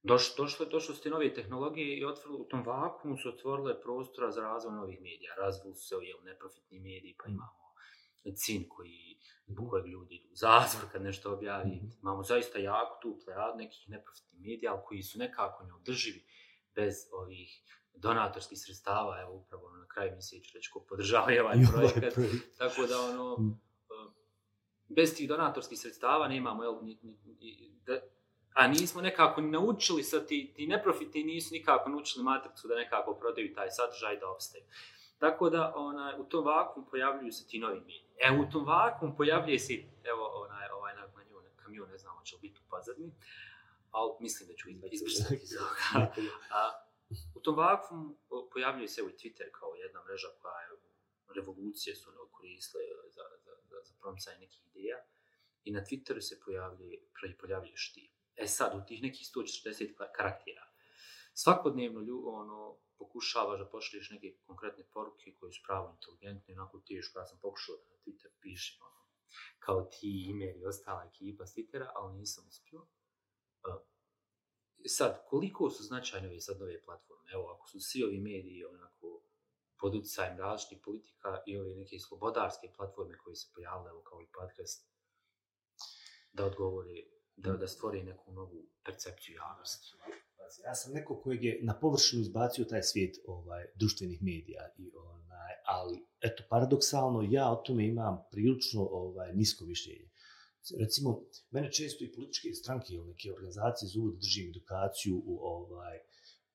došlo, 0.02 0.44
došlo, 0.70 0.94
su 0.94 1.02
te 1.02 1.10
nove 1.10 1.34
tehnologije 1.34 1.98
i 1.98 2.04
otvorili, 2.04 2.40
u 2.40 2.48
tom 2.48 2.62
vakumu 2.66 3.16
su 3.16 3.28
otvorile 3.28 3.80
prostora 3.80 4.30
za 4.30 4.40
razvoj 4.40 4.74
novih 4.74 5.00
medija. 5.00 5.34
Razvili 5.34 5.74
su 5.74 5.88
se 5.88 5.94
jel, 5.94 6.18
neprofitni 6.24 6.78
mediji, 6.78 7.16
pa 7.18 7.28
imamo 7.28 7.68
cin 8.34 8.68
koji 8.68 9.18
zbog 9.46 9.70
kojeg 9.70 9.86
ljudi 9.86 10.14
idu 10.14 10.28
u 10.32 10.36
zatvor 10.36 10.92
kad 10.92 11.02
nešto 11.02 11.32
objavi. 11.32 11.70
Mm 11.70 11.80
-hmm. 11.80 12.00
Imamo 12.02 12.22
zaista 12.22 12.58
jako 12.58 12.98
tu 13.02 13.18
plejad 13.24 13.56
nekih 13.56 13.88
neprofitnih 13.88 14.40
medija, 14.40 14.72
ali 14.72 14.82
koji 14.86 15.02
su 15.02 15.18
nekako 15.18 15.64
neodrživi 15.64 16.24
bez 16.74 16.94
ovih 17.12 17.62
donatorskih 18.00 18.58
sredstava, 18.60 19.20
evo 19.20 19.34
upravo 19.34 19.70
na 19.70 19.86
kraju 19.86 20.16
misli 20.16 20.42
ću 20.42 20.52
reći 20.54 20.70
ko 20.70 20.80
podržava 20.88 21.32
ovaj 21.42 21.56
projekat. 21.72 22.14
Tako 22.58 22.86
da 22.86 23.00
ono, 23.00 23.36
mm. 23.38 23.60
bez 24.88 25.16
tih 25.16 25.28
donatorskih 25.28 25.78
sredstava 25.78 26.28
nemamo, 26.28 26.62
jel, 26.62 26.78
ni, 26.82 26.98
ni, 27.02 27.16
ni, 27.40 27.72
da, 27.86 28.00
a 28.54 28.68
nismo 28.68 29.02
nekako 29.02 29.40
ni 29.40 29.50
naučili 29.50 30.02
sa 30.02 30.26
ti, 30.26 30.52
ti 30.56 30.66
neprofitni 30.66 31.22
nisu 31.22 31.54
nikako 31.54 31.90
naučili 31.90 32.24
matricu 32.24 32.68
da 32.68 32.74
nekako 32.74 33.14
prodaju 33.14 33.54
taj 33.54 33.70
sadržaj 33.70 34.16
da 34.16 34.30
obstaju. 34.30 34.64
Tako 35.18 35.50
da 35.50 35.72
ona, 35.76 36.14
u 36.18 36.24
tom 36.24 36.44
vakuum 36.44 36.86
pojavljuju 36.90 37.32
se 37.32 37.46
ti 37.46 37.58
novi 37.58 37.80
mediji. 37.80 38.02
E, 38.18 38.38
u 38.40 38.50
tom 38.50 38.66
vakuum 38.66 39.16
pojavljuje 39.16 39.58
se, 39.58 39.74
evo, 40.04 40.44
onaj, 40.44 40.68
ovaj 40.68 40.94
na 40.94 41.02
kamion, 41.14 41.42
kamion 41.56 41.88
ne 41.90 41.98
znamo 41.98 42.20
će 42.24 42.36
li 42.36 42.40
biti 42.40 42.60
u 42.66 42.70
pazarni, 42.70 43.12
ali 43.90 44.12
mislim 44.20 44.48
da 44.48 44.54
ću 44.54 44.68
izbrisati 44.90 45.40
iz 45.42 45.50
ovoga. 45.56 46.12
U 47.38 47.40
tom 47.42 47.56
vakuum 47.56 48.18
pojavljuje 48.52 48.88
se 48.88 49.00
evo 49.00 49.10
i 49.10 49.18
Twitter 49.20 49.50
kao 49.58 49.74
jedna 49.74 50.00
mreža 50.04 50.28
koja 50.40 50.60
je 50.60 50.68
revolucije 51.36 51.96
su 51.96 52.10
ono 52.10 52.28
koristile 52.30 52.84
za, 53.16 53.22
za, 53.44 53.52
za, 53.68 53.76
za 53.86 53.94
promicanje 54.00 54.38
nekih 54.38 54.66
ideja. 54.66 54.98
I 55.64 55.72
na 55.72 55.80
Twitteru 55.80 56.20
se 56.20 56.40
pojavljuje, 56.44 56.98
pojavljuješ 57.40 57.92
ti. 57.94 58.12
E 58.36 58.46
sad, 58.46 58.74
u 58.78 58.86
tih 58.86 59.02
nekih 59.02 59.26
140 59.36 59.94
karaktera, 60.16 60.64
svakodnevno 61.34 62.00
lju, 62.00 62.22
ono, 62.26 62.78
pokušavaš 62.98 63.58
da 63.58 63.68
pošliješ 63.68 64.10
neke 64.10 64.36
konkretne 64.46 64.84
poruke 64.92 65.34
koje 65.40 65.52
su 65.52 65.62
pravo 65.66 65.90
inteligentne, 65.96 66.54
onako 66.54 66.80
teško, 66.88 67.18
ja 67.18 67.26
sam 67.26 67.38
pokušao 67.42 67.76
da 67.76 67.82
na 67.90 67.96
Twitter 68.02 68.30
pišem, 68.40 68.78
ono, 68.82 69.02
kao 69.58 69.82
ti, 69.92 70.26
ime 70.30 70.54
i 70.58 70.66
ostala 70.66 71.10
ekipa 71.10 71.46
s 71.46 71.54
Twittera, 71.56 71.88
ali 71.94 72.16
nisam 72.16 72.48
uspio. 72.48 72.80
Uh, 72.80 73.82
sad, 74.86 75.24
koliko 75.26 75.70
su 75.70 75.82
značajne 75.82 76.28
ove 76.28 76.40
sad 76.40 76.60
nove 76.60 76.82
platforme? 76.84 77.30
Evo, 77.32 77.44
ako 77.48 77.68
su 77.68 77.80
svi 77.80 78.04
ovi 78.04 78.18
mediji 78.18 78.64
onako 78.64 79.22
pod 79.80 79.94
utjecajem 79.94 80.38
različitih 80.38 80.78
politika 80.84 81.42
i 81.46 81.58
ove 81.58 81.74
neke 81.74 81.98
slobodarske 81.98 82.72
platforme 82.76 83.18
koje 83.18 83.36
se 83.36 83.50
pojavile, 83.54 83.90
evo 83.90 84.02
kao 84.02 84.22
i 84.22 84.32
podcast, 84.38 84.88
da 86.32 86.46
odgovori, 86.46 87.10
da, 87.36 87.52
da 87.52 87.66
stvori 87.66 88.02
neku 88.02 88.32
novu 88.32 88.66
percepciju 88.84 89.34
javnosti. 89.34 89.88
Ja 90.64 90.74
sam 90.74 90.92
neko 90.92 91.20
kojeg 91.20 91.44
je 91.44 91.60
na 91.62 91.78
površinu 91.80 92.22
izbacio 92.22 92.64
taj 92.64 92.82
svijet 92.82 93.16
ovaj, 93.26 93.66
društvenih 93.74 94.22
medija. 94.22 94.62
I, 94.78 94.90
onaj, 94.96 95.52
ali, 95.66 96.06
eto, 96.20 96.42
paradoksalno, 96.50 97.22
ja 97.30 97.52
o 97.52 97.56
tome 97.56 97.86
imam 97.86 98.24
prilično 98.30 98.88
ovaj, 98.90 99.32
nisko 99.34 99.64
mišljenje. 99.64 100.10
Recimo, 100.80 101.22
mene 101.50 101.72
često 101.72 102.04
i 102.04 102.12
političke 102.12 102.48
stranke 102.52 102.94
ili 102.94 103.06
neke 103.06 103.32
organizacije 103.32 103.88
zovu 103.88 104.10
da 104.10 104.16
držim 104.16 104.50
edukaciju 104.50 105.22
u 105.26 105.38
ovaj, 105.40 105.98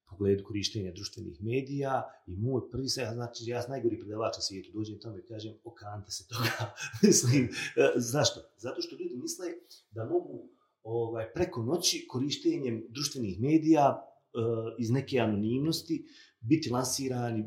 pogledu 0.09 0.43
korištenja 0.43 0.91
društvenih 0.91 1.37
medija 1.41 2.03
i 2.27 2.35
moj 2.35 2.61
prvi 2.71 2.89
se, 2.89 3.07
znači 3.13 3.43
ja 3.47 3.61
sam 3.61 3.71
najgori 3.71 3.99
predavač 3.99 4.37
na 4.37 4.41
svijetu, 4.41 4.71
dođem 4.73 4.99
tamo 4.99 5.17
i 5.17 5.25
kažem, 5.27 5.53
okante 5.63 6.11
se 6.11 6.27
toga, 6.27 6.73
mislim, 7.07 7.43
e, 7.43 7.91
zašto? 7.95 8.41
Zato 8.57 8.81
što 8.81 8.95
ljudi 8.95 9.15
misle 9.17 9.47
da 9.91 10.05
mogu 10.05 10.49
ovaj, 10.83 11.33
preko 11.33 11.63
noći 11.63 12.05
korištenjem 12.09 12.85
društvenih 12.89 13.39
medija 13.39 13.85
e, 13.93 14.39
iz 14.79 14.89
neke 14.89 15.19
anonimnosti 15.19 16.05
biti 16.39 16.69
lansirani 16.69 17.43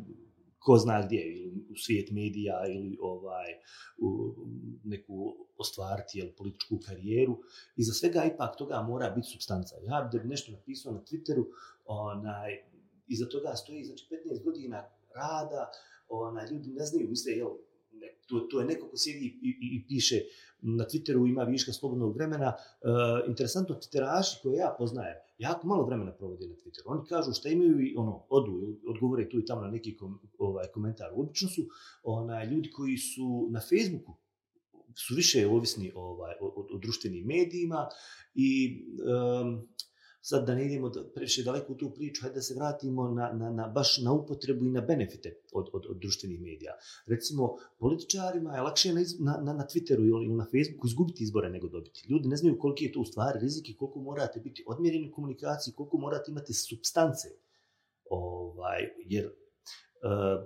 ko 0.67 0.79
zna 0.79 1.03
gdje, 1.07 1.23
ili 1.37 1.67
u 1.71 1.77
svijet 1.77 2.11
medija, 2.11 2.57
ili 2.69 2.99
ovaj, 3.01 3.51
u 3.99 4.09
neku 4.85 5.37
ostvariti 5.59 6.19
jel, 6.19 6.29
političku 6.39 6.79
karijeru. 6.87 7.39
I 7.77 7.83
za 7.85 7.93
svega 7.93 8.25
ipak 8.25 8.57
toga 8.59 8.83
mora 8.83 9.11
biti 9.11 9.29
substanca. 9.29 9.77
Ja 9.83 10.09
da 10.13 10.19
bi 10.19 10.29
nešto 10.29 10.53
napisao 10.53 10.93
na 10.93 11.01
Twitteru, 11.01 11.45
onaj, 11.85 12.53
iza 13.07 13.27
toga 13.29 13.55
stoji 13.55 13.85
znači, 13.85 14.09
15 14.11 14.45
godina 14.45 14.85
rada, 15.15 15.71
onaj, 16.09 16.51
ljudi 16.51 16.71
ne 16.71 16.85
znaju, 16.87 17.09
misle, 17.09 17.33
jel, 17.33 17.51
ne, 18.01 18.09
to, 18.27 18.41
to 18.41 18.61
je 18.61 18.67
neko 18.67 18.89
ko 18.89 18.97
sjedi 18.97 19.27
i, 19.27 19.49
i, 19.49 19.77
i 19.77 19.85
piše 19.89 20.21
na 20.61 20.85
Twitteru, 20.85 21.29
ima 21.29 21.43
viška 21.43 21.73
slobodnog 21.73 22.17
vremena. 22.17 22.47
E, 22.47 22.89
interesantno, 23.29 23.75
Twitteraši 23.75 24.43
koje 24.43 24.57
ja 24.57 24.75
poznajem, 24.79 25.17
jako 25.39 25.67
malo 25.67 25.87
vremena 25.87 26.13
provode 26.13 26.47
na 26.47 26.55
Twitteru. 26.55 26.87
Oni 26.87 27.09
kažu 27.09 27.33
šta 27.33 27.49
imaju 27.49 27.81
i 27.81 27.95
ono, 27.97 28.27
odu, 28.29 28.77
odgovore 28.89 29.29
tu 29.29 29.39
i 29.39 29.45
tamo 29.45 29.61
na 29.61 29.71
neki 29.71 29.97
kom, 29.97 30.19
ovaj, 30.39 30.67
komentar. 30.75 31.11
Obično 31.15 31.49
su 31.49 31.63
onaj, 32.03 32.47
ljudi 32.47 32.71
koji 32.71 32.97
su 32.97 33.49
na 33.51 33.61
Facebooku, 33.61 34.17
su 34.95 35.15
više 35.15 35.47
ovisni 35.47 35.93
ovaj, 35.95 36.35
o, 36.41 36.47
o, 36.47 36.67
o 36.77 36.79
društvenim 36.79 37.27
medijima 37.27 37.89
i 38.35 38.81
um, 39.43 39.69
sad 40.29 40.47
da 40.47 40.55
ne 40.55 40.65
idemo 40.67 40.89
da 40.89 41.05
previše 41.15 41.43
daleko 41.43 41.73
u 41.73 41.77
tu 41.77 41.91
priču, 41.95 42.23
hajde 42.23 42.35
da 42.35 42.43
se 42.43 42.55
vratimo 42.55 43.09
na, 43.09 43.33
na, 43.33 43.51
na, 43.51 43.69
baš 43.69 43.99
na 44.03 44.13
upotrebu 44.13 44.65
i 44.67 44.71
na 44.71 44.81
benefite 44.81 45.35
od, 45.53 45.69
od, 45.73 45.87
od 45.91 46.01
društvenih 46.01 46.41
medija. 46.41 46.73
Recimo, 47.07 47.55
političarima 47.79 48.57
je 48.57 48.63
lakše 48.63 48.93
na, 48.95 49.05
na, 49.19 49.37
na, 49.43 49.53
na 49.53 49.67
Twitteru 49.71 50.07
ili 50.09 50.29
na 50.29 50.45
Facebooku 50.45 50.87
izgubiti 50.87 51.25
izbore 51.25 51.51
nego 51.51 51.69
dobiti. 51.69 52.07
Ljudi 52.09 52.29
ne 52.29 52.37
znaju 52.37 52.59
koliki 52.59 52.85
je 52.85 52.93
to 52.93 53.01
u 53.01 53.05
stvari 53.05 53.39
rizik 53.41 53.69
i 53.69 53.77
koliko 53.77 54.01
morate 54.01 54.41
biti 54.41 54.65
odmjereni 54.67 55.09
u 55.09 55.15
komunikaciji, 55.15 55.75
koliko 55.75 55.99
morate 55.99 56.31
imati 56.31 56.53
substance. 56.53 57.29
Ovaj, 58.11 58.83
jer 59.05 59.27
uh, 59.27 59.33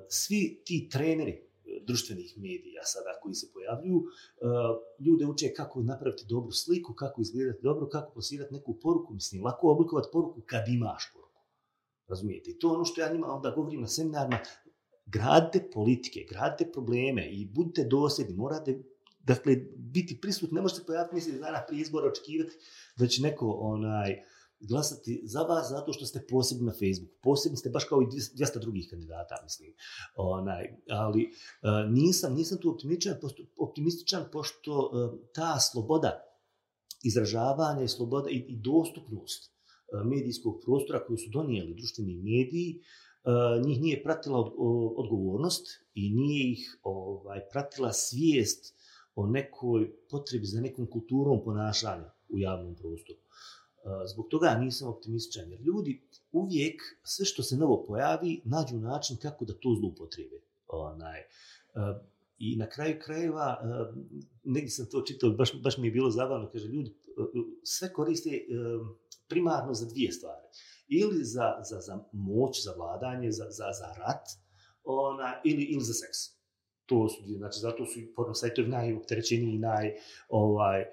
svi 0.09 0.62
ti 0.64 0.88
treneri, 0.93 1.50
društvenih 1.87 2.35
medija 2.37 2.83
sada 2.85 3.19
koji 3.23 3.35
se 3.35 3.47
pojavljuju, 3.53 4.03
e, 4.03 4.07
ljude 5.05 5.27
uče 5.27 5.53
kako 5.57 5.83
napraviti 5.83 6.25
dobru 6.29 6.53
sliku, 6.53 6.95
kako 6.95 7.21
izgledati 7.21 7.63
dobro, 7.63 7.89
kako 7.89 8.13
posirati 8.13 8.55
neku 8.55 8.79
poruku, 8.83 9.15
mislim, 9.15 9.45
lako 9.45 9.71
oblikovati 9.71 10.09
poruku 10.13 10.41
kad 10.47 10.69
imaš 10.69 11.13
poruku. 11.13 11.41
Razumijete? 12.09 12.51
I 12.51 12.59
to 12.59 12.69
ono 12.69 12.85
što 12.85 13.01
ja 13.01 13.13
njima 13.13 13.27
onda 13.27 13.51
govorim 13.51 13.81
na 13.81 13.87
seminarima, 13.87 14.39
gradite 15.07 15.71
politike, 15.71 16.27
gradite 16.31 16.73
probleme 16.73 17.31
i 17.31 17.47
budite 17.55 17.85
dosljedni, 17.85 18.35
morate 18.37 18.83
dakle, 19.21 19.57
biti 19.77 20.19
prisutni, 20.21 20.55
ne 20.55 20.63
možete 20.63 20.87
pojaviti 20.87 21.15
mjesec 21.15 21.35
dana 21.35 21.65
prije 21.69 21.81
izbora 21.81 22.09
očekivati 22.09 22.57
da 22.97 23.07
će 23.07 23.23
neko 23.23 23.47
onaj, 23.61 24.13
uh, 24.13 24.39
glasati 24.61 25.20
za 25.25 25.42
vas 25.42 25.68
zato 25.70 25.92
što 25.92 26.07
ste 26.07 26.27
posebni 26.31 26.66
na 26.66 26.73
Facebooku. 26.73 27.14
Posebni 27.23 27.57
ste 27.57 27.70
baš 27.70 27.85
kao 27.85 28.03
i 28.03 28.07
200 28.07 28.61
drugih 28.61 28.87
kandidata, 28.90 29.35
mislim. 29.44 29.73
Onaj, 30.14 30.64
ali 30.90 31.23
e, 31.23 31.31
nisam, 31.88 32.35
nisam 32.35 32.59
tu 32.59 32.70
optimističan, 32.70 33.16
optimističan 33.59 34.25
pošto 34.33 34.90
e, 34.92 35.31
ta 35.35 35.61
sloboda 35.61 36.20
izražavanja 37.05 37.83
i 37.83 37.88
sloboda 37.88 38.31
i, 38.31 38.37
i 38.37 38.57
dostupnost 38.57 39.51
e, 39.51 40.05
medijskog 40.05 40.61
prostora 40.64 41.05
koju 41.07 41.16
su 41.16 41.31
donijeli 41.31 41.75
društveni 41.75 42.16
mediji, 42.16 42.83
njih 43.66 43.81
nije 43.81 44.03
pratila 44.03 44.38
odgovornost 44.96 45.66
i 45.94 46.11
nije 46.11 46.53
ih 46.53 46.79
ovaj 46.83 47.40
pratila 47.53 47.92
svijest 47.92 48.75
o 49.14 49.27
nekoj 49.27 49.92
potrebi 50.11 50.46
za 50.46 50.61
nekom 50.61 50.87
kulturom 50.87 51.44
ponašanja 51.44 52.11
u 52.29 52.38
javnom 52.38 52.75
prostoru. 52.75 53.18
Eh, 53.85 54.07
zbog 54.07 54.29
toga 54.31 54.55
nisam 54.55 54.88
optimističan, 54.88 55.51
jer 55.51 55.61
ljudi 55.61 56.03
uvijek 56.33 56.83
sve 57.03 57.25
što 57.25 57.43
se 57.43 57.57
novo 57.57 57.85
pojavi 57.87 58.40
nađu 58.45 58.77
način 58.77 59.16
kako 59.16 59.45
da 59.45 59.55
to 59.55 59.75
zloupotrebe. 59.79 60.40
Onaj, 60.69 61.21
eh, 61.21 61.27
I 62.38 62.57
na 62.57 62.69
kraju 62.69 62.99
krajeva, 63.03 63.61
eh, 63.62 63.95
negdje 64.45 64.71
sam 64.71 64.87
to 64.87 65.03
čitao, 65.03 65.31
baš, 65.31 65.62
baš 65.62 65.79
mi 65.79 65.87
je 65.87 65.90
bilo 65.90 66.11
zabavno, 66.11 66.51
kaže, 66.53 66.66
ljudi 66.66 66.95
sve 67.64 67.93
koriste 67.93 68.31
primarno 69.29 69.75
za 69.75 69.87
dvije 69.87 70.12
stvari. 70.12 70.47
Ili 70.88 71.25
za, 71.25 71.57
za, 71.71 71.81
za 71.81 72.05
moć, 72.12 72.64
za 72.64 72.73
vladanje, 72.77 73.33
za, 73.33 73.45
za, 73.45 73.73
za 73.73 73.95
rat, 73.99 74.29
ona, 74.85 75.40
ili, 75.45 75.62
ili 75.62 75.85
za 75.85 75.93
seks. 75.93 76.40
To 76.87 77.09
su 77.09 77.23
znači 77.27 77.59
zato 77.61 77.87
su 77.87 78.01
porno 78.16 78.35
sajtovi 78.35 78.69
najopterećeniji 78.69 79.59
naj, 79.59 79.95
ovaj, 80.29 80.85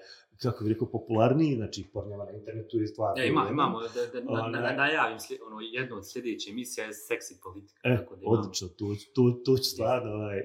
kako 0.42 0.64
bih 0.64 0.74
rekao, 0.74 0.88
popularniji, 0.88 1.56
znači 1.56 1.86
pornjava 1.94 2.26
na 2.26 2.32
internetu 2.32 2.78
je 2.78 2.88
stvar. 2.88 3.18
Ja, 3.18 3.26
ima, 3.26 3.48
imamo, 3.52 3.82
da, 3.82 3.88
da, 3.88 4.52
da, 4.52 4.60
da 4.62 4.76
najavim 4.76 5.20
sli, 5.20 5.40
ono, 5.48 5.58
jednu 5.62 5.96
od 5.96 6.12
sljedeće 6.12 6.50
emisija 6.50 6.86
je 6.86 6.94
seksi 6.94 7.40
politika. 7.44 7.80
E, 7.84 7.98
tako 7.98 8.16
da 8.16 8.22
odlično, 8.26 8.68
to, 8.68 8.96
to, 9.14 9.42
to 9.46 9.58
će 9.58 9.70
stvarno 9.70 10.12
ovaj, 10.12 10.42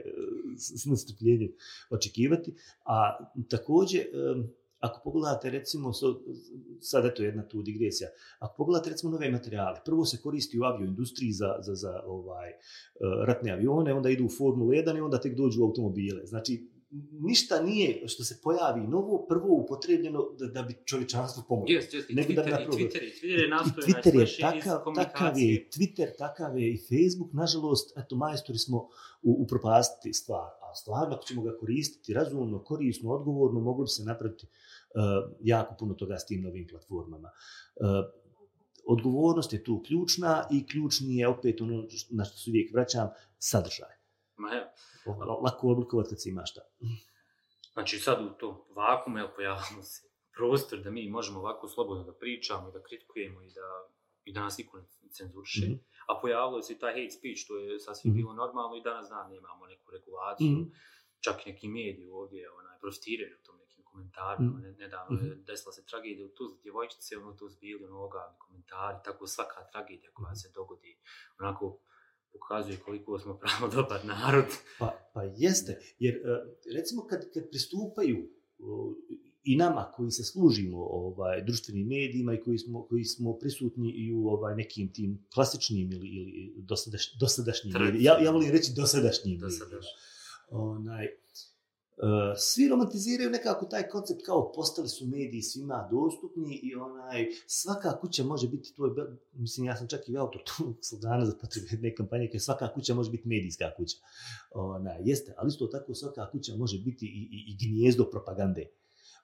s 0.57 0.87
nastrpljenjem 0.87 1.53
očekivati. 1.91 2.55
A 2.85 3.19
također, 3.51 4.07
ako 4.83 5.01
pogledate 5.05 5.51
recimo, 5.51 5.93
sad 6.81 7.07
eto 7.07 7.23
jedna 7.23 7.49
tu 7.49 7.63
digresija, 7.63 8.09
ako 8.39 8.55
pogledate 8.57 8.91
recimo 8.91 9.13
nove 9.13 9.31
materijale, 9.31 9.81
prvo 9.85 10.05
se 10.05 10.21
koristi 10.23 10.59
u 10.59 10.65
avioindustriji 10.65 11.33
za, 11.33 11.55
za, 11.61 11.75
za 11.75 12.03
ovaj, 12.07 12.53
ratne 13.27 13.53
avione, 13.53 13.95
onda 13.95 14.11
idu 14.11 14.25
u 14.25 14.29
Formulu 14.39 14.71
1 14.71 14.97
i 14.97 15.01
onda 15.01 15.21
tek 15.21 15.37
dođu 15.37 15.63
u 15.63 15.65
automobile. 15.65 16.27
Znači, 16.27 16.72
ništa 17.13 17.63
nije 17.63 18.09
što 18.09 18.25
se 18.25 18.41
pojavi 18.43 18.81
novo 18.81 19.27
prvo 19.29 19.55
upotrebljeno 19.65 20.21
da, 20.39 20.47
da 20.47 20.63
bi 20.63 20.75
čovječanstvo 20.85 21.45
pomoglo. 21.49 21.75
Jeste, 21.75 21.97
jeste. 21.97 22.13
Twitter, 22.13 22.35
da 22.35 22.43
Twitter, 22.43 23.01
Twitter 23.23 23.43
je 23.43 23.49
nastoje 23.49 23.87
Twitter 23.87 24.21
je 24.21 24.27
takav, 24.41 24.95
takav 24.95 25.39
je 25.39 25.69
Twitter, 25.71 26.17
takav 26.19 26.59
je 26.59 26.73
i 26.75 26.79
Facebook. 26.79 27.33
Nažalost, 27.33 27.99
eto, 27.99 28.17
majstori 28.17 28.59
smo 28.59 28.79
u, 29.23 29.43
upropastiti 29.43 30.13
stvar. 30.13 30.51
A 30.63 30.75
stvarno, 30.75 31.15
ako 31.15 31.25
ćemo 31.25 31.43
ga 31.43 31.57
koristiti 31.61 32.15
razumno, 32.15 32.65
korisno, 32.65 33.11
odgovorno, 33.11 33.61
moglo 33.61 33.85
bi 33.85 33.89
se 33.89 34.05
napraviti 34.05 34.47
uh, 34.47 35.33
jako 35.41 35.75
puno 35.79 35.95
toga 35.95 36.19
s 36.19 36.27
tim 36.27 36.43
novim 36.43 36.67
platformama. 36.71 37.29
Uh, 37.29 37.87
odgovornost 38.87 39.53
je 39.53 39.65
tu 39.65 39.83
ključna 39.87 40.49
i 40.51 40.67
ključni 40.67 41.17
je 41.17 41.29
opet 41.29 41.61
ono 41.61 41.87
na 42.11 42.25
što 42.25 42.39
se 42.39 42.51
uvijek 42.51 42.75
vraćam, 42.75 43.09
sadržaj. 43.39 43.95
Ma 44.37 44.49
evo, 44.53 44.67
lako 45.45 45.71
oblikovati 45.71 46.09
kad 46.09 46.23
se 46.23 46.29
ima 46.29 46.43
šta. 46.45 46.61
Znači 47.73 47.99
sad 47.99 48.25
u 48.25 48.31
to 48.31 48.67
vakume 48.77 49.21
je 49.21 49.35
pojavimo 49.35 49.83
se 49.83 50.13
prostor 50.37 50.79
da 50.79 50.91
mi 50.91 51.09
možemo 51.09 51.39
ovako 51.39 51.69
slobodno 51.69 52.05
da 52.05 52.13
pričamo 52.13 52.69
i 52.69 52.73
da 52.73 52.83
kritikujemo 52.83 53.43
i 53.43 53.51
da, 53.51 53.69
i 54.25 54.33
da 54.33 54.41
nas 54.41 54.59
niko 54.59 54.79
ne 54.79 54.85
cenzuriše. 55.11 55.67
Mm 55.67 55.71
-hmm. 55.71 55.79
A 56.09 56.21
pojavilo 56.21 56.63
se 56.63 56.73
i 56.73 56.79
taj 56.79 56.93
hate 56.93 57.11
speech, 57.11 57.47
to 57.49 57.57
je 57.57 57.81
sasvim 57.81 58.13
mm 58.13 58.15
-hmm. 58.15 58.17
bilo 58.17 58.33
normalno 58.33 58.77
i 58.77 58.83
danas 58.83 59.09
dan 59.09 59.31
nemamo 59.31 59.67
neku 59.67 59.91
regulaciju. 59.91 60.49
Mm 60.49 60.65
-hmm. 60.65 60.71
Čak 61.21 61.47
neki 61.47 61.69
mediji 61.69 62.09
ovdje 62.11 62.51
onaj, 62.51 62.79
profitiraju 62.81 63.37
tom 63.43 63.57
nekim 63.59 63.85
komentarima. 63.85 64.51
Mm 64.51 64.63
-hmm. 64.63 64.79
Nedavno 64.79 65.21
je 65.21 65.35
desila 65.35 65.73
se 65.73 65.87
tragedija 65.87 66.27
u 66.27 66.29
Tuzli 66.29 66.59
djevojčice, 66.63 67.19
ono 67.19 67.33
tu 67.33 67.49
zbili 67.49 67.85
onoga 67.85 68.37
komentari, 68.39 68.99
tako 69.05 69.27
svaka 69.27 69.69
tragedija 69.73 70.11
koja 70.13 70.35
se 70.35 70.53
dogodi. 70.55 70.99
Onako, 71.39 71.79
pokazuje 72.33 72.77
koliko 72.85 73.19
smo 73.19 73.39
pravo 73.43 73.75
dobar 73.75 74.05
narod. 74.05 74.45
Pa, 74.79 75.11
pa 75.15 75.23
jeste, 75.23 75.81
jer 75.99 76.15
e, 76.15 76.21
recimo 76.75 77.07
kad, 77.07 77.33
kad 77.35 77.49
pristupaju 77.51 78.29
i 79.45 79.57
nama 79.57 79.93
koji 79.97 80.11
se 80.11 80.25
služimo 80.25 80.79
ovaj 80.79 81.45
društvenim 81.45 81.87
medijima 81.87 82.35
i 82.35 82.41
koji 82.41 82.59
smo 82.59 82.87
koji 82.87 83.05
smo 83.05 83.39
prisutni 83.39 83.91
i 83.91 84.13
u 84.13 84.29
ovaj 84.29 84.57
nekim 84.57 84.93
tim 84.93 85.27
klasičnim 85.35 85.93
ili 85.93 86.09
ili 86.09 86.55
dosadaš, 86.57 87.19
dosadašnjim 87.19 87.75
ja 87.99 88.19
ja 88.19 88.31
volim 88.31 88.51
reći 88.51 88.73
dosadašnjim 88.77 89.39
dosadašnjim. 89.39 89.95
onaj 90.51 91.07
E, 91.97 92.37
svi 92.37 92.69
romantiziraju 92.69 93.31
nekako 93.31 93.67
taj 93.67 93.89
koncept 93.89 94.21
kao 94.27 94.53
postali 94.53 94.89
su 94.89 95.07
mediji 95.07 95.43
svima 95.43 95.89
dostupni 95.91 96.61
i 96.63 96.75
onaj 96.75 97.27
svaka 97.47 98.01
kuća 98.01 98.25
može 98.25 98.49
biti 98.49 98.75
tvoj, 98.75 98.91
mislim 99.33 99.67
ja 99.67 99.77
sam 99.77 99.89
čak 99.89 100.09
i 100.09 100.17
autor 100.17 100.43
tog 100.57 100.75
slogana 100.89 101.27
za 101.27 101.37
potrebe 101.41 101.67
jedne 101.71 101.95
kampanje 101.95 102.29
kao 102.33 102.41
svaka 102.41 102.75
kuća 102.75 102.95
može 102.95 103.11
biti 103.11 103.29
medijska 103.29 103.71
kuća. 103.77 103.97
Onaj 104.51 104.99
jeste 105.05 105.35
ali 105.37 105.49
isto 105.49 105.67
tako 105.67 105.95
svaka 105.95 106.31
kuća 106.31 106.57
može 106.57 106.79
biti 106.79 107.07
i, 107.07 107.23
i, 107.37 107.53
i 107.53 107.57
gnijezdo 107.67 108.11
propagande. 108.11 108.67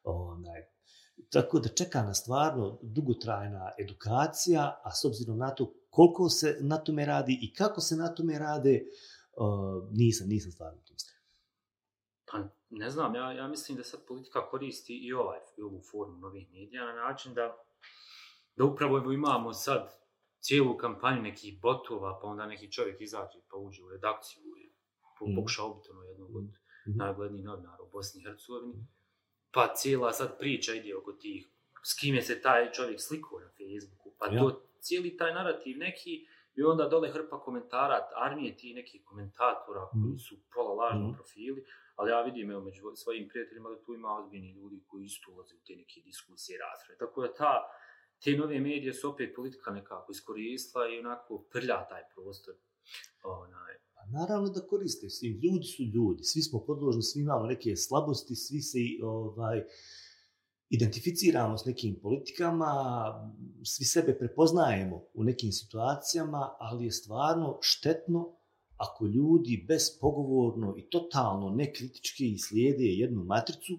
Onaj 0.05 0.63
tako 1.31 1.59
da 1.61 1.69
čeka 1.69 2.03
na 2.03 2.15
stvarno 2.15 2.79
dugotrajna 2.83 3.71
edukacija 3.79 4.81
a 4.85 4.95
s 4.95 5.05
obzirom 5.05 5.39
na 5.39 5.51
to 5.51 5.75
koliko 5.91 6.29
se 6.29 6.57
na 6.61 6.77
tome 6.77 7.07
radi 7.07 7.39
i 7.43 7.55
kako 7.55 7.81
se 7.81 7.97
na 7.97 8.15
tome 8.15 8.39
rade 8.39 8.83
uh, 9.37 9.93
nisam 9.93 10.29
nisam 10.29 10.53
stvarno 10.53 10.81
tim 10.87 10.97
ne 12.71 12.91
znam, 12.91 13.15
ja, 13.15 13.33
ja 13.33 13.49
mislim 13.49 13.79
da 13.79 13.85
sad 13.85 14.07
politika 14.09 14.49
koristi 14.51 14.99
i 15.07 15.13
ovaj, 15.13 15.39
i 15.59 15.63
ovu 15.63 15.81
formu 15.91 16.19
novih 16.19 16.51
medija 16.53 16.85
na 16.87 16.93
način 16.93 17.35
da, 17.35 17.57
da 18.57 18.65
upravo 18.65 19.13
imamo 19.13 19.53
sad 19.53 19.95
cijelu 20.41 20.77
kampanju 20.77 21.23
nekih 21.23 21.61
botova, 21.61 22.19
pa 22.23 22.27
onda 22.27 22.47
neki 22.47 22.73
čovjek 22.73 23.01
izađe 23.01 23.39
pa 23.51 23.57
uđe 23.57 23.83
u 23.85 23.89
redakciju 23.91 24.43
i 24.43 24.67
mm. 24.69 25.35
pokuša 25.37 25.65
ubiti 25.65 25.89
ono 25.91 26.03
jednog 26.03 26.37
od 26.37 26.45
mm. 26.45 26.97
najglednijih 26.97 27.45
novinara 27.45 27.83
u 27.83 27.91
Bosni 27.91 28.21
i 28.21 28.25
Hercegovini. 28.25 28.75
Pa 29.53 29.75
cijela 29.75 30.13
sad 30.13 30.39
priča 30.39 30.75
ide 30.75 30.97
oko 30.97 31.13
tih 31.13 31.49
s 31.85 32.01
kim 32.01 32.15
je 32.15 32.23
se 32.23 32.41
taj 32.41 32.73
čovjek 32.73 33.01
slikao 33.01 33.41
na 33.41 33.49
Facebooku, 33.49 34.15
pa 34.19 34.27
Ja. 34.27 34.41
to 34.41 34.63
cijeli 34.81 35.17
taj 35.17 35.35
narativ 35.35 35.79
neki, 35.79 36.27
i 36.55 36.63
onda 36.63 36.89
dole 36.89 37.11
hrpa 37.11 37.41
komentara, 37.41 38.09
armije 38.17 38.57
ti 38.57 38.75
nekih 38.75 39.03
komentatora 39.05 39.89
koji 39.91 40.03
Mhm. 40.03 40.17
su 40.17 40.37
pola 40.55 40.75
lažni 40.75 41.07
Mhm. 41.07 41.15
profili, 41.17 41.65
ali 41.99 42.11
ja 42.11 42.21
vidim 42.23 42.51
evo, 42.51 42.61
među 42.61 42.83
svojim 43.03 43.29
prijateljima 43.29 43.69
da 43.71 43.83
tu 43.85 43.95
ima 43.95 44.09
ozbiljni 44.19 44.51
ljudi 44.53 44.79
koji 44.87 45.05
isto 45.05 45.33
ulaze 45.33 45.55
u 45.55 45.65
te 45.67 45.77
neke 45.77 46.01
diskusije 46.11 46.55
i 46.57 46.63
rasprave. 46.67 46.99
Tako 46.99 47.23
da 47.23 47.35
ta, 47.41 47.55
te 48.23 48.31
nove 48.37 48.61
medije 48.61 48.93
su 48.95 49.11
opet 49.11 49.35
politika 49.37 49.71
nekako 49.71 50.13
iskoristila 50.13 50.85
i 50.89 50.99
onako 50.99 51.33
prlja 51.53 51.79
taj 51.91 52.03
prostor. 52.15 52.55
Onaj, 53.23 53.75
Pa 53.95 54.19
naravno 54.19 54.49
da 54.49 54.67
koriste 54.67 55.11
svi 55.11 55.29
Ljudi 55.29 55.65
su 55.65 55.83
ljudi, 55.83 56.23
svi 56.25 56.43
smo 56.43 56.65
podložni, 56.67 57.03
svi 57.03 57.21
imamo 57.21 57.47
neke 57.47 57.77
slabosti, 57.77 58.35
svi 58.35 58.61
se 58.61 58.79
ovaj, 59.03 59.65
identificiramo 60.69 61.59
s 61.59 61.65
nekim 61.65 61.99
politikama, 62.03 62.73
svi 63.65 63.85
sebe 63.85 64.19
prepoznajemo 64.19 65.05
u 65.15 65.25
nekim 65.25 65.53
situacijama, 65.53 66.57
ali 66.59 66.85
je 66.85 66.91
stvarno 66.91 67.59
štetno 67.61 68.38
ako 68.79 69.07
ljudi 69.07 69.65
bespogovorno 69.69 70.75
i 70.79 70.89
totalno 70.89 71.51
nekritički 71.51 72.39
slijede 72.39 72.85
jednu 72.85 73.25
matricu 73.25 73.73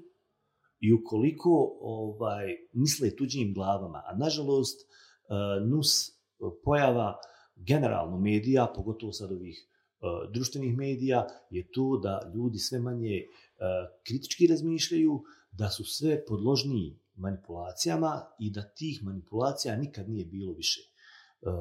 i 0.80 0.94
ukoliko 0.94 1.78
ovaj 1.82 2.46
misle 2.74 3.16
tuđim 3.16 3.54
glavama, 3.54 4.04
a 4.06 4.16
nažalost 4.16 4.82
eh, 4.82 5.66
nus 5.66 6.12
pojava 6.64 7.20
generalno 7.56 8.20
medija, 8.20 8.74
pogotovo 8.76 9.14
sad 9.14 9.32
ovih 9.32 9.58
eh, 9.58 10.06
društvenih 10.34 10.78
medija, 10.78 11.28
je 11.50 11.72
to 11.72 12.00
da 12.04 12.32
ljudi 12.36 12.58
sve 12.58 12.80
manje 12.80 13.16
eh, 13.16 13.26
kritički 14.08 14.48
razmišljaju, 14.48 15.24
da 15.52 15.70
su 15.70 15.84
sve 15.84 16.26
podložniji 16.26 17.00
manipulacijama 17.16 18.22
i 18.40 18.52
da 18.52 18.62
tih 18.62 19.04
manipulacija 19.04 19.76
nikad 19.76 20.10
nije 20.10 20.26
bilo 20.26 20.54
više. 20.54 20.82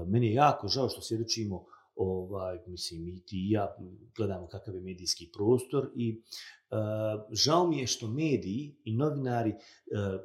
Meni 0.07 0.27
je 0.27 0.35
jako 0.35 0.68
žao 0.68 0.88
što 0.88 1.01
svjedočimo 1.01 1.64
ovaj, 1.99 2.59
mislim, 2.67 3.09
i 3.09 3.21
ti 3.27 3.37
i 3.37 3.51
ja 3.51 3.77
gledamo 4.17 4.47
kakav 4.47 4.75
je 4.75 4.81
medijski 4.81 5.31
prostor 5.33 5.91
i 5.97 6.23
uh, 6.71 6.79
žao 7.33 7.67
mi 7.67 7.79
je 7.79 7.87
što 7.87 8.09
mediji 8.09 8.77
i 8.85 8.97
novinari 8.97 9.51
uh, 9.51 10.21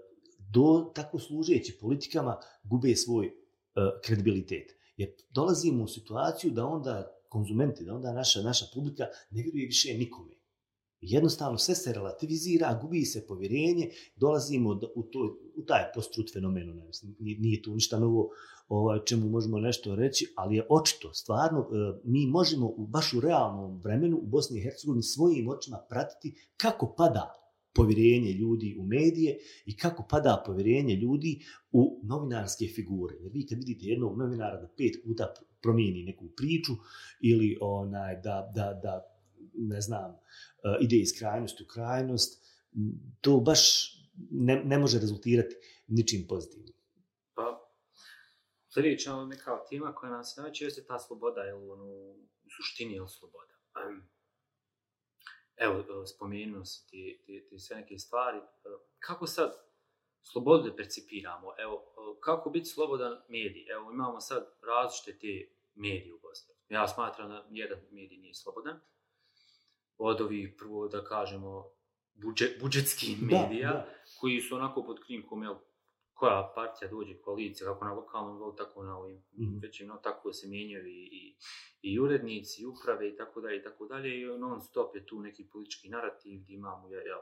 do 0.51 0.91
tako 0.95 1.19
služeći 1.19 1.77
politikama 1.81 2.37
gube 2.63 2.95
svoj 2.95 3.25
uh, 3.25 3.33
kredibilitet. 4.03 4.71
Jer 4.97 5.09
dolazimo 5.29 5.83
u 5.83 5.87
situaciju 5.87 6.51
da 6.51 6.65
onda 6.65 7.19
konzumenti, 7.29 7.85
da 7.85 7.95
onda 7.95 8.13
naša 8.13 8.41
naša 8.41 8.65
publika 8.73 9.03
ne 9.31 9.43
vjeruje 9.43 9.65
više 9.65 9.97
nikome. 9.97 10.42
Jednostavno 11.05 11.57
sve 11.57 11.75
se 11.75 11.93
relativizira, 11.93 12.79
gubi 12.81 13.05
se 13.05 13.25
povjerenje, 13.27 13.89
dolazimo 14.15 14.75
do, 14.75 14.87
u, 14.95 15.03
to, 15.03 15.37
u 15.55 15.61
taj 15.61 15.83
post-truth 15.95 16.33
fenomen, 16.33 16.75
ne 16.75 16.85
mislim, 16.85 17.15
nije, 17.19 17.61
tu 17.61 17.73
ništa 17.73 17.99
novo 17.99 18.29
ovaj, 18.67 18.99
čemu 19.05 19.29
možemo 19.29 19.59
nešto 19.59 19.95
reći, 19.95 20.33
ali 20.35 20.55
je 20.55 20.67
očito, 20.69 21.13
stvarno, 21.13 21.59
e, 21.59 21.99
mi 22.03 22.27
možemo 22.27 22.67
u, 22.67 22.87
baš 22.87 23.13
u 23.13 23.19
realnom 23.19 23.81
vremenu 23.81 24.17
u 24.17 24.27
Bosni 24.27 24.59
i 24.59 24.63
Hercegovini 24.63 25.03
svojim 25.03 25.49
očima 25.49 25.77
pratiti 25.89 26.35
kako 26.57 26.95
pada 26.97 27.33
povjerenje 27.75 28.31
ljudi 28.31 28.77
u 28.79 28.83
medije 28.83 29.37
i 29.65 29.77
kako 29.77 30.05
pada 30.09 30.43
povjerenje 30.45 30.95
ljudi 30.95 31.39
u 31.71 31.99
novinarske 32.03 32.65
figure. 32.75 33.15
Jer 33.19 33.31
vi 33.33 33.45
kad 33.45 33.57
vidite 33.57 33.85
jednog 33.85 34.17
novinara 34.17 34.61
da 34.61 34.67
pet 34.77 35.03
puta 35.05 35.33
promijeni 35.61 36.03
neku 36.03 36.25
priču 36.37 36.73
ili 37.21 37.57
onaj 37.61 38.15
da, 38.15 38.51
da, 38.55 38.79
da 38.83 39.12
ne 39.53 39.81
znam, 39.81 40.11
eh, 40.11 40.77
ide 40.81 40.95
iz 40.95 41.19
krajnosti 41.19 41.63
u 41.63 41.67
krajnost, 41.67 42.43
to 43.21 43.39
baš 43.39 43.93
ne, 44.31 44.63
ne 44.65 44.77
može 44.77 44.99
rezultirati 44.99 45.55
ničim 45.87 46.25
pozitivnim. 46.27 46.73
Pa, 47.33 47.71
sljedeća 48.73 49.25
neka 49.25 49.59
tema 49.69 49.95
koja 49.95 50.11
nas 50.11 50.35
najveće 50.37 50.65
jeste 50.65 50.85
ta 50.85 50.99
sloboda, 50.99 51.41
jel, 51.41 51.71
ono, 51.71 51.85
u 52.45 52.49
suštini 52.57 52.93
je 52.93 53.07
sloboda. 53.07 53.53
Evo, 55.57 55.79
eh, 55.79 56.07
spomenuo 56.15 56.65
si 56.65 56.87
ti, 56.89 57.23
ti, 57.25 57.47
ti 57.49 57.59
sve 57.59 57.75
neke 57.75 57.97
stvari. 57.97 58.37
Eh, 58.37 58.69
kako 58.99 59.27
sad 59.27 59.53
slobodu 60.21 60.69
da 60.69 60.75
percipiramo? 60.75 61.53
Evo, 61.57 61.85
kako 62.19 62.49
biti 62.49 62.65
slobodan 62.65 63.21
medij? 63.29 63.65
Evo, 63.71 63.91
imamo 63.91 64.19
sad 64.19 64.45
različite 64.61 65.19
te 65.19 65.55
medije 65.75 66.13
u 66.13 66.19
Bosni. 66.19 66.53
Ja 66.69 66.87
smatram 66.87 67.29
da 67.29 67.47
jedan 67.49 67.79
medij 67.91 68.17
nije 68.17 68.33
slobodan. 68.33 68.79
Od 70.05 70.21
ovih, 70.21 70.55
prvo 70.57 70.87
da 70.87 71.03
kažemo, 71.03 71.65
budžet, 72.13 72.57
budžetskih 72.61 73.21
medija, 73.21 73.71
Da, 73.71 73.77
da. 73.77 73.93
koji 74.19 74.41
su 74.41 74.55
onako 74.55 74.83
pod 74.83 74.99
krinkom, 75.05 75.43
jel, 75.43 75.55
koja 76.13 76.51
partija 76.55 76.91
dođe, 76.91 77.21
koalicija, 77.21 77.69
kako 77.73 77.85
na 77.85 77.93
lokalnom 77.93 78.33
nivou, 78.33 78.55
tako 78.55 78.83
na 78.83 78.97
ovim 78.97 79.15
mm 79.37 79.59
većim, 79.61 79.91
tako 80.03 80.33
se 80.33 80.47
mijenjaju 80.47 80.87
i, 80.87 81.09
i, 81.11 81.35
i 81.81 81.99
urednici, 81.99 82.61
i 82.61 82.65
uprave 82.65 83.09
i 83.09 83.15
tako 83.15 83.41
dalje 83.41 83.57
i 83.57 83.63
tako 83.63 83.85
dalje 83.85 84.21
i 84.21 84.25
non 84.25 84.61
stop 84.61 84.95
je 84.95 85.05
tu 85.05 85.21
neki 85.21 85.47
politički 85.49 85.89
narativ 85.89 86.41
gdje 86.41 86.53
imamo 86.53 86.89
je, 86.89 86.97
je, 86.97 87.15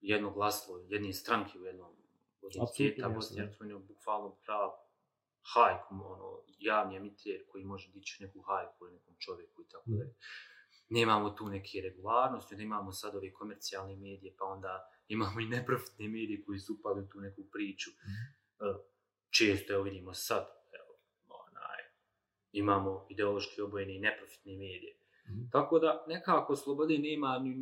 jedno 0.00 0.30
glaslo, 0.30 0.78
jedne 0.88 1.12
stranke 1.12 1.58
u 1.58 1.64
jednom 1.64 1.92
od 2.42 2.52
entiteta 2.56 3.08
Bosne 3.08 3.36
i 3.36 3.40
Hercegovine, 3.40 3.78
bukvalno 3.78 4.36
prava 4.46 4.72
hajkom, 5.54 6.00
ono, 6.02 6.40
javni 6.58 6.96
emiter 6.96 7.44
koji 7.48 7.64
može 7.64 7.90
dići 7.92 8.22
neku 8.22 8.40
hajku 8.40 8.86
nekom 8.86 9.14
čovjeku 9.18 9.62
i 9.62 9.68
tako 9.68 9.90
Mhm. 9.90 9.98
dalje. 9.98 10.14
Nemamo 10.88 11.30
tu 11.30 11.48
neke 11.48 11.80
regularnosti, 11.80 12.54
onda 12.54 12.62
imamo 12.62 12.92
sad 12.92 13.14
ove 13.14 13.32
komercijalne 13.32 13.96
medije, 13.96 14.34
pa 14.38 14.44
onda 14.44 14.90
imamo 15.08 15.40
i 15.40 15.46
neprofitne 15.46 16.08
medije 16.08 16.44
koji 16.44 16.58
su 16.58 16.74
upali 16.74 17.02
u 17.02 17.08
tu 17.08 17.20
neku 17.20 17.42
priču. 17.52 17.90
Mhm. 17.90 18.78
Često, 19.30 19.72
evo 19.72 19.82
vidimo 19.82 20.14
sad, 20.14 20.46
evo, 20.72 20.98
onaj, 21.28 21.82
imamo 22.52 23.06
ideološki 23.10 23.60
obojene 23.60 23.96
i 23.96 24.00
neprofitne 24.00 24.52
medije. 24.52 24.96
Mhm. 25.28 25.50
Tako 25.52 25.78
da 25.78 26.04
nekako 26.08 26.56
slobode 26.56 26.98
nema 26.98 27.38
ni, 27.38 27.54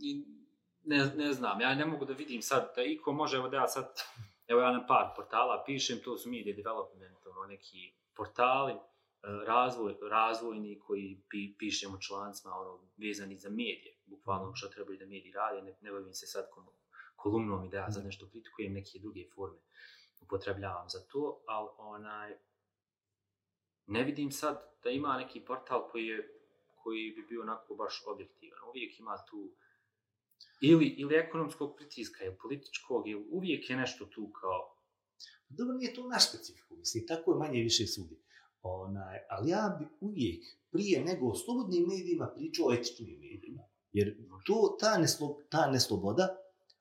ni 0.00 0.34
ne, 0.84 1.12
ne 1.16 1.32
znam, 1.32 1.60
ja 1.60 1.74
ne 1.74 1.86
mogu 1.86 2.04
da 2.04 2.12
vidim 2.12 2.42
sad 2.42 2.72
da 2.76 2.82
iko 2.82 3.12
može, 3.12 3.36
evo 3.36 3.48
da 3.48 3.56
ja 3.56 3.68
sad, 3.68 4.00
evo 4.46 4.60
ja 4.60 4.72
na 4.72 4.86
par 4.86 5.12
portala 5.16 5.62
pišem, 5.66 5.98
to 6.04 6.18
su 6.18 6.30
media 6.30 6.56
development, 6.56 7.26
ono, 7.26 7.46
neki 7.46 7.94
portali, 8.16 8.74
razvoj, 9.46 9.94
razvojni 10.10 10.78
koji 10.78 11.22
pi, 11.28 11.54
pišemo 11.58 11.98
člancima 12.00 12.54
ono, 12.54 12.80
vezani 12.96 13.38
za 13.38 13.50
medije, 13.50 13.96
bukvalno 14.06 14.54
što 14.54 14.68
trebaju 14.68 14.98
da 14.98 15.06
mediji 15.06 15.32
rade, 15.32 15.62
ne, 15.62 15.76
ne 15.80 15.90
bavim 15.90 16.14
se 16.14 16.26
sad 16.26 16.50
kom, 16.50 16.66
kolumnom 17.16 17.64
i 17.64 17.68
da 17.68 17.76
ja 17.76 17.90
sad 17.90 18.04
nešto 18.04 18.28
kritikujem, 18.30 18.72
neke 18.72 18.98
druge 18.98 19.24
forme 19.34 19.58
upotrebljavam 20.20 20.88
za 20.88 20.98
to, 21.12 21.42
ali 21.46 21.68
onaj, 21.78 22.36
ne 23.86 24.04
vidim 24.04 24.32
sad 24.32 24.62
da 24.82 24.90
ima 24.90 25.16
neki 25.16 25.40
portal 25.40 25.88
koji 25.90 26.06
je 26.06 26.40
koji 26.84 27.10
bi 27.10 27.26
bio 27.28 27.42
onako 27.42 27.74
baš 27.74 28.02
objektivan. 28.06 28.58
Uvijek 28.68 29.00
ima 29.00 29.16
tu 29.30 29.52
ili, 30.60 30.86
ili 30.86 31.14
ekonomskog 31.14 31.76
pritiska, 31.76 32.24
ili 32.24 32.36
političkog, 32.42 33.08
ili 33.08 33.26
uvijek 33.30 33.70
je 33.70 33.76
nešto 33.76 34.04
tu 34.04 34.32
kao... 34.40 34.76
Dobro, 35.48 35.74
nije 35.74 35.94
to 35.94 36.08
naš 36.08 36.28
specifiku, 36.28 36.76
mislim, 36.76 37.06
tako 37.06 37.32
je 37.32 37.38
manje 37.38 37.60
više 37.60 37.86
svugdje. 37.86 38.18
Onaj, 38.66 39.18
ali 39.30 39.50
ja 39.50 39.76
bi 39.78 39.86
uvijek, 40.00 40.44
prije 40.70 41.04
nego 41.04 41.28
o 41.28 41.34
slobodnim 41.34 41.84
medijima, 41.88 42.32
pričao 42.36 42.66
o 42.66 42.72
etičnim 42.74 43.20
medijima. 43.20 43.62
Jer 43.92 44.16
to, 44.46 44.76
ta, 44.80 44.98
neslo, 44.98 45.38
ta 45.50 45.70
nesloboda 45.70 46.28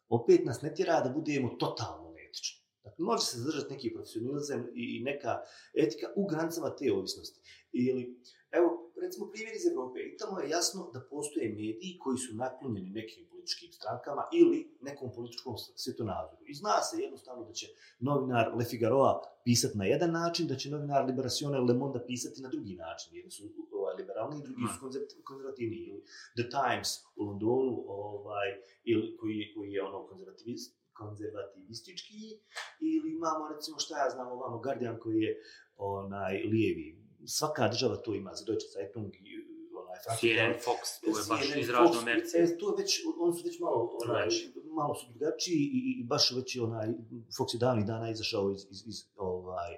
opet 0.10 0.46
nas 0.46 0.62
ne 0.62 0.76
tjera 0.76 1.02
da 1.02 1.10
budemo 1.10 1.50
totalno 1.50 2.12
neetični. 2.12 2.64
Dakle, 2.84 3.06
može 3.06 3.26
se 3.26 3.38
zadržati 3.38 3.74
neki 3.74 3.94
profesionalizam 3.94 4.68
i, 4.76 4.98
i 4.98 5.04
neka 5.04 5.40
etika 5.74 6.08
u 6.16 6.28
granicama 6.28 6.76
te 6.76 6.94
ovisnosti. 6.94 7.40
Ili, 7.72 8.22
evo, 8.52 8.83
recimo 9.06 9.26
primjer 9.32 9.56
iz 9.56 9.66
Evrope. 9.72 10.00
I 10.00 10.18
tamo 10.18 10.40
je 10.40 10.50
jasno 10.50 10.92
da 10.94 11.00
postoje 11.14 11.50
mediji 11.50 12.00
koji 12.04 12.18
su 12.18 12.36
naklonjeni 12.36 12.90
nekim 12.90 13.24
političkim 13.30 13.72
strankama 13.72 14.24
ili 14.34 14.60
nekom 14.82 15.10
političkom 15.16 15.54
svjetonazoru. 15.84 16.44
I 16.52 16.54
zna 16.54 16.82
se 16.88 17.02
jednostavno 17.02 17.44
da 17.46 17.54
će 17.54 17.68
novinar 18.00 18.46
Le 18.58 18.66
Figaroa 18.66 19.22
pisati 19.46 19.78
na 19.78 19.86
jedan 19.86 20.12
način, 20.12 20.48
da 20.48 20.56
će 20.56 20.70
novinar 20.70 21.06
Liberacione 21.06 21.60
Le 21.60 21.74
Monde 21.74 22.00
pisati 22.08 22.42
na 22.42 22.50
drugi 22.50 22.76
način. 22.76 23.16
Jedni 23.16 23.32
su 23.32 23.44
ovaj, 23.72 23.96
liberalni, 23.96 24.44
drugi 24.44 24.62
su 24.74 24.80
konzervativni. 25.24 25.76
Ili 25.76 26.04
The 26.38 26.46
Times 26.58 26.90
u 27.16 27.24
Londonu, 27.24 27.84
ovaj, 27.88 28.50
ili 28.84 29.18
koji, 29.18 29.54
koji 29.56 29.72
je 29.72 29.84
ono 29.84 30.08
konzervativist, 30.08 30.84
konzervativistički, 30.94 32.20
ili 32.80 33.08
imamo, 33.18 33.50
recimo, 33.56 33.80
šta 33.80 34.04
ja 34.04 34.10
znam, 34.10 34.28
ovamo 34.28 34.58
Guardian 34.58 35.00
koji 35.00 35.22
je 35.22 35.42
onaj 35.76 36.34
lijevi. 36.52 37.03
Svaka 37.28 37.68
država 37.68 37.96
to 37.96 38.16
ima, 38.16 38.34
za 38.34 38.46
Deutsche 38.46 38.70
Zeitung 38.74 39.16
i 39.16 39.34
onaj 39.82 40.00
CNN, 40.20 40.54
Fox, 40.66 40.82
to 41.02 41.20
je 41.20 41.26
baš 41.30 41.56
izražno 41.56 42.02
merci. 42.02 42.38
E, 42.38 42.58
to 42.58 42.70
je 42.70 42.76
već, 42.84 43.02
oni 43.20 43.34
su 43.38 43.44
već 43.46 43.60
malo, 43.60 43.98
onaj, 44.04 44.28
malo 44.76 44.96
su 44.96 45.06
drugačiji 45.10 45.62
i, 45.74 46.00
i 46.00 46.04
baš 46.04 46.32
već 46.32 46.58
onaj, 46.58 46.88
Fox 47.38 47.54
je 47.54 47.60
davnih 47.60 47.86
dana 47.86 48.12
izašao 48.12 48.52
iz, 48.52 48.62
iz, 48.72 48.88
iz 48.88 48.98
ovaj, 49.16 49.72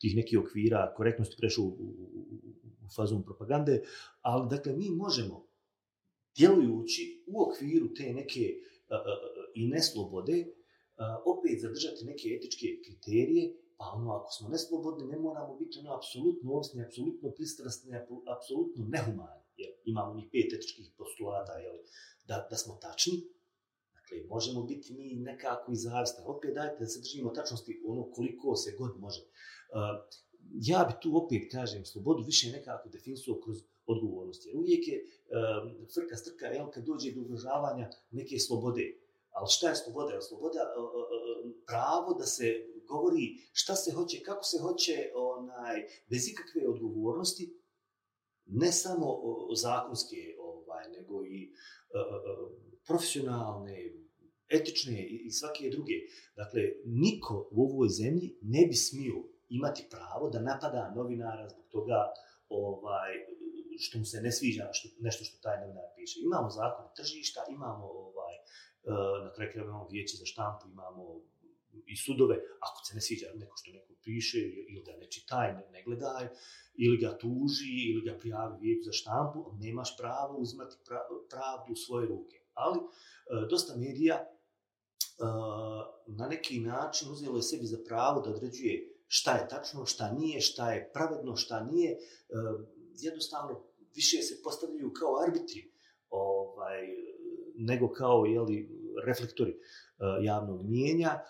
tih 0.00 0.16
nekih 0.16 0.38
okvira 0.38 0.94
korektnosti 0.96 1.36
prešao 1.38 1.64
u, 1.64 1.68
u, 1.68 2.26
u 2.84 2.88
fazu 2.96 3.22
propagande, 3.24 3.82
ali 4.20 4.48
dakle 4.50 4.72
mi 4.72 4.90
možemo 4.90 5.46
djelujući 6.36 7.24
u 7.26 7.42
okviru 7.42 7.94
te 7.94 8.12
neke 8.12 8.40
uh, 8.40 8.96
uh, 8.96 9.12
i 9.54 9.68
neslobode 9.68 10.38
uh, 10.40 10.48
opet 11.32 11.60
zadržati 11.60 12.04
neke 12.04 12.28
etičke 12.36 12.66
kriterije, 12.84 13.54
pa 13.82 13.96
ono, 13.98 14.10
ako 14.12 14.30
smo 14.32 14.48
neslobodni, 14.48 15.06
ne 15.06 15.18
moramo 15.18 15.56
biti 15.56 15.78
ono 15.78 15.94
apsolutno 15.94 16.52
osni, 16.54 16.84
apsolutno 16.84 17.30
pristrasni, 17.30 17.90
apsolutno 18.36 18.84
nehumani, 18.94 19.42
jer 19.56 19.70
imamo 19.84 20.14
mi 20.14 20.28
pet 20.32 20.52
etičkih 20.52 20.90
postulata, 20.98 21.52
jel, 21.52 21.78
da, 22.28 22.46
da 22.50 22.56
smo 22.56 22.74
tačni, 22.74 23.16
dakle, 23.94 24.16
možemo 24.28 24.62
biti 24.62 24.94
mi 24.94 25.14
nekako 25.14 25.72
i 25.72 25.76
zavisni, 25.76 26.24
opet 26.26 26.54
dajte 26.54 26.76
da 26.78 26.86
se 26.86 27.00
držimo 27.00 27.30
tačnosti 27.30 27.82
ono 27.86 28.10
koliko 28.10 28.56
se 28.56 28.76
god 28.78 29.00
može. 29.00 29.20
Uh, 29.22 29.28
ja 30.70 30.84
bi 30.88 30.94
tu 31.02 31.16
opet, 31.24 31.52
kažem, 31.52 31.84
slobodu 31.84 32.22
više 32.22 32.50
nekako 32.50 32.88
definisuo 32.88 33.40
kroz 33.44 33.58
odgovornosti. 33.86 34.48
Jer 34.48 34.56
uvijek 34.56 34.88
je 34.88 34.98
um, 35.04 35.86
frka 35.94 36.16
strka, 36.16 36.46
jel, 36.46 36.70
kad 36.70 36.84
dođe 36.84 37.12
do 37.12 37.20
ugrožavanja 37.20 37.90
neke 38.10 38.38
slobode. 38.38 38.98
Ali 39.30 39.48
šta 39.50 39.68
je 39.68 39.76
sloboda? 39.76 40.14
Je 40.14 40.22
sloboda 40.22 40.62
uh, 40.78 40.84
uh, 40.84 41.52
pravo 41.66 42.14
da 42.14 42.26
se 42.26 42.71
govori 42.92 43.26
šta 43.52 43.74
se 43.82 43.90
hoće, 43.96 44.22
kako 44.28 44.44
se 44.44 44.58
hoće, 44.64 44.96
onaj, 45.14 45.78
bez 46.10 46.28
ikakve 46.28 46.62
odgovornosti, 46.68 47.44
ne 48.46 48.72
samo 48.72 49.06
zakonske, 49.56 50.20
ovaj, 50.38 50.84
nego 50.96 51.24
i 51.24 51.40
e, 51.42 51.98
e, 51.98 52.00
e, 52.00 52.34
profesionalne, 52.86 53.76
etične 54.48 55.06
i 55.26 55.30
svake 55.30 55.70
druge. 55.70 55.96
Dakle, 56.36 56.62
niko 56.84 57.48
u 57.50 57.62
ovoj 57.62 57.88
zemlji 57.88 58.38
ne 58.42 58.66
bi 58.66 58.74
smio 58.74 59.16
imati 59.48 59.86
pravo 59.90 60.30
da 60.30 60.40
napada 60.40 60.92
novinara 60.96 61.48
zbog 61.48 61.66
toga 61.70 62.00
ovaj, 62.48 63.12
što 63.78 63.98
mu 63.98 64.04
se 64.04 64.20
ne 64.20 64.32
sviđa 64.32 64.68
što, 64.72 64.88
nešto 65.00 65.24
što 65.24 65.42
taj 65.42 65.60
novinar 65.60 65.88
piše. 65.96 66.20
Imamo 66.22 66.50
zakon 66.50 66.86
tržišta, 66.96 67.40
imamo 67.48 67.86
ovaj, 67.86 68.34
na 69.24 69.32
kraju 69.34 69.50
krajeva 69.52 69.70
imamo 69.70 69.88
vijeće 69.88 70.16
za 70.16 70.26
štampu, 70.26 70.64
imamo 70.68 71.02
i 71.86 71.96
sudove, 71.96 72.36
ako 72.60 72.84
se 72.84 72.94
ne 72.94 73.00
sviđa 73.00 73.26
neko 73.34 73.56
što 73.56 73.72
neko 73.72 73.92
piše 74.04 74.38
ili 74.70 74.82
da 74.86 74.96
ne 74.96 75.10
čitaj, 75.10 75.52
ne, 75.52 75.64
ne 75.70 75.82
gledaj, 75.82 76.28
ili 76.74 76.96
ga 76.98 77.18
tuži, 77.18 77.72
ili 77.90 78.02
ga 78.06 78.18
prijavi 78.18 78.56
vijeću 78.60 78.84
za 78.84 78.92
štampu, 78.92 79.40
nemaš 79.60 79.96
pravo 79.96 80.36
uzmati 80.38 80.76
pravdu 81.30 81.72
u 81.72 81.76
svoje 81.76 82.06
ruke. 82.06 82.36
Ali 82.54 82.78
e, 82.78 82.82
dosta 83.50 83.76
medija 83.76 84.16
uh, 85.18 86.16
na 86.16 86.28
neki 86.28 86.60
način 86.60 87.10
uzelo 87.10 87.36
je 87.36 87.42
sebi 87.42 87.66
za 87.66 87.78
pravo 87.86 88.20
da 88.20 88.30
određuje 88.30 88.88
šta 89.06 89.32
je 89.32 89.48
tačno, 89.48 89.86
šta 89.86 90.12
nije, 90.12 90.40
šta 90.40 90.72
je 90.72 90.90
pravedno, 90.92 91.36
šta 91.36 91.64
nije. 91.64 91.96
Uh, 91.96 92.60
jednostavno 92.94 93.64
više 93.94 94.22
se 94.22 94.42
postavljaju 94.44 94.92
kao 94.92 95.20
arbitri 95.26 95.72
ovaj, 96.10 96.88
nego 97.54 97.92
kao 97.92 98.24
jeli, 98.24 98.68
reflektori 99.06 99.52
uh, 99.52 100.24
javnog 100.24 100.62
mijenja. 100.64 101.20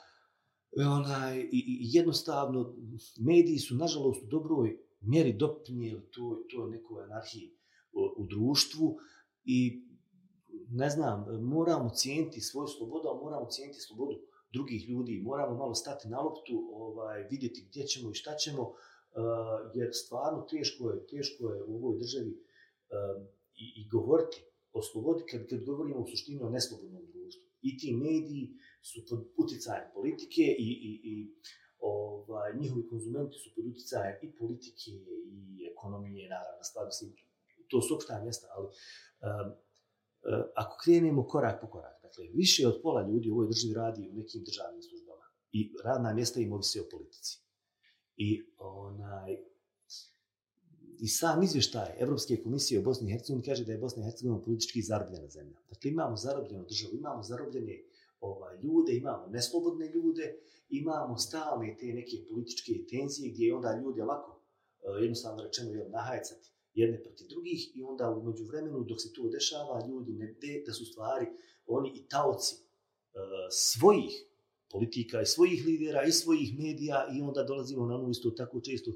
E, 0.81 0.85
onaj, 0.85 1.41
i, 1.41 1.49
i 1.53 1.89
jednostavno, 1.93 2.75
mediji 3.21 3.59
su, 3.59 3.75
nažalost, 3.75 4.23
u 4.23 4.27
dobroj 4.27 4.79
mjeri 5.01 5.33
doprinijeli 5.33 6.11
to, 6.11 6.45
to 6.51 6.67
nekoj 6.67 7.05
anarhiji 7.05 7.57
u, 7.93 8.23
u 8.23 8.27
društvu 8.27 8.97
i 9.45 9.87
ne 10.71 10.91
znam, 10.91 11.27
moramo 11.43 11.91
cijeniti 11.91 12.41
svoju 12.41 12.67
slobodu, 12.67 13.09
a 13.09 13.23
moramo 13.25 13.47
cijeniti 13.51 13.81
slobodu 13.81 14.21
drugih 14.53 14.89
ljudi, 14.89 15.23
moramo 15.25 15.57
malo 15.57 15.75
stati 15.75 16.09
na 16.09 16.21
loptu, 16.21 16.71
ovaj, 16.73 17.23
vidjeti 17.31 17.67
gdje 17.69 17.87
ćemo 17.87 18.11
i 18.11 18.15
šta 18.15 18.37
ćemo, 18.37 18.63
uh, 18.63 18.77
jer 19.75 19.91
stvarno 19.93 20.47
teško 20.51 20.91
je, 20.91 21.07
teško 21.07 21.49
je 21.49 21.63
u 21.63 21.77
ovoj 21.77 21.99
državi 21.99 22.31
uh, 22.31 23.27
i, 23.55 23.67
i 23.81 23.89
govoriti 23.89 24.45
o 24.73 24.83
slobodi 24.83 25.23
kad, 25.31 25.49
kad 25.49 25.65
govorimo 25.65 26.01
u 26.01 26.07
suštini 26.07 26.43
o 26.43 26.51
neslobodnom 26.51 27.03
društvu. 27.13 27.43
I 27.63 27.79
ti 27.79 27.93
mediji 27.93 28.51
su 28.83 28.99
pod 29.09 29.21
uticajem 29.37 29.87
politike 29.95 30.43
i, 30.67 30.69
i, 30.91 30.93
i 31.11 31.15
ovaj, 31.79 32.51
njihovi 32.61 32.89
konzumenti 32.89 33.37
su 33.43 33.49
pod 33.55 33.65
uticajem 33.67 34.17
i 34.23 34.37
politike 34.41 34.91
i 35.37 35.41
ekonomije, 35.73 36.29
naravno, 36.29 36.63
stvar, 36.63 36.87
mislim, 36.87 37.11
to 37.71 37.83
su 37.83 37.95
opšta 37.95 38.23
mjesta, 38.23 38.47
ali 38.57 38.67
um, 38.67 39.49
ako 40.55 40.77
krenemo 40.85 41.27
korak 41.27 41.61
po 41.61 41.67
korak, 41.71 41.97
dakle, 42.03 42.25
više 42.35 42.69
od 42.69 42.81
pola 42.83 43.09
ljudi 43.09 43.31
u 43.31 43.35
ovoj 43.35 43.47
državi 43.47 43.75
radi 43.75 44.11
u 44.11 44.15
nekim 44.15 44.43
državnim 44.45 44.83
službama 44.83 45.27
i 45.53 45.75
radna 45.85 46.15
mjesta 46.15 46.41
im 46.41 46.53
ovisi 46.53 46.81
o 46.81 46.89
politici. 46.91 47.39
I 48.17 48.43
onaj, 48.59 49.37
i 51.01 51.09
sam 51.09 51.43
izvještaj 51.43 51.91
Evropske 51.99 52.43
komisije 52.43 52.81
o 52.81 52.83
Bosni 52.83 53.09
i 53.09 53.13
Hercegovini 53.13 53.47
kaže 53.47 53.65
da 53.65 53.73
je 53.73 53.79
Bosna 53.79 54.03
i 54.03 54.05
Hercegovina 54.05 54.45
politički 54.45 54.83
zarobljena 54.83 55.29
zemlja. 55.29 55.59
Dakle, 55.69 55.91
imamo 55.91 56.17
zarobljenu 56.17 56.65
državu, 56.65 56.95
imamo 56.97 57.23
zarobljene 57.23 57.83
ovaj, 58.23 58.57
ljude, 58.63 58.97
imamo 58.97 59.27
neslobodne 59.27 59.87
ljude, 59.95 60.37
imamo 60.69 61.19
stalne 61.19 61.77
te 61.81 61.87
neke 61.87 62.17
političke 62.31 62.73
tenzije 62.91 63.33
gdje 63.33 63.55
onda 63.55 63.81
ljudi 63.83 64.01
lako, 64.01 64.41
e, 64.83 65.03
jednostavno 65.03 65.43
rečeno, 65.43 65.71
jel, 65.71 65.91
nahajcati 65.91 66.53
jedne 66.75 67.03
protiv 67.03 67.27
drugih 67.29 67.77
i 67.77 67.83
onda 67.83 68.11
u 68.11 68.23
međuvremenu 68.23 68.85
dok 68.85 69.01
se 69.01 69.13
to 69.13 69.29
dešava 69.29 69.87
ljudi 69.89 70.13
ne 70.13 70.27
de 70.27 70.63
da 70.67 70.73
su 70.73 70.85
stvari 70.85 71.27
oni 71.67 71.93
i 71.95 72.09
taoci 72.09 72.55
e, 72.55 73.19
svojih 73.51 74.13
politika 74.71 75.23
i 75.23 75.27
svojih 75.27 75.65
lidera 75.67 76.05
i 76.05 76.13
svojih 76.13 76.59
medija 76.59 77.07
i 77.17 77.23
onda 77.23 77.45
dolazimo 77.45 77.87
na 77.87 77.95
onu 77.95 78.11
isto 78.11 78.31
tako 78.31 78.61
često 78.61 78.91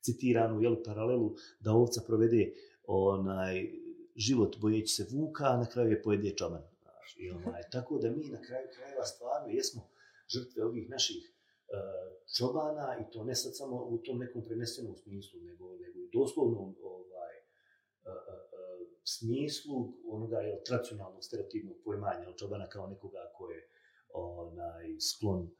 citiranu 0.00 0.62
jel, 0.62 0.76
paralelu 0.84 1.34
da 1.60 1.72
ovca 1.72 2.02
provede 2.06 2.52
onaj 2.84 3.70
život 4.16 4.56
bojeći 4.60 4.94
se 4.94 5.06
vuka, 5.12 5.44
a 5.44 5.56
na 5.56 5.66
kraju 5.66 5.90
je 5.90 6.02
pojede 6.02 6.34
čoban. 7.10 7.24
I 7.24 7.30
onaj, 7.30 7.62
tako 7.72 7.98
da 7.98 8.10
mi 8.10 8.24
na 8.28 8.40
kraju 8.42 8.68
krajeva 8.74 9.04
stvarno 9.04 9.48
jesmo 9.48 9.82
žrtve 10.34 10.64
ovih 10.64 10.90
naših 10.90 11.22
uh, 11.26 11.36
čobana 12.36 12.96
i 13.00 13.10
to 13.12 13.24
ne 13.24 13.34
sad 13.34 13.56
samo 13.56 13.76
u 13.84 13.98
tom 13.98 14.18
nekom 14.18 14.44
prenesenom 14.44 14.96
smislu, 14.96 15.40
nego, 15.40 15.76
nego 15.76 15.98
i 16.00 16.10
doslovnom 16.12 16.76
ovaj, 16.82 17.36
e, 17.36 18.10
e, 18.10 18.40
smislu 19.04 19.92
onoga 20.08 20.38
je 20.38 20.64
tradicionalnog 20.64 21.24
stereotipnog 21.24 21.76
pojmanja 21.84 22.36
čobana 22.36 22.68
kao 22.68 22.86
nekoga 22.86 23.32
ko 23.36 23.50
je 23.50 23.68
onaj 24.12 25.00
sklon 25.00 25.42
uh, 25.42 25.59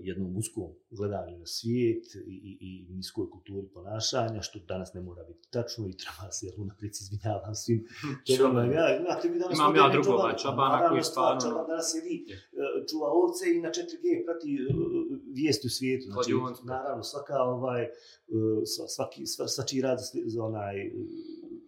jednom 0.00 0.36
uskom 0.36 0.70
gledanju 0.90 1.38
na 1.38 1.46
svijet 1.46 2.04
i, 2.14 2.34
i, 2.60 2.86
i 2.90 2.94
niskoj 2.94 3.30
kulturi 3.30 3.68
ponašanja, 3.74 4.42
što 4.42 4.58
danas 4.58 4.94
ne 4.94 5.00
mora 5.00 5.24
biti 5.24 5.50
tačno 5.50 5.88
i 5.88 5.96
treba 5.96 6.30
se, 6.30 6.46
jer 6.46 6.54
unaprijed 6.58 6.96
se 6.96 7.02
izvinjavam 7.04 7.54
svim 7.54 7.86
čobama. 8.36 8.64
Ja, 8.64 9.20
mi 9.32 9.38
danas 9.38 9.58
Imam 9.58 9.76
ja 9.76 9.88
drugog 9.88 10.16
čobana, 10.16 10.38
čobana 10.38 10.88
koji 10.88 11.02
stvarno... 11.02 11.40
Čoban 11.40 11.66
danas 11.66 11.94
je 11.94 12.00
vi 12.08 12.16
čuva 12.90 13.08
ovce 13.22 13.44
i 13.54 13.60
na 13.60 13.68
4G 13.68 14.06
prati 14.26 14.50
uh, 14.60 14.66
vijesti 15.34 15.66
u 15.66 15.70
svijetu. 15.70 16.06
Znači, 16.12 16.32
naravno, 16.64 17.02
svaka 17.02 17.36
ovaj, 17.42 17.82
uh, 17.82 18.62
svaki, 18.96 19.26
sva, 19.26 19.48
svačiji 19.48 19.80
rad 19.80 19.98
za 20.26 20.44
onaj, 20.44 20.74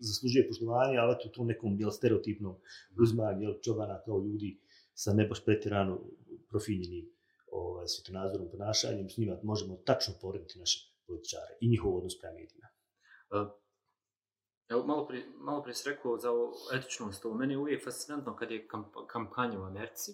zaslužuje 0.01 0.49
poštovanje, 0.49 0.97
ali 0.99 1.17
to 1.35 1.45
nekom 1.45 1.81
jel, 1.81 1.91
stereotipnom 1.91 2.55
uzmanju 3.03 3.43
jel, 3.43 3.55
čobana 3.65 4.01
kao 4.05 4.19
ljudi 4.19 4.59
sa 4.95 5.13
ne 5.13 5.27
baš 5.29 5.45
pretjerano 5.45 6.01
profinjenim 6.49 7.16
ovaj, 7.57 7.87
svjetonazorom 7.89 8.51
ponašanjem, 8.51 9.11
s 9.11 9.17
njima 9.17 9.37
možemo 9.43 9.77
tačno 9.77 10.15
porediti 10.21 10.59
naše 10.59 10.79
političare 11.07 11.53
i 11.61 11.69
njihov 11.69 11.97
odnos 11.97 12.19
prema 12.21 12.35
medijima. 12.35 12.69
Evo, 14.69 14.87
malo 14.87 15.07
prije, 15.07 15.27
malo 15.37 15.63
prije 15.63 15.75
se 15.75 15.91
rekao 15.91 16.19
za 16.19 16.29
etičnost, 16.75 17.25
ovo 17.25 17.35
meni 17.35 17.55
je 17.55 17.59
uvijek 17.59 17.85
fascinantno 17.85 18.37
kad 18.37 18.51
je 18.51 18.69
kamp 18.69 18.95
kampanja 19.09 19.61
u 19.61 19.65
Americi 19.65 20.11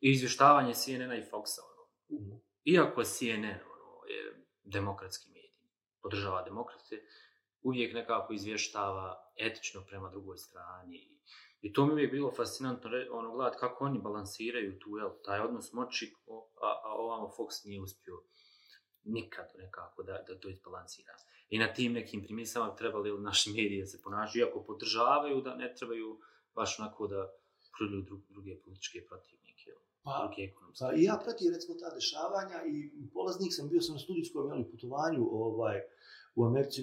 i 0.00 0.10
izvještavanje 0.10 0.74
CNN-a 0.74 1.16
i 1.16 1.22
Foxa. 1.30 1.62
Ono. 2.10 2.20
Mm. 2.20 2.40
Iako 2.64 3.04
CNN 3.04 3.60
ono, 3.74 4.04
je 4.08 4.46
demokratski 4.64 5.30
medij, 5.30 5.72
podržava 6.02 6.42
demokrate, 6.42 7.02
uvijek 7.62 7.94
nekako 7.94 8.32
izvještava 8.32 9.32
etično 9.36 9.84
prema 9.88 10.10
drugoj 10.10 10.36
strani. 10.36 10.96
I 10.96 11.20
to 11.72 11.86
mi 11.86 11.92
uvijek 11.92 12.10
bilo 12.10 12.32
fascinantno 12.36 12.90
ono, 13.12 13.32
gledati 13.32 13.56
kako 13.60 13.84
oni 13.84 13.98
balansiraju 13.98 14.78
tu, 14.78 14.96
jel, 14.96 15.10
taj 15.24 15.40
odnos 15.40 15.72
moći, 15.72 16.14
a, 16.62 16.80
a 16.84 16.94
ovamo 16.94 17.26
Fox 17.36 17.66
nije 17.66 17.80
uspio 17.82 18.22
nikad 19.04 19.46
nekako 19.58 20.02
da, 20.02 20.24
da 20.28 20.40
to 20.40 20.48
izbalansira. 20.48 21.14
I 21.48 21.58
na 21.58 21.72
tim 21.72 21.92
nekim 21.92 22.22
primisama 22.22 22.74
trebali 22.74 23.20
naši 23.20 23.50
medije 23.50 23.86
se 23.86 24.02
ponašaju, 24.02 24.46
iako 24.46 24.64
podržavaju 24.64 25.40
da 25.40 25.54
ne 25.54 25.74
trebaju 25.74 26.20
baš 26.54 26.80
onako 26.80 27.06
da 27.06 27.30
pruduju 27.78 28.02
dru, 28.02 28.20
druge 28.28 28.60
političke 28.64 29.04
protivnike. 29.08 29.70
Pa, 30.04 30.32
pa 30.80 30.94
i 30.96 31.02
ja 31.02 31.20
pratim 31.24 31.52
recimo 31.54 31.74
ta 31.78 31.94
dešavanja 31.94 32.58
i 32.66 32.90
polaznik 33.12 33.52
sam, 33.54 33.68
bio 33.68 33.80
sam 33.80 33.94
na 33.94 33.98
studijskom 33.98 34.64
putovanju 34.70 35.28
ovaj, 35.30 35.80
u 36.34 36.44
Americi 36.44 36.82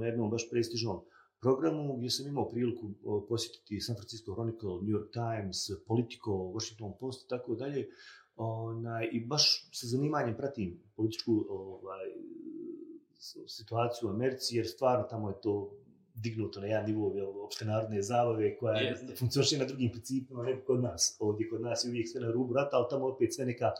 na 0.00 0.06
jednom 0.06 0.30
baš 0.30 0.50
prestižnom 0.50 1.04
programu 1.40 1.96
gdje 1.96 2.10
sam 2.10 2.26
imao 2.26 2.48
priliku 2.48 2.90
posjetiti 3.28 3.80
San 3.80 3.96
Francisco 3.96 4.34
Chronicle, 4.34 4.68
New 4.68 4.94
York 4.96 5.12
Times, 5.12 5.56
Politico, 5.86 6.30
Washington 6.30 6.92
Post 7.00 7.26
i 7.26 7.28
tako 7.28 7.54
dalje. 7.54 7.88
Onaj, 8.36 9.08
I 9.12 9.26
baš 9.26 9.70
sa 9.72 9.86
zanimanjem 9.86 10.36
pratim 10.36 10.80
političku 10.96 11.46
ovaj, 11.48 12.06
situaciju 13.46 14.08
u 14.08 14.12
Americi, 14.12 14.56
jer 14.56 14.66
stvarno 14.66 15.06
tamo 15.10 15.28
je 15.28 15.40
to 15.40 15.72
dignuto 16.14 16.60
na 16.60 16.66
jedan 16.66 16.86
nivo 16.90 17.12
jel, 17.16 17.44
opšte 17.44 17.64
narodne 17.64 18.02
zabave 18.02 18.56
koja 18.58 18.74
je 18.78 18.96
yes. 18.96 19.18
funkcioniše 19.18 19.58
na 19.58 19.64
drugim 19.64 19.90
principima 19.90 20.42
nego 20.42 20.60
kod 20.66 20.82
nas. 20.82 21.16
Ovdje 21.20 21.48
kod 21.48 21.60
nas 21.60 21.84
je 21.84 21.90
uvijek 21.90 22.08
sve 22.08 22.20
na 22.20 22.30
rubu 22.30 22.54
rata, 22.54 22.76
ali 22.76 22.86
tamo 22.90 23.06
opet 23.06 23.34
sve 23.34 23.46
neka 23.46 23.72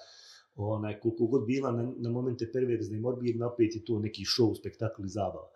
onaj, 0.57 1.01
koliko 1.01 1.27
god 1.27 1.47
bila 1.47 1.73
na, 1.73 1.93
na 1.97 2.11
momente 2.11 2.53
perverzne 2.53 2.97
i 2.97 3.01
morbidne, 3.01 3.47
opet 3.47 3.75
je 3.75 3.85
to 3.85 3.99
neki 3.99 4.23
show, 4.25 4.59
spektakl 4.59 5.05
i 5.05 5.09
zabava. 5.09 5.51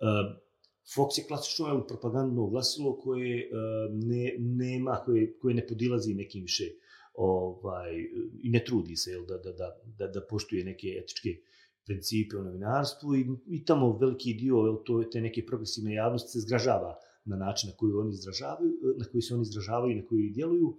Uh, 0.00 0.43
Fox 0.84 1.18
je 1.18 1.24
klasično 1.24 1.68
je 1.68 1.86
propagandno 1.88 2.46
glasilo 2.46 2.98
koje 2.98 3.38
eh, 3.40 3.48
ne, 3.92 4.34
nema, 4.38 5.00
koje, 5.04 5.38
koje 5.38 5.54
ne 5.54 5.66
podilazi 5.66 6.14
nekim 6.14 6.42
više 6.42 6.64
ovaj, 7.14 7.90
i 8.42 8.50
ne 8.50 8.64
trudi 8.64 8.96
se 8.96 9.10
jel, 9.10 9.26
da, 9.26 9.38
da, 9.38 9.52
da, 9.52 9.68
da, 9.98 10.06
da 10.06 10.26
poštuje 10.30 10.64
neke 10.64 10.88
etičke 11.02 11.36
principe 11.86 12.36
u 12.36 12.42
novinarstvu 12.42 13.16
i, 13.16 13.26
i 13.46 13.64
tamo 13.64 13.96
veliki 13.98 14.34
dio 14.34 14.56
jel, 14.56 14.76
to, 14.84 15.02
te 15.12 15.20
neke 15.20 15.46
progresivne 15.46 15.94
javnosti 15.94 16.32
se 16.32 16.40
zgražava 16.40 16.98
na 17.24 17.36
način 17.36 17.70
na 17.70 17.76
koji 17.76 17.92
oni 17.92 18.12
izražavaju, 18.12 18.72
eh, 18.72 18.98
na 18.98 19.04
koji 19.04 19.22
se 19.22 19.34
oni 19.34 19.42
izražavaju 19.42 19.92
i 19.92 20.00
na 20.00 20.06
koji 20.06 20.30
djeluju, 20.30 20.78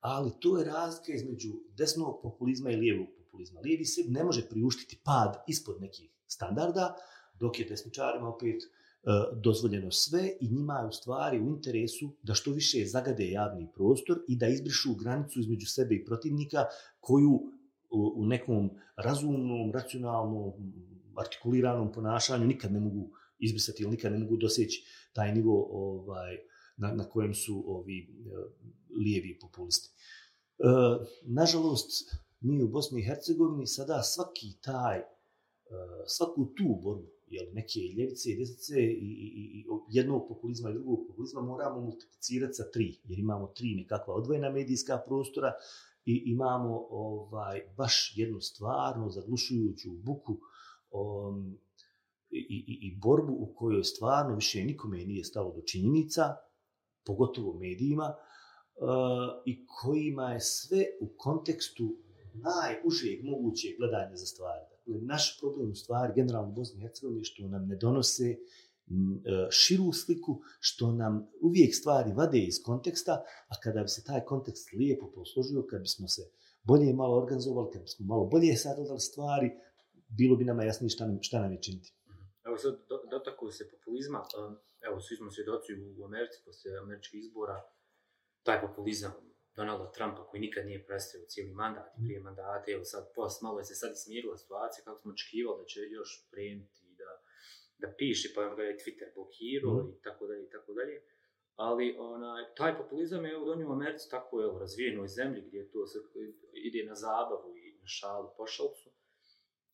ali 0.00 0.30
to 0.40 0.58
je 0.58 0.64
razlika 0.64 1.12
između 1.12 1.52
desnog 1.76 2.20
populizma 2.22 2.70
i 2.70 2.76
lijevog 2.76 3.06
populizma. 3.16 3.60
Lijevi 3.60 3.84
se 3.84 4.04
ne 4.08 4.24
može 4.24 4.48
priuštiti 4.48 5.00
pad 5.04 5.44
ispod 5.48 5.80
nekih 5.80 6.10
standarda, 6.26 6.96
dok 7.40 7.60
je 7.60 7.66
desničarima 7.66 8.28
opet 8.28 8.62
uh, 8.62 8.78
E, 9.08 9.10
dozvoljeno 9.36 9.90
sve 9.90 10.36
i 10.40 10.48
njima 10.48 10.74
je 10.74 10.86
u 10.86 10.92
stvari 10.92 11.40
u 11.40 11.48
interesu 11.48 12.10
da 12.22 12.34
što 12.34 12.50
više 12.50 12.86
zagade 12.86 13.30
javni 13.30 13.68
prostor 13.74 14.18
i 14.28 14.36
da 14.36 14.48
izbrišu 14.48 14.94
granicu 14.94 15.40
između 15.40 15.66
sebe 15.66 15.94
i 15.94 16.04
protivnika 16.04 16.64
koju 17.00 17.40
u, 17.90 18.26
nekom 18.26 18.70
razumnom, 18.96 19.72
racionalnom, 19.72 20.52
artikuliranom 21.16 21.92
ponašanju 21.92 22.46
nikad 22.46 22.72
ne 22.72 22.80
mogu 22.80 23.10
izbrisati 23.38 23.82
ili 23.82 23.90
nikad 23.90 24.12
ne 24.12 24.18
mogu 24.18 24.36
doseći 24.36 24.84
taj 25.12 25.34
nivo 25.34 25.68
ovaj, 25.70 26.36
na, 26.76 26.92
na 26.92 27.04
kojem 27.04 27.34
su 27.34 27.64
ovi 27.66 27.98
e, 27.98 28.06
lijevi 29.04 29.38
populisti. 29.40 29.88
E, 30.58 30.64
nažalost, 31.22 32.14
mi 32.40 32.62
u 32.62 32.68
Bosni 32.68 33.00
i 33.00 33.04
Hercegovini 33.04 33.66
sada 33.66 34.02
svaki 34.02 34.60
taj, 34.62 34.98
e, 34.98 35.04
svaku 36.06 36.54
tu 36.56 36.80
borbu 36.82 37.17
jel, 37.30 37.46
neke 37.52 37.80
ljevice 37.80 38.30
i 38.30 38.36
desnice 38.36 38.80
i, 38.80 39.10
i, 39.26 39.58
i 39.58 39.64
jednog 39.88 40.28
populizma 40.28 40.70
i 40.70 40.72
drugog 40.72 41.06
populizma 41.08 41.40
moramo 41.40 41.80
multiplicirati 41.80 42.54
sa 42.54 42.70
tri, 42.70 43.00
jer 43.04 43.18
imamo 43.18 43.46
tri 43.46 43.74
nekakva 43.74 44.14
odvojena 44.14 44.50
medijska 44.50 45.02
prostora 45.06 45.52
i 46.04 46.22
imamo 46.26 46.86
ovaj 46.90 47.60
baš 47.76 48.14
jednu 48.16 48.40
stvarno 48.40 49.10
zaglušujuću 49.10 49.90
buku 50.02 50.32
um, 50.90 51.58
i, 52.30 52.38
i, 52.38 52.88
i 52.88 52.98
borbu 53.00 53.32
u 53.32 53.54
kojoj 53.54 53.84
stvarno 53.84 54.34
više 54.34 54.64
nikome 54.64 54.98
nije 54.98 55.24
stalo 55.24 55.52
do 55.52 55.62
činjenica, 55.62 56.22
pogotovo 57.04 57.58
medijima, 57.58 58.14
uh, 58.14 59.42
i 59.46 59.66
kojima 59.66 60.32
je 60.32 60.40
sve 60.40 60.84
u 61.00 61.08
kontekstu 61.16 61.96
najužijeg 62.34 63.24
mogućeg 63.24 63.70
gledanja 63.78 64.16
za 64.16 64.26
stvari. 64.26 64.77
Dakle, 64.88 65.06
naš 65.06 65.38
problem 65.40 65.70
u 65.70 65.74
stvari, 65.74 66.12
generalno 66.16 66.50
u 66.50 66.52
Bosni 66.52 66.78
i 66.78 66.82
Hercegovini, 66.82 67.24
što 67.24 67.48
nam 67.48 67.66
ne 67.66 67.76
donose 67.76 68.24
e, 68.24 68.36
širu 69.50 69.92
sliku, 69.92 70.40
što 70.60 70.92
nam 70.92 71.30
uvijek 71.42 71.74
stvari 71.74 72.12
vade 72.12 72.38
iz 72.38 72.62
konteksta, 72.64 73.12
a 73.48 73.60
kada 73.62 73.82
bi 73.82 73.88
se 73.88 74.04
taj 74.04 74.20
kontekst 74.24 74.72
lijepo 74.72 75.10
posložio, 75.14 75.66
kad 75.70 75.80
bismo 75.80 76.08
se 76.08 76.22
bolje 76.62 76.92
malo 76.94 77.16
organizovali, 77.16 77.70
kad 77.72 77.82
bismo 77.82 78.06
malo 78.06 78.24
bolje 78.26 78.56
sagledali 78.56 79.00
stvari, 79.00 79.50
bilo 80.08 80.36
bi 80.36 80.44
nama 80.44 80.64
jasnije 80.64 80.90
šta 80.90 81.06
nam, 81.06 81.18
šta 81.22 81.40
nam 81.40 81.52
je 81.52 81.62
činiti. 81.62 81.94
Mhm. 82.08 82.24
Evo 82.46 82.56
sad, 82.58 82.74
dotakuje 83.10 83.52
se 83.52 83.70
populizma, 83.70 84.18
um, 84.18 84.56
evo, 84.80 85.00
svi 85.00 85.16
smo 85.16 85.30
svjedoci 85.30 85.72
u 85.98 86.04
Americi, 86.04 86.42
poslije 86.44 86.78
američkih 86.78 87.20
izbora, 87.20 87.62
taj 88.42 88.60
populizam 88.60 89.12
Donalda 89.58 89.92
Trumpa 89.96 90.22
koji 90.28 90.40
nikad 90.40 90.66
nije 90.66 90.86
prestao 90.86 91.30
cijeli 91.32 91.52
mandat 91.62 91.88
i 91.96 92.04
prije 92.04 92.20
mandata, 92.20 92.66
evo 92.72 92.84
sad 92.84 93.02
post 93.14 93.42
malo 93.42 93.58
je 93.58 93.64
se 93.64 93.74
sad 93.74 93.92
smirila 94.02 94.36
situacija 94.36 94.84
kako 94.84 95.00
smo 95.00 95.12
očekivali 95.12 95.60
da 95.62 95.66
će 95.72 95.80
još 95.80 96.10
prijemiti 96.30 96.84
da, 97.00 97.10
da 97.82 97.94
piše, 97.98 98.28
pa 98.34 98.54
ga 98.56 98.62
je 98.62 98.78
Twitter 98.82 99.08
blokirao 99.14 99.74
mm. 99.74 99.88
i 99.98 100.02
tako 100.06 100.26
dalje 100.26 100.44
i 100.44 100.50
tako 100.56 100.72
dalje. 100.78 100.96
Ali 101.64 101.96
onaj, 101.98 102.42
taj 102.56 102.72
populizam 102.80 103.26
je 103.26 103.38
u 103.38 103.44
u 103.68 103.72
Americi 103.78 104.10
tako 104.10 104.40
je 104.40 104.58
razvijenoj 104.64 105.08
zemlji 105.08 105.40
gdje 105.46 105.70
to 105.70 105.86
se 105.86 105.98
ide 106.52 106.84
na 106.90 106.94
zabavu 106.94 107.56
i 107.56 107.78
na 107.80 107.86
šalu 107.86 108.28
pošalcu 108.36 108.90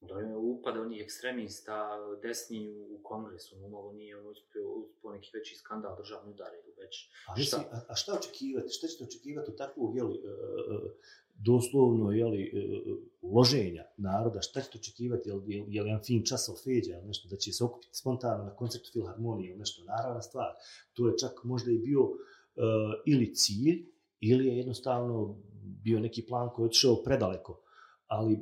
da 0.09 0.21
je 0.21 0.37
upad 0.37 0.77
onih 0.77 1.03
ekstremista 1.03 1.99
desni 2.23 2.87
u 2.91 3.01
kongresu, 3.03 3.57
umalo 3.67 3.93
nije 3.93 4.19
on 4.19 4.27
uspio, 4.27 4.73
uspio 4.73 5.11
neki 5.11 5.31
veći 5.35 5.57
skandal 5.57 5.97
državni 5.97 6.33
udar 6.33 6.53
ili 6.55 6.75
već. 6.79 7.11
A, 7.29 7.43
šta? 7.43 7.59
Misli, 7.59 7.59
a, 7.73 7.81
a 7.89 7.95
šta 7.95 8.19
očekivati? 8.19 8.73
Šta 8.73 8.87
ćete 8.87 9.05
očekivati 9.05 9.51
od 9.51 9.57
takvog, 9.59 9.97
jeli, 9.97 10.19
uh, 10.19 10.91
doslovno, 11.35 12.11
jeli, 12.11 12.53
uloženja 13.21 13.85
naroda? 13.97 14.43
Šta 14.43 14.61
ćete 14.61 14.79
očekivati? 14.79 15.29
Je 15.29 15.35
li, 15.35 15.65
je 15.69 15.83
li 15.83 15.89
jedan 15.89 16.03
fin 16.07 16.25
čas 16.25 16.51
feđa 16.65 16.97
ili 16.97 17.07
nešto 17.07 17.29
da 17.29 17.37
će 17.37 17.53
se 17.53 17.65
okupiti 17.65 17.99
spontano 17.99 18.45
na 18.45 18.57
koncertu 18.57 18.91
filharmonije 18.93 19.51
ili 19.51 19.59
nešto? 19.59 19.85
Naravna 19.85 20.23
stvar. 20.23 20.51
To 20.93 21.09
je 21.09 21.19
čak 21.19 21.45
možda 21.45 21.71
i 21.71 21.79
bio 21.79 22.03
uh, 22.03 22.17
ili 23.07 23.35
cilj, 23.35 23.87
ili 24.21 24.47
je 24.47 24.57
jednostavno 24.57 25.37
bio 25.85 26.01
neki 26.01 26.27
plan 26.27 26.51
koji 26.55 26.65
je 26.65 26.67
otišao 26.67 27.03
predaleko 27.03 27.65
ali 28.07 28.35
e, 28.35 28.39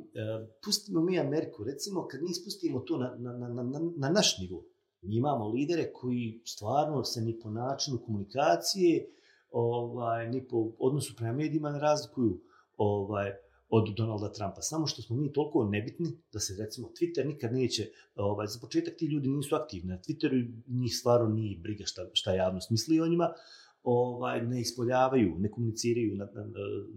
pustimo 0.63 1.01
mi 1.01 1.19
Ameriku, 1.19 1.63
recimo 1.63 2.07
kad 2.07 2.21
mi 2.21 2.33
spustimo 2.33 2.79
to 2.79 2.97
na, 2.97 3.15
na, 3.19 3.33
na, 3.37 3.63
na, 3.63 3.79
na 3.97 4.09
naš 4.09 4.37
nivo, 4.39 4.65
mi 5.01 5.15
imamo 5.15 5.47
lidere 5.47 5.91
koji 5.93 6.41
stvarno 6.45 7.03
se 7.03 7.21
ni 7.21 7.39
po 7.39 7.49
načinu 7.49 7.97
komunikacije, 8.05 9.07
ovaj, 9.51 10.29
ni 10.29 10.47
po 10.47 10.71
odnosu 10.79 11.15
prema 11.15 11.33
medijima 11.33 11.71
ne 11.71 11.79
razlikuju 11.79 12.41
ovaj, 12.77 13.31
od 13.69 13.93
Donalda 13.97 14.31
Trumpa. 14.31 14.61
Samo 14.61 14.87
što 14.87 15.01
smo 15.01 15.15
mi 15.15 15.31
toliko 15.33 15.65
nebitni 15.65 16.07
da 16.33 16.39
se 16.39 16.55
recimo 16.63 16.87
Twitter 16.87 17.25
nikad 17.25 17.53
neće, 17.53 17.89
ovaj, 18.15 18.47
za 18.47 18.59
početak 18.61 18.93
ti 18.97 19.05
ljudi 19.05 19.29
nisu 19.29 19.55
aktivni 19.55 19.89
na 19.89 19.97
Twitteru, 19.97 20.63
njih 20.67 20.97
stvarno 20.97 21.29
nije 21.29 21.59
briga 21.59 21.85
šta, 21.85 22.09
šta 22.13 22.33
javnost 22.33 22.69
misli 22.69 22.99
o 22.99 23.07
njima, 23.07 23.33
ovaj, 23.83 24.41
ne 24.41 24.61
ispoljavaju, 24.61 25.35
ne 25.39 25.51
komuniciraju 25.51 26.15
na, 26.15 26.25
na, 26.25 26.43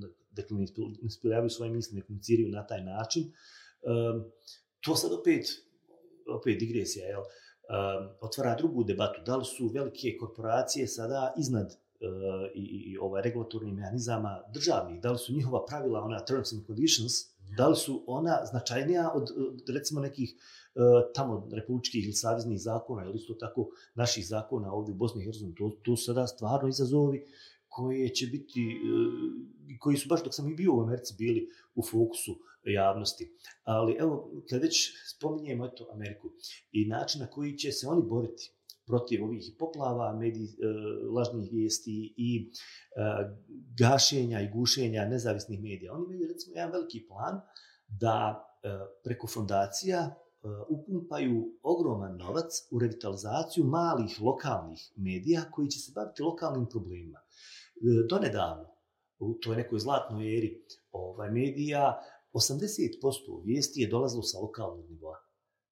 na, 0.00 0.08
dakle, 0.37 0.57
ne 0.57 0.66
ispoljavaju 1.03 1.51
svoje 1.51 1.70
misli, 1.70 1.97
ne 1.97 2.03
komuniciraju 2.03 2.49
na 2.49 2.66
taj 2.66 2.84
način. 2.84 3.22
Um, 3.82 4.24
to 4.80 4.97
sad 4.97 5.12
opet, 5.12 5.47
opet 6.39 6.59
digresija, 6.59 7.07
jel? 7.07 7.20
Um, 7.20 8.09
otvara 8.20 8.55
drugu 8.55 8.84
debatu. 8.84 9.20
Da 9.26 9.37
li 9.37 9.45
su 9.45 9.68
velike 9.74 10.16
korporacije 10.20 10.87
sada 10.87 11.34
iznad 11.39 11.66
uh, 11.66 12.51
i, 12.55 12.93
i 12.93 12.99
ovaj 12.99 13.22
regulatornih 13.22 13.74
mehanizama 13.74 14.43
državnih? 14.55 15.01
Da 15.01 15.12
li 15.12 15.18
su 15.18 15.32
njihova 15.32 15.64
pravila, 15.64 16.01
ona 16.01 16.24
terms 16.24 16.53
and 16.53 16.66
conditions, 16.66 17.12
da 17.57 17.68
li 17.68 17.76
su 17.76 18.05
ona 18.07 18.45
značajnija 18.51 19.11
od, 19.14 19.22
od 19.22 19.62
recimo 19.74 20.01
nekih 20.01 20.34
uh, 20.34 21.12
tamo 21.14 21.49
republičkih 21.53 22.05
ili 22.05 22.12
saveznih 22.12 22.61
zakona 22.61 23.05
ili 23.05 23.16
isto 23.16 23.34
tako 23.34 23.68
naših 23.95 24.28
zakona 24.28 24.72
ovdje 24.72 24.95
u 24.95 24.97
Bosni 24.97 25.22
i 25.22 25.24
Hercegovini? 25.24 25.57
To, 25.57 25.70
to 25.82 25.97
sada 25.97 26.26
stvarno 26.26 26.68
izazovi 26.68 27.26
koje 27.76 28.14
će 28.14 28.26
biti, 28.26 28.60
e, 28.60 29.78
koji 29.80 29.96
su 29.96 30.08
baš 30.08 30.24
dok 30.24 30.34
sam 30.34 30.48
i 30.48 30.54
bio 30.54 30.74
u 30.74 30.80
Americi 30.80 31.14
bili 31.18 31.48
u 31.74 31.82
fokusu 31.82 32.38
javnosti. 32.64 33.30
Ali 33.64 33.96
evo, 33.98 34.30
kad 34.50 34.62
već 34.62 34.92
spominjemo 35.16 35.66
eto 35.66 35.88
Ameriku 35.92 36.30
i 36.72 36.86
način 36.86 37.20
na 37.20 37.26
koji 37.26 37.56
će 37.56 37.72
se 37.72 37.88
oni 37.88 38.02
boriti 38.02 38.52
protiv 38.86 39.24
ovih 39.24 39.52
poplava, 39.58 40.12
medij, 40.12 40.44
e, 40.44 40.48
lažnih 41.16 41.52
vijesti 41.52 42.14
i 42.16 42.30
e, 42.40 43.02
gašenja 43.78 44.40
i 44.40 44.50
gušenja 44.54 45.04
nezavisnih 45.04 45.62
medija. 45.62 45.92
Oni 45.92 46.04
imaju 46.04 46.28
recimo 46.28 46.56
jedan 46.56 46.72
veliki 46.72 47.06
plan 47.08 47.40
da 47.88 48.42
preko 49.04 49.26
fondacija 49.26 50.14
upumpaju 50.68 51.58
ogroman 51.62 52.16
novac 52.16 52.68
u 52.70 52.78
revitalizaciju 52.78 53.64
malih 53.64 54.20
lokalnih 54.20 54.92
medija 54.96 55.42
koji 55.50 55.68
će 55.68 55.78
se 55.78 55.92
baviti 55.94 56.22
lokalnim 56.22 56.66
problemima. 56.66 57.18
E, 57.76 58.06
donedavno, 58.08 58.76
u 59.18 59.34
toj 59.34 59.56
nekoj 59.56 59.78
zlatnoj 59.78 60.38
eri 60.38 60.64
ovaj, 60.92 61.30
medija, 61.30 62.02
80% 62.32 63.44
vijesti 63.44 63.80
je 63.80 63.88
dolazilo 63.88 64.22
sa 64.22 64.38
lokalnog 64.38 64.90
nivoa. 64.90 65.16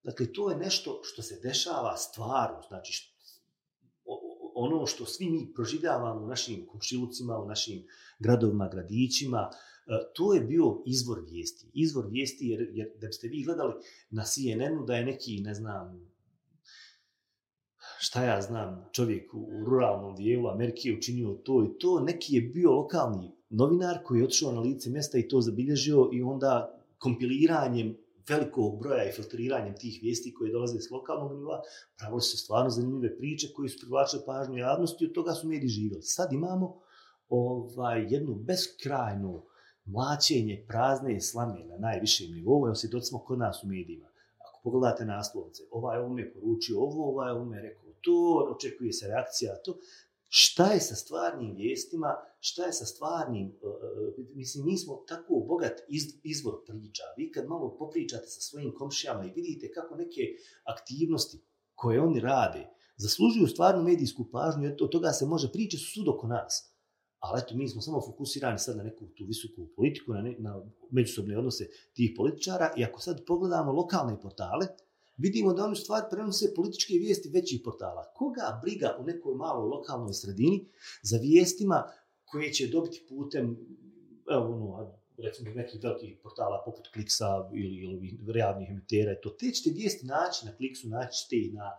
Dakle, 0.03 0.33
to 0.33 0.51
je 0.51 0.57
nešto 0.57 1.01
što 1.03 1.23
se 1.23 1.41
dešava 1.43 1.97
stvarno, 1.97 2.63
znači 2.69 2.93
što, 2.93 3.15
ono 4.55 4.87
što 4.87 5.07
svi 5.07 5.31
mi 5.31 5.53
proživljavamo 5.55 6.25
u 6.25 6.29
našim 6.29 6.67
komšilucima, 6.67 7.39
u 7.39 7.49
našim 7.49 7.87
gradovima, 8.19 8.69
gradićima, 8.69 9.51
e, 9.51 10.13
to 10.15 10.35
je 10.35 10.41
bio 10.41 10.83
izvor 10.87 11.21
vijesti. 11.31 11.71
Izvor 11.75 12.07
vijesti 12.11 12.47
jer, 12.47 12.69
jer 12.73 12.89
da 13.01 13.07
biste 13.07 13.29
vi 13.29 13.43
gledali 13.43 13.75
na 14.11 14.25
CNN-u 14.25 14.85
da 14.85 14.95
je 14.95 15.05
neki, 15.05 15.41
ne 15.41 15.55
znam, 15.55 16.14
šta 18.05 18.25
ja 18.25 18.43
znam, 18.43 18.89
čovjek 18.93 19.35
u 19.35 19.65
ruralnom 19.67 20.17
dijelu 20.17 20.49
Amerike 20.49 20.95
učinio 20.99 21.35
to 21.45 21.65
i 21.65 21.79
to, 21.79 22.01
neki 22.01 22.35
je 22.35 22.41
bio 22.41 22.71
lokalni 22.71 23.31
novinar 23.51 23.99
koji 24.05 24.19
je 24.19 24.25
otišao 24.25 24.53
na 24.53 24.61
lice 24.61 24.91
mjesta 24.91 25.19
i 25.19 25.29
to 25.29 25.41
zabilježio 25.41 26.11
i 26.13 26.23
onda 26.23 26.81
kompiliranjem 26.99 27.97
velikog 28.29 28.79
broja 28.79 29.09
i 29.09 29.13
filtriranjem 29.13 29.77
tih 29.77 29.99
vijesti 30.03 30.35
koje 30.35 30.53
dolaze 30.53 30.81
s 30.81 30.91
lokalnog 30.91 31.33
nivoa, 31.39 31.63
pravili 31.99 32.21
se 32.21 32.37
stvarno 32.37 32.71
zanimljive 32.71 33.17
priče 33.19 33.53
koje 33.55 33.69
su 33.69 33.79
privlačile 33.81 34.23
pažnju 34.27 34.57
javnosti 34.57 35.05
i 35.05 35.09
od 35.09 35.15
toga 35.15 35.33
su 35.33 35.49
mediji 35.49 35.69
živjeli. 35.69 36.03
Sad 36.03 36.33
imamo 36.33 36.81
ovaj, 37.29 38.07
jednu 38.11 38.35
beskrajnu 38.35 39.43
mlačenje 39.85 40.65
prazne 40.69 41.21
slame 41.21 41.65
na 41.65 41.79
najvišem 41.79 42.33
nivou, 42.33 42.67
evo 42.67 42.75
se 42.75 42.89
smo 43.03 43.19
kod 43.19 43.39
nas 43.39 43.65
u 43.65 43.67
medijima. 43.67 44.09
Ako 44.39 44.61
pogledate 44.63 45.05
naslovce, 45.05 45.63
ovaj 45.71 45.99
ovo 45.99 46.19
je 46.19 46.33
poručio 46.35 46.81
ovo, 46.81 47.09
ovaj 47.09 47.31
ovo 47.31 47.55
je 47.55 47.63
rekao 47.63 47.84
to, 48.05 48.17
očekuje 48.57 48.93
se 48.93 49.09
reakcija 49.09 49.63
to, 49.65 49.79
šta 50.29 50.67
je 50.73 50.81
sa 50.81 50.95
stvarnim 50.95 51.55
vijestima, 51.57 52.15
šta 52.41 52.65
je 52.65 52.73
sa 52.73 52.85
stvarnim, 52.85 53.47
uh, 53.47 54.25
mislim, 54.35 54.65
mi 54.65 54.79
smo 54.79 55.05
tako 55.09 55.45
bogat 55.49 55.81
iz, 55.89 56.05
izvor 56.23 56.55
priča. 56.67 57.03
Vi 57.17 57.33
kad 57.33 57.49
malo 57.49 57.77
popričate 57.79 58.27
sa 58.27 58.41
svojim 58.41 58.75
komšijama 58.79 59.25
i 59.25 59.33
vidite 59.37 59.73
kako 59.73 59.95
neke 59.95 60.23
aktivnosti 60.65 61.39
koje 61.75 62.01
oni 62.01 62.21
rade 62.21 62.75
zaslužuju 62.97 63.47
stvarnu 63.47 63.83
medijsku 63.83 64.29
pažnju, 64.33 64.73
od 64.81 64.91
toga 64.91 65.13
se 65.13 65.27
može 65.27 65.53
priče 65.53 65.79
su 65.79 65.93
sud 65.95 66.09
oko 66.09 66.27
nas. 66.27 66.75
Ali 67.19 67.41
eto, 67.41 67.55
mi 67.57 67.69
smo 67.69 67.81
samo 67.81 68.01
fokusirani 68.01 68.59
sad 68.59 68.77
na 68.77 68.83
neku 68.83 69.07
tu 69.07 69.25
visoku 69.27 69.69
politiku, 69.77 70.13
na, 70.13 70.23
ne, 70.23 70.37
na 70.39 70.63
međusobne 70.91 71.39
odnose 71.39 71.69
tih 71.95 72.13
političara 72.17 72.73
i 72.77 72.85
ako 72.85 73.01
sad 73.01 73.25
pogledamo 73.27 73.73
lokalne 73.73 74.21
portale, 74.21 74.67
vidimo 75.17 75.53
da 75.53 75.65
oni 75.65 75.77
stvar 75.77 76.03
prenose 76.11 76.55
političke 76.55 76.95
vijesti 76.95 77.29
većih 77.29 77.61
portala. 77.65 78.13
Koga 78.15 78.61
briga 78.63 78.97
u 79.01 79.05
nekoj 79.05 79.35
maloj 79.35 79.69
lokalnoj 79.69 80.13
sredini 80.13 80.67
za 81.03 81.17
vijestima 81.17 81.91
koje 82.25 82.53
će 82.53 82.67
dobiti 82.67 83.07
putem, 83.09 83.57
evo, 84.31 84.55
ono, 84.55 84.99
recimo 85.19 85.51
nekih 85.51 85.81
velikih 85.83 86.19
portala 86.23 86.63
poput 86.65 86.89
Kliksa 86.93 87.51
ili, 87.53 87.77
ili 87.77 88.33
realnih 88.33 88.71
emitera, 88.71 89.21
to 89.23 89.31
te 89.31 89.51
ćete 89.51 89.71
vijesti 89.71 90.07
naći 90.07 90.47
na 90.47 90.57
Kliksu, 90.57 90.89
naći 90.89 91.19
ćete 91.19 91.37
ih 91.37 91.55
na 91.55 91.71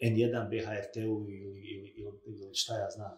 N1, 0.00 0.48
BHRT-u 0.50 1.26
ili, 1.28 1.60
ili, 1.72 1.88
ili, 1.96 2.20
ili 2.26 2.54
šta 2.54 2.78
ja 2.78 2.90
znam, 2.90 3.12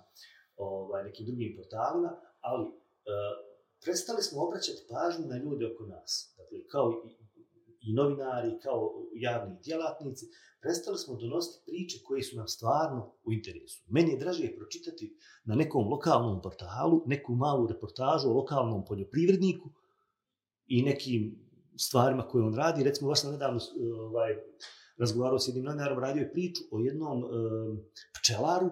ovaj, 0.57 1.05
nekim 1.05 1.27
drugim 1.27 1.57
portalima, 1.57 2.21
ali 2.41 2.67
e, 2.67 2.71
prestali 3.85 4.23
smo 4.23 4.43
obraćati 4.43 4.87
pažnju 4.91 5.27
na 5.27 5.37
ljude 5.37 5.67
oko 5.67 5.87
nas. 5.87 6.35
Dakle, 6.39 6.59
kao 6.69 7.03
i, 7.07 7.11
i 7.87 7.93
novinari, 7.93 8.59
kao 8.63 8.93
javni 9.15 9.57
djelatnici, 9.65 10.27
prestali 10.61 10.99
smo 10.99 11.17
donositi 11.17 11.65
priče 11.67 11.99
koje 12.07 12.23
su 12.23 12.37
nam 12.37 12.49
stvarno 12.49 13.15
u 13.25 13.33
interesu. 13.33 13.85
Meni 13.89 14.11
je 14.11 14.19
draže 14.19 14.57
pročitati 14.57 15.17
na 15.45 15.55
nekom 15.55 15.89
lokalnom 15.89 16.43
portalu 16.43 17.03
neku 17.07 17.35
malu 17.35 17.67
reportažu 17.67 18.29
o 18.29 18.35
lokalnom 18.35 18.85
poljoprivredniku 18.85 19.71
i 20.67 20.83
nekim 20.83 21.45
stvarima 21.77 22.29
koje 22.29 22.45
on 22.45 22.55
radi. 22.55 22.85
Recimo, 22.85 23.09
baš 23.09 23.21
sam 23.21 23.33
nedavno 23.33 23.61
ovaj, 24.01 24.37
razgovarao 24.99 25.39
s 25.39 25.49
jednim 25.49 25.65
novinarom, 25.65 25.99
radio 25.99 26.21
je 26.21 26.33
priču 26.33 26.63
o 26.71 26.81
jednom 26.81 27.25
um, 27.25 27.31
pčelaru 28.21 28.71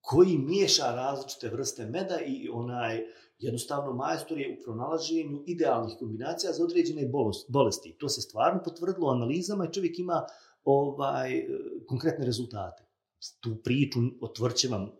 koji 0.00 0.38
miješa 0.38 0.94
različite 0.94 1.48
vrste 1.48 1.86
meda 1.86 2.18
i 2.26 2.48
onaj 2.52 3.04
jednostavno 3.38 3.92
majstor 3.92 4.38
je 4.38 4.56
u 4.58 4.62
pronalaženju 4.64 5.42
idealnih 5.46 5.94
kombinacija 5.98 6.52
za 6.52 6.64
određene 6.64 7.10
bolesti. 7.48 7.96
To 7.98 8.08
se 8.08 8.20
stvarno 8.20 8.62
potvrdilo 8.64 9.10
analizama 9.10 9.64
i 9.64 9.72
čovjek 9.72 9.98
ima 9.98 10.26
ovaj 10.64 11.44
konkretne 11.86 12.26
rezultate. 12.26 12.84
Tu 13.40 13.56
priču 13.64 13.98
otvrće 14.20 14.68
vam 14.68 14.90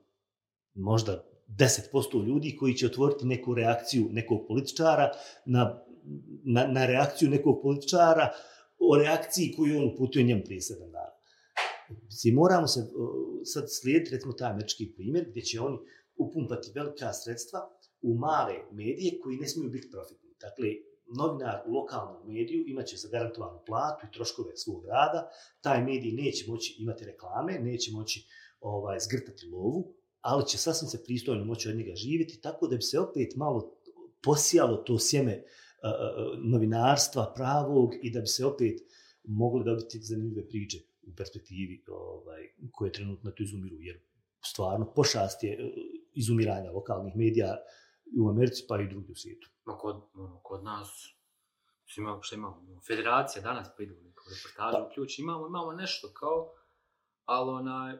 možda 0.74 1.24
10% 1.48 2.26
ljudi 2.26 2.56
koji 2.56 2.74
će 2.74 2.86
otvoriti 2.86 3.26
neku 3.26 3.54
reakciju 3.54 4.08
nekog 4.10 4.46
političara 4.48 5.10
na, 5.46 5.84
na, 6.44 6.66
na 6.66 6.86
reakciju 6.86 7.30
nekog 7.30 7.58
političara 7.62 8.32
o 8.78 8.96
reakciji 8.98 9.54
koju 9.56 9.78
on 9.78 9.94
uputio 9.94 10.22
njem 10.22 10.42
prije 10.44 10.60
7 10.60 10.92
dana. 10.92 11.14
Si 12.10 12.32
moramo 12.32 12.66
se 12.66 12.80
sad 13.44 13.64
slijediti, 13.68 14.10
recimo, 14.10 14.32
taj 14.32 14.50
američki 14.50 14.92
primjer, 14.96 15.26
gdje 15.30 15.42
će 15.42 15.60
oni 15.60 15.78
upumpati 16.16 16.72
velika 16.74 17.12
sredstva 17.12 17.60
u 18.08 18.14
male 18.14 18.54
medije 18.72 19.20
koji 19.22 19.36
ne 19.36 19.48
smiju 19.48 19.70
biti 19.70 19.90
profitni. 19.90 20.30
Dakle, 20.40 20.68
novinar 21.18 21.62
u 21.66 21.72
lokalnom 21.72 22.26
mediju 22.26 22.64
imaće 22.66 22.96
zagarantovanu 22.96 23.60
platu 23.66 24.06
i 24.06 24.12
troškove 24.12 24.56
svog 24.56 24.84
rada, 24.86 25.30
taj 25.60 25.84
medij 25.84 26.12
neće 26.12 26.44
moći 26.48 26.76
imati 26.78 27.04
reklame, 27.04 27.58
neće 27.58 27.92
moći 27.92 28.26
ovaj, 28.60 28.98
zgrtati 29.00 29.46
lovu, 29.46 29.94
ali 30.20 30.46
će 30.46 30.58
sasvim 30.58 30.88
se 30.88 31.04
pristojno 31.04 31.44
moći 31.44 31.68
od 31.68 31.76
njega 31.76 31.94
živjeti, 31.94 32.40
tako 32.40 32.66
da 32.66 32.76
bi 32.76 32.82
se 32.82 33.00
opet 33.00 33.36
malo 33.36 33.78
posijalo 34.22 34.76
to 34.76 34.98
sjeme 34.98 35.42
uh, 35.42 36.50
novinarstva 36.52 37.32
pravog 37.36 37.90
i 38.02 38.10
da 38.10 38.20
bi 38.20 38.26
se 38.26 38.46
opet 38.46 38.80
mogli 39.24 39.64
dobiti 39.64 39.98
zanimljive 39.98 40.48
priče 40.48 40.78
u 41.02 41.14
perspektivi 41.16 41.84
ovaj, 41.88 42.42
koje 42.72 42.92
trenutno 42.92 43.30
to 43.30 43.42
izumiru, 43.42 43.76
jer 43.80 44.00
stvarno 44.44 44.92
pošast 44.94 45.44
je 45.44 45.52
e, 45.52 45.56
izumiranja 46.12 46.70
lokalnih 46.70 47.16
medija 47.16 47.56
u 48.20 48.28
Americi 48.28 48.64
pa 48.68 48.80
i 48.80 48.88
drugi 48.88 49.12
u 49.12 49.14
svijetu. 49.14 49.50
Ma 49.64 49.78
kod, 49.78 49.96
ono, 50.14 50.40
kod 50.42 50.64
nas 50.64 51.14
imamo 51.96 52.22
što 52.22 52.34
imamo, 52.34 52.80
federacija 52.86 53.42
danas 53.42 53.68
pa 53.76 53.82
idu 53.82 53.94
neko 53.94 54.24
reportažu, 54.30 54.84
pa. 54.84 54.94
ključ, 54.94 55.18
imamo, 55.18 55.46
imamo 55.46 55.72
nešto 55.72 56.08
kao, 56.12 56.52
ali 57.24 57.50
onaj, 57.50 57.98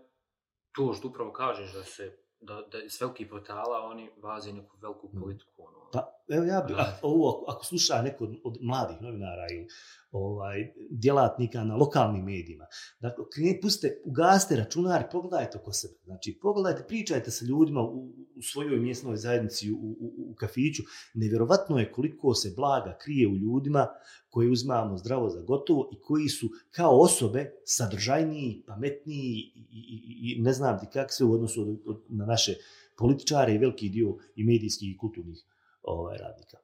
to 0.73 0.95
što 0.95 1.09
upravo 1.09 1.33
kažeš 1.33 1.73
da 1.73 1.85
se, 1.85 2.19
da, 2.41 2.55
da 2.73 2.89
s 2.89 3.01
velikih 3.01 3.29
portala 3.31 3.81
oni 3.81 4.11
vaze 4.23 4.53
neku 4.53 4.77
veliku 4.83 5.11
mm. 5.13 5.21
politiku, 5.21 5.53
ono. 5.57 5.91
Pa, 5.93 6.14
evo 6.29 6.45
ja 6.45 6.65
bi, 6.69 6.75
ovo, 7.03 7.45
ako 7.49 7.65
sluša 7.65 8.03
neko 8.03 8.25
od, 8.25 8.37
od 8.45 8.59
mladih 8.61 8.97
novinara 9.01 9.47
ili 9.51 9.67
ovaj, 10.11 10.73
djelatnika 10.91 11.65
na 11.65 11.77
lokalnim 11.77 12.25
medijima. 12.25 12.67
Dakle, 13.01 13.25
pustite, 13.63 14.01
ugaste 14.05 14.57
računar 14.57 15.01
i 15.01 15.11
pogledajte 15.13 15.59
oko 15.59 15.73
sebe. 15.73 15.95
Znači, 16.05 16.39
pogledajte, 16.43 16.85
pričajte 16.89 17.31
sa 17.31 17.45
ljudima 17.45 17.83
u, 17.83 18.13
u 18.37 18.43
svojoj 18.43 18.81
mjesnoj 18.81 19.17
zajednici, 19.17 19.73
u, 19.73 19.77
u, 19.77 20.31
u 20.31 20.35
kafiću. 20.35 20.83
Nevjerovatno 21.15 21.79
je 21.79 21.93
koliko 21.93 22.35
se 22.35 22.53
blaga 22.57 22.99
krije 23.01 23.29
u 23.29 23.37
ljudima 23.37 23.89
koji 24.29 24.51
uzmamo 24.51 24.99
zdravo 24.99 25.31
za 25.31 25.43
gotovo 25.43 25.91
i 25.93 26.01
koji 26.01 26.29
su 26.29 26.49
kao 26.71 27.01
osobe 27.01 27.51
sadržajniji, 27.65 28.63
pametniji 28.67 29.53
i, 29.55 29.67
i, 29.71 30.35
i 30.39 30.43
ne 30.43 30.53
znam 30.53 30.81
ti 30.81 30.87
kak 30.93 31.13
se 31.13 31.25
u 31.25 31.33
odnosu 31.33 31.63
od, 31.63 31.69
od, 31.87 32.03
na 32.09 32.27
naše 32.27 32.55
političare 32.99 33.55
i 33.55 33.59
veliki 33.59 33.89
dio 33.89 34.17
i 34.37 34.45
medijskih 34.45 34.91
i 34.91 34.97
kulturnih 34.97 35.45
ovaj, 35.85 36.19
radnika. 36.19 36.57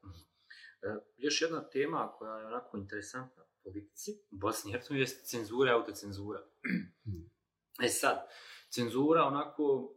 E, 0.83 0.87
još 1.16 1.43
jedna 1.43 1.68
tema 1.68 2.12
koja 2.18 2.39
je 2.39 2.47
onako 2.47 2.77
interesantna 2.77 3.43
u 3.43 3.62
politici 3.62 4.11
Bosni 4.31 4.71
i 4.71 4.73
Hercegovini 4.73 5.03
je 5.03 5.07
cenzura 5.07 5.71
i 5.71 5.75
autocenzura. 5.75 6.41
e 7.85 7.89
sad, 7.89 8.27
cenzura 8.71 9.23
onako 9.25 9.95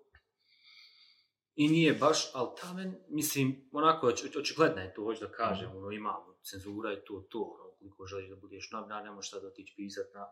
i 1.55 1.67
nije 1.67 1.93
baš, 1.93 2.31
ali 2.33 2.49
ta 2.61 2.73
men, 2.73 2.95
mislim, 3.09 3.69
onako 3.71 4.07
očigledna 4.39 4.81
je 4.81 4.93
to, 4.93 5.03
hoću 5.03 5.25
da 5.25 5.31
kažem, 5.31 5.69
mm. 5.71 5.77
ono, 5.77 5.91
imamo 5.91 6.39
cenzura 6.43 6.89
je 6.91 7.05
to, 7.05 7.27
to, 7.29 7.39
ono, 7.39 7.71
koliko 7.79 8.05
želiš 8.05 8.29
da 8.29 8.35
budeš 8.35 8.71
novinar, 8.71 9.03
ne 9.03 9.11
možeš 9.11 9.31
sad 9.31 9.45
otići 9.45 9.73
pisat 9.75 10.05
na, 10.13 10.27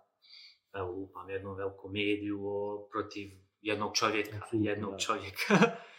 evo, 0.74 0.92
upam, 0.92 1.30
jednom 1.30 1.56
velikom 1.58 1.92
mediju 1.92 2.48
o, 2.48 2.88
protiv 2.92 3.28
jednog 3.62 3.96
čovjeka, 3.96 4.38
Absolutno, 4.44 4.70
jednog 4.70 4.92
da. 4.92 4.98
čovjeka. 4.98 5.54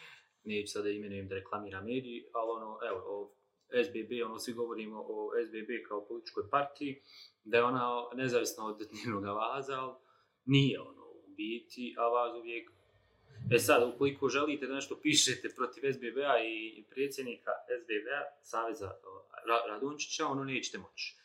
Neću 0.45 0.73
sada 0.73 0.89
imenujem 0.89 1.29
da 1.29 1.35
reklamira 1.35 1.81
mediji, 1.81 2.25
ali 2.33 2.51
ono, 2.51 2.79
evo, 2.89 2.99
o, 3.07 3.35
SBB, 3.85 4.11
ono 4.27 4.39
svi 4.39 4.53
govorimo 4.53 5.05
o 5.09 5.31
SBB 5.47 5.89
kao 5.89 6.07
političkoj 6.07 6.51
partiji, 6.51 7.01
da 7.45 7.57
je 7.57 7.65
ona 7.65 8.09
nezavisna 8.15 8.67
od 8.67 8.89
dnevnog 8.91 9.25
Avaza, 9.25 9.81
ali 9.81 9.95
nije 10.45 10.81
ono 10.81 11.03
u 11.03 11.29
biti, 11.37 11.95
a 11.99 12.09
vaz 12.09 12.37
uvijek... 12.41 12.71
E 13.51 13.59
sad, 13.59 13.95
ukoliko 13.95 14.29
želite 14.29 14.67
da 14.67 14.75
nešto 14.75 15.01
pišete 15.03 15.49
protiv 15.57 15.93
SBB-a 15.93 16.35
i 16.45 16.85
predsjednika 16.91 17.51
SBB-a, 17.81 18.21
Saveza 18.43 18.91
Radončića, 19.69 20.27
ono 20.27 20.45
nećete 20.45 20.79
moći. 20.79 21.17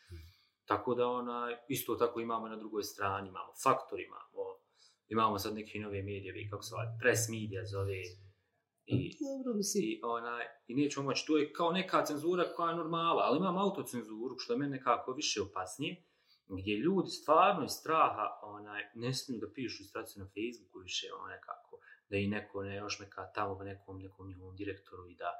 Tako 0.64 0.94
da 0.94 1.06
ona, 1.06 1.56
isto 1.68 1.94
tako 1.94 2.20
imamo 2.20 2.48
na 2.48 2.56
drugoj 2.56 2.82
strani, 2.82 3.28
imamo 3.28 3.52
faktor, 3.62 4.00
imamo, 4.00 4.44
imamo 5.08 5.38
sad 5.38 5.54
neke 5.54 5.78
nove 5.78 6.02
medije, 6.02 6.48
kako 6.50 6.62
se 6.62 6.74
ovaj, 6.74 6.86
press 7.00 7.28
media 7.28 7.64
zove, 7.64 8.02
I, 8.88 9.16
Dobro, 9.20 9.54
mislim. 9.56 9.84
I, 9.84 10.00
onaj, 10.02 10.44
I 10.68 10.74
nećemo 10.74 11.06
moći, 11.06 11.26
to 11.26 11.38
je 11.38 11.52
kao 11.52 11.72
neka 11.72 12.04
cenzura 12.04 12.44
koja 12.56 12.70
je 12.70 12.76
normala, 12.76 13.22
ali 13.26 13.38
imam 13.38 13.58
autocenzuru, 13.58 14.34
što 14.38 14.52
je 14.52 14.58
meni 14.58 14.70
nekako 14.70 15.12
više 15.12 15.42
opasnije, 15.42 16.04
gdje 16.48 16.76
ljudi 16.76 17.10
stvarno 17.10 17.64
iz 17.64 17.70
straha 17.70 18.26
onaj, 18.42 18.82
ne 18.94 19.14
smiju 19.14 19.40
da 19.40 19.52
pišu 19.54 19.84
stratice 19.84 20.20
na 20.20 20.26
Facebooku 20.26 20.78
više, 20.78 21.06
ono 21.18 21.26
nekako, 21.26 21.78
da 22.10 22.16
i 22.16 22.26
neko 22.26 22.62
ne 22.62 22.76
još 22.76 23.00
neka 23.00 23.30
tamo 23.34 23.64
nekom, 23.64 23.98
nekom 23.98 24.28
njihovom 24.28 24.56
direktoru 24.56 25.08
i 25.08 25.14
da... 25.14 25.30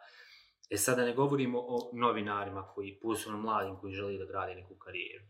E 0.71 0.77
sada 0.77 1.05
ne 1.05 1.15
govorimo 1.15 1.59
o 1.61 1.91
novinarima 1.93 2.73
koji, 2.75 2.99
posebno 3.03 3.39
mladim, 3.39 3.77
koji 3.77 3.95
želi 3.95 4.19
da 4.19 4.25
grade 4.25 4.55
neku 4.55 4.75
karijeru. 4.75 5.25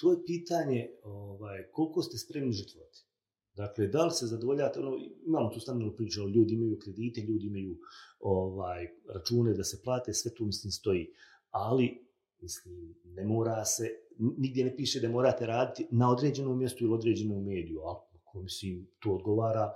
To 0.00 0.12
je 0.12 0.24
pitanje 0.26 0.90
ovaj, 1.02 1.70
koliko 1.72 2.02
ste 2.02 2.18
spremni 2.18 2.52
žrtvovati. 2.52 3.09
Dakle, 3.56 3.86
da 3.86 4.04
li 4.04 4.10
se 4.10 4.26
zadovoljate, 4.26 4.80
ono, 4.80 4.96
imamo 5.26 5.50
tu 5.50 5.60
stanu 5.60 5.94
priču, 5.96 6.28
ljudi 6.28 6.54
imaju 6.54 6.78
kredite, 6.78 7.20
ljudi 7.20 7.46
imaju 7.46 7.78
ovaj 8.20 8.86
račune 9.14 9.54
da 9.54 9.64
se 9.64 9.80
plate, 9.84 10.14
sve 10.14 10.34
tu 10.34 10.44
mislim 10.44 10.70
stoji. 10.70 11.06
Ali 11.50 12.10
Mislim, 12.42 12.94
ne 13.04 13.24
mora 13.24 13.64
se, 13.64 13.88
nigdje 14.18 14.64
ne 14.64 14.76
piše 14.76 15.00
da 15.00 15.08
morate 15.08 15.46
raditi 15.46 15.86
na 15.90 16.10
određenom 16.12 16.58
mjestu 16.58 16.84
ili 16.84 16.94
određenom 16.94 17.44
mediju, 17.44 17.80
ali 17.80 17.98
ako 18.20 18.42
mislim, 18.42 18.86
to 19.00 19.10
odgovara, 19.10 19.72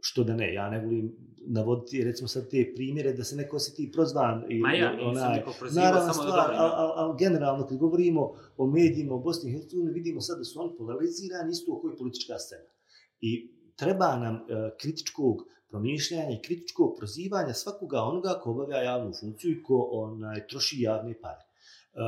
što 0.00 0.24
da 0.24 0.36
ne, 0.36 0.54
ja 0.54 0.70
ne 0.70 0.84
volim 0.84 1.16
navoditi, 1.46 2.04
recimo 2.04 2.28
sad 2.28 2.50
te 2.50 2.72
primjere 2.76 3.12
da 3.12 3.24
se 3.24 3.36
neko 3.36 3.56
osjeti 3.56 3.90
prozvan. 3.92 4.44
I, 4.48 4.60
Ma 4.60 4.72
ja, 4.72 4.92
nisam 4.92 5.08
onaj, 5.08 5.36
neko 5.36 5.52
prozivao, 5.58 6.00
samo 6.00 6.12
stvar, 6.12 6.50
ali 6.54 6.92
al, 6.96 7.16
generalno, 7.18 7.66
kad 7.66 7.78
govorimo 7.78 8.32
o 8.56 8.66
medijima 8.66 9.14
u 9.14 9.22
Bosni 9.22 9.50
i 9.50 9.52
Hercegovini, 9.52 9.92
vidimo 9.92 10.20
sad 10.20 10.38
da 10.38 10.44
su 10.44 10.60
oni 10.60 10.76
polarizirani 10.78 11.50
isto 11.50 11.72
u 11.72 11.80
kojoj 11.80 11.96
politička 11.96 12.38
scena. 12.38 12.77
I 13.20 13.50
treba 13.76 14.16
nam 14.16 14.34
e, 14.34 14.70
kritičkog 14.80 15.44
promišljanja 15.68 16.30
i 16.30 16.42
kritičkog 16.42 16.94
prozivanja 16.98 17.52
svakoga 17.52 18.00
onoga 18.00 18.40
ko 18.42 18.50
obavlja 18.50 18.76
javnu 18.76 19.12
funkciju 19.20 19.52
i 19.52 19.62
ko 19.62 19.88
onaj, 19.92 20.46
troši 20.46 20.80
javne 20.80 21.20
pare. 21.20 21.42
E, 21.42 22.00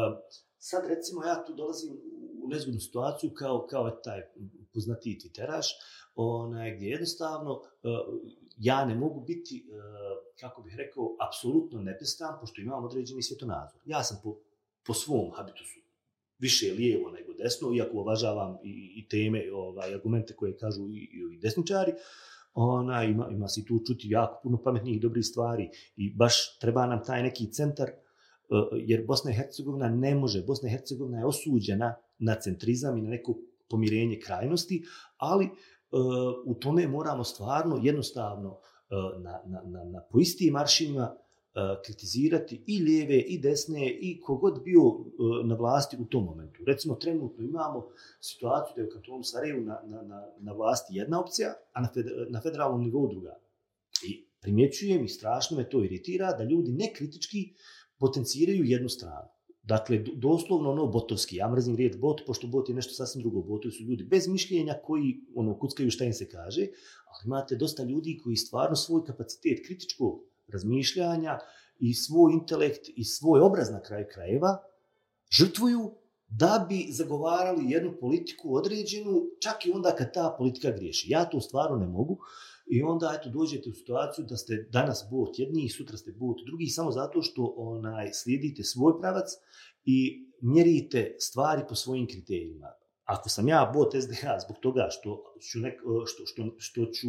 sad 0.59 0.89
recimo 0.89 1.25
ja 1.25 1.45
tu 1.45 1.55
dolazim 1.55 1.93
u 2.43 2.49
nezgodnu 2.49 2.81
situaciju 2.81 3.31
kao, 3.35 3.67
kao 3.71 3.91
taj 3.91 4.21
poznati 4.75 5.19
Twitteraš, 5.23 5.67
onaj, 6.15 6.77
gdje 6.77 6.87
jednostavno 6.87 7.61
e, 7.63 7.89
ja 8.57 8.85
ne 8.85 8.95
mogu 8.95 9.21
biti, 9.21 9.57
e, 9.59 9.77
kako 10.41 10.63
bih 10.63 10.75
rekao, 10.77 11.17
apsolutno 11.29 11.81
nepestan, 11.81 12.37
pošto 12.41 12.61
imam 12.61 12.85
određeni 12.85 13.23
svjetonazor. 13.23 13.81
Ja 13.85 14.03
sam 14.03 14.21
po, 14.23 14.37
po 14.87 14.95
svom 14.95 15.31
habitusu 15.35 15.81
više 16.41 16.73
lijevo 16.73 17.11
nego 17.11 17.33
desno, 17.33 17.75
iako 17.75 17.99
uvažavam 17.99 18.57
i, 18.65 18.93
i 18.97 19.09
teme, 19.09 19.43
ovaj, 19.53 19.95
argumente 19.95 20.35
koje 20.35 20.57
kažu 20.57 20.89
i, 20.89 21.09
i, 21.35 21.39
desničari, 21.43 21.93
ona 22.55 23.05
ima, 23.05 23.29
ima 23.31 23.49
se 23.49 23.65
tu 23.65 23.81
čuti 23.87 24.09
jako 24.09 24.41
puno 24.43 24.63
pametnih 24.63 24.97
i 24.97 25.01
dobrih 25.01 25.27
stvari 25.27 25.71
i 25.97 26.15
baš 26.15 26.59
treba 26.59 26.87
nam 26.87 27.05
taj 27.05 27.23
neki 27.23 27.53
centar, 27.53 27.89
e, 27.89 27.95
jer 28.73 29.05
Bosna 29.07 29.31
i 29.31 29.35
Hercegovina 29.35 29.89
ne 29.89 30.15
može, 30.15 30.43
Bosna 30.47 30.69
i 30.69 30.73
Hercegovina 30.73 31.19
je 31.19 31.27
osuđena 31.27 31.95
na 32.19 32.35
centrizam 32.35 32.99
i 32.99 33.03
na 33.03 33.11
neko 33.11 33.39
pomirenje 33.69 34.21
krajnosti, 34.27 34.83
ali 35.17 35.45
e, 35.45 35.51
u 36.47 36.55
tome 36.55 36.89
moramo 36.89 37.25
stvarno 37.25 37.81
jednostavno 37.83 38.59
e, 38.91 38.95
na, 39.21 39.41
na, 39.47 39.63
na, 39.65 39.85
na 39.85 40.01
po 40.11 40.21
istim 40.21 40.53
maršinima 40.53 41.17
Eh, 41.55 41.77
kritizirati 41.85 42.63
i 42.67 42.83
lijeve 42.83 43.19
i 43.19 43.39
desne 43.39 43.91
i 44.01 44.21
kogod 44.21 44.61
bio 44.65 44.81
eh, 44.81 45.47
na 45.47 45.55
vlasti 45.55 45.97
u 46.01 46.05
tom 46.05 46.25
momentu. 46.25 46.65
Recimo, 46.67 46.95
trenutno 46.95 47.45
imamo 47.45 47.87
situaciju 48.21 48.73
da 48.77 48.83
je 48.83 48.87
u 48.87 48.91
kantonu 48.91 49.23
Sarajevu 49.23 49.65
na, 49.65 49.81
na, 49.85 50.03
na, 50.03 50.27
na 50.39 50.53
vlasti 50.53 50.95
jedna 50.95 51.21
opcija, 51.21 51.55
a 51.73 51.81
na, 51.81 51.89
feder, 51.95 52.13
na 52.31 52.41
federalnom 52.41 52.81
nivou 52.81 53.09
druga. 53.09 53.37
I 54.07 54.27
primjećujem 54.41 55.05
i 55.05 55.09
strašno 55.09 55.57
me 55.57 55.69
to 55.69 55.85
iritira 55.85 56.33
da 56.33 56.45
ljudi 56.45 56.73
nekritički 56.73 57.55
potenciraju 57.99 58.65
jednu 58.65 58.89
stranu. 58.89 59.29
Dakle, 59.63 59.99
doslovno 60.15 60.71
ono 60.71 60.87
botovski, 60.87 61.37
ja 61.37 61.51
mrzim 61.51 61.77
riječ 61.77 61.97
bot, 61.97 62.21
pošto 62.27 62.47
bot 62.47 62.69
je 62.69 62.75
nešto 62.75 62.95
sasvim 62.95 63.23
drugo. 63.23 63.43
Botovi 63.43 63.73
su 63.73 63.83
ljudi 63.83 64.05
bez 64.05 64.29
mišljenja 64.29 64.79
koji 64.85 65.21
ono 65.35 65.59
kuckaju 65.59 65.91
šta 65.91 66.05
im 66.05 66.13
se 66.13 66.29
kaže, 66.29 66.67
ali 67.07 67.27
imate 67.27 67.57
dosta 67.57 67.83
ljudi 67.83 68.21
koji 68.25 68.37
stvarno 68.37 68.77
svoj 68.77 69.05
kapacitet 69.05 69.67
kritičkog 69.67 70.30
razmišljanja 70.53 71.39
i 71.79 71.95
svoj 71.95 72.33
intelekt 72.33 72.89
i 72.97 73.05
svoj 73.05 73.41
obraz 73.41 73.71
na 73.71 73.83
kraju 73.83 74.07
krajeva 74.13 74.59
žrtvuju 75.31 75.91
da 76.29 76.67
bi 76.69 76.87
zagovarali 76.91 77.71
jednu 77.71 77.93
politiku 78.01 78.55
određenu, 78.55 79.23
čak 79.41 79.67
i 79.67 79.73
onda 79.73 79.95
kad 79.99 80.15
ta 80.15 80.35
politika 80.39 80.71
griješi. 80.71 81.11
Ja 81.11 81.25
to 81.25 81.41
stvarno 81.41 81.77
ne 81.77 81.87
mogu. 81.87 82.19
I 82.67 82.83
onda 82.83 83.17
eto 83.21 83.31
dođete 83.31 83.71
u 83.71 83.73
situaciju 83.73 84.25
da 84.29 84.37
ste 84.37 84.69
danas 84.73 85.07
bot 85.11 85.39
jedni 85.39 85.65
i 85.65 85.69
sutra 85.69 85.97
ste 85.97 86.13
bot 86.13 86.37
drugi 86.47 86.67
samo 86.67 86.91
zato 86.91 87.23
što 87.23 87.55
onaj 87.57 88.13
slijedite 88.13 88.63
svoj 88.63 89.01
pravac 89.01 89.27
i 89.85 90.29
mjerite 90.41 91.17
stvari 91.19 91.63
po 91.69 91.75
svojim 91.75 92.07
kriterijima. 92.07 92.67
Ako 93.05 93.29
sam 93.29 93.49
ja 93.49 93.71
bot 93.75 93.93
SDA 94.03 94.39
zbog 94.47 94.57
toga 94.63 94.89
što 94.91 95.35
ću, 95.51 95.59
nek, 95.59 95.81
što, 96.07 96.27
što, 96.27 96.55
što 96.59 96.87
ću 96.87 97.09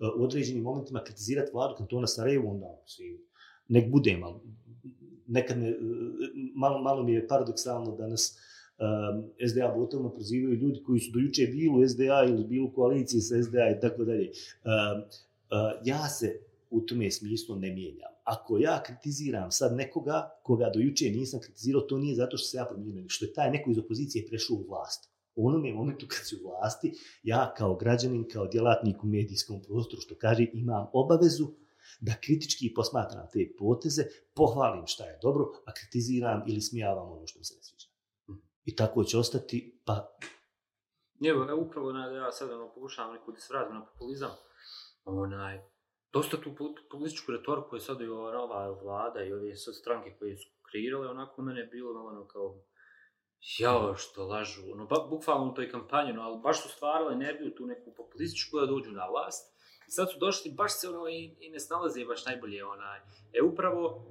E, 0.00 0.06
u 0.18 0.24
određenim 0.24 0.62
momentima 0.62 1.04
kritizirati 1.04 1.50
vladu 1.52 1.74
kantona 1.76 2.06
Sarajevo, 2.06 2.50
onda 2.50 2.80
mislim, 2.82 3.18
nek 3.68 3.90
budem, 3.90 4.22
ali 4.22 4.40
nekad 5.26 5.58
me, 5.58 5.68
e, 5.68 5.74
malo, 6.54 6.82
malo 6.82 7.02
mi 7.02 7.12
je 7.12 7.28
paradoksalno 7.28 7.96
da 7.96 8.06
nas 8.06 8.38
um, 8.78 9.24
e, 9.38 9.48
SDA 9.48 9.74
botovima 9.76 10.10
prozivaju 10.10 10.56
ljudi 10.56 10.82
koji 10.82 11.00
su 11.00 11.12
dojuče 11.12 11.46
bili 11.46 11.84
u 11.84 11.88
SDA 11.88 12.24
ili 12.28 12.44
bili 12.44 12.64
u 12.64 12.72
koaliciji 12.72 13.20
sa 13.20 13.42
SDA 13.42 13.70
i 13.76 13.80
tako 13.80 14.04
dalje. 14.04 14.30
Ja 15.84 16.08
se 16.08 16.40
u 16.70 16.80
tome 16.80 17.10
smislu 17.10 17.56
ne 17.56 17.70
mijenjam. 17.70 18.12
Ako 18.24 18.58
ja 18.58 18.82
kritiziram 18.82 19.50
sad 19.50 19.76
nekoga 19.76 20.30
koga 20.42 20.70
do 20.74 20.80
juče 20.80 21.10
nisam 21.10 21.40
kritizirao, 21.40 21.80
to 21.80 21.98
nije 21.98 22.14
zato 22.14 22.36
što 22.36 22.46
se 22.46 22.56
ja 22.56 22.64
promijenio, 22.64 23.08
što 23.08 23.24
je 23.24 23.32
taj 23.32 23.50
neko 23.50 23.70
iz 23.70 23.78
opozicije 23.78 24.26
prešao 24.26 24.56
u 24.56 24.64
vlast. 24.68 25.10
U 25.38 25.48
onome 25.48 25.72
momentu 25.74 26.06
kad 26.08 26.26
si 26.26 26.36
u 26.36 26.48
vlasti, 26.48 26.92
ja 27.22 27.54
kao 27.56 27.76
građanin, 27.76 28.24
kao 28.32 28.46
djelatnik 28.46 29.04
u 29.04 29.06
medijskom 29.06 29.62
prostoru, 29.62 30.02
što 30.02 30.14
kaže, 30.18 30.46
imam 30.52 30.86
obavezu 30.92 31.46
da 32.00 32.12
kritički 32.24 32.74
posmatram 32.74 33.26
te 33.32 33.52
poteze, 33.58 34.02
pohvalim 34.34 34.86
šta 34.86 35.04
je 35.04 35.18
dobro, 35.22 35.44
a 35.66 35.72
kritiziram 35.72 36.42
ili 36.48 36.60
smijavam 36.60 37.12
ono 37.12 37.26
što 37.26 37.38
mi 37.38 37.44
se 37.44 37.54
ne 37.54 37.62
sviđa 37.62 37.88
i 38.68 38.76
tako 38.76 39.04
će 39.04 39.18
ostati, 39.18 39.80
pa... 39.84 39.94
Evo, 41.24 41.46
evo 41.50 41.60
upravo 41.62 41.92
na, 41.92 42.06
ja 42.06 42.32
sad 42.32 42.50
ono, 42.50 42.68
pokušavam 42.74 43.14
neku 43.14 43.32
da 43.32 43.40
se 43.40 43.52
vratim 43.54 43.74
na 43.74 43.86
populizam. 43.86 44.30
Onaj, 45.04 45.60
dosta 46.12 46.36
tu 46.36 46.50
političku 46.90 47.32
retoriku 47.32 47.76
je 47.76 47.80
sad 47.80 48.00
i 48.00 48.06
ova 48.06 48.70
vlada 48.82 49.24
i 49.24 49.32
ove 49.32 49.56
sad 49.56 49.74
stranke 49.74 50.16
koje 50.18 50.36
su 50.36 50.48
kreirale, 50.70 51.08
onako 51.08 51.42
mene 51.42 51.60
je 51.60 51.66
bilo 51.66 52.06
ono 52.06 52.26
kao 52.26 52.62
jao 53.58 53.96
što 53.96 54.26
lažu, 54.26 54.62
ono, 54.72 54.86
ba, 54.86 54.96
bukvalno 55.10 55.50
u 55.50 55.54
toj 55.54 55.70
kampanji, 55.70 56.12
no, 56.12 56.22
ali 56.22 56.40
baš 56.40 56.62
su 56.62 56.68
stvarali 56.68 57.14
energiju 57.14 57.54
tu 57.54 57.66
neku 57.66 57.94
populističku 57.96 58.60
da 58.60 58.66
dođu 58.66 58.92
na 58.92 59.06
vlast. 59.06 59.54
I 59.88 59.90
sad 59.90 60.12
su 60.12 60.18
došli, 60.18 60.50
baš 60.50 60.80
se 60.80 60.88
ono 60.88 61.08
i, 61.08 61.36
i 61.40 61.50
ne 61.50 61.60
snalaze 61.60 62.04
baš 62.04 62.26
najbolje, 62.26 62.64
onaj. 62.64 63.00
E 63.32 63.42
upravo, 63.42 64.06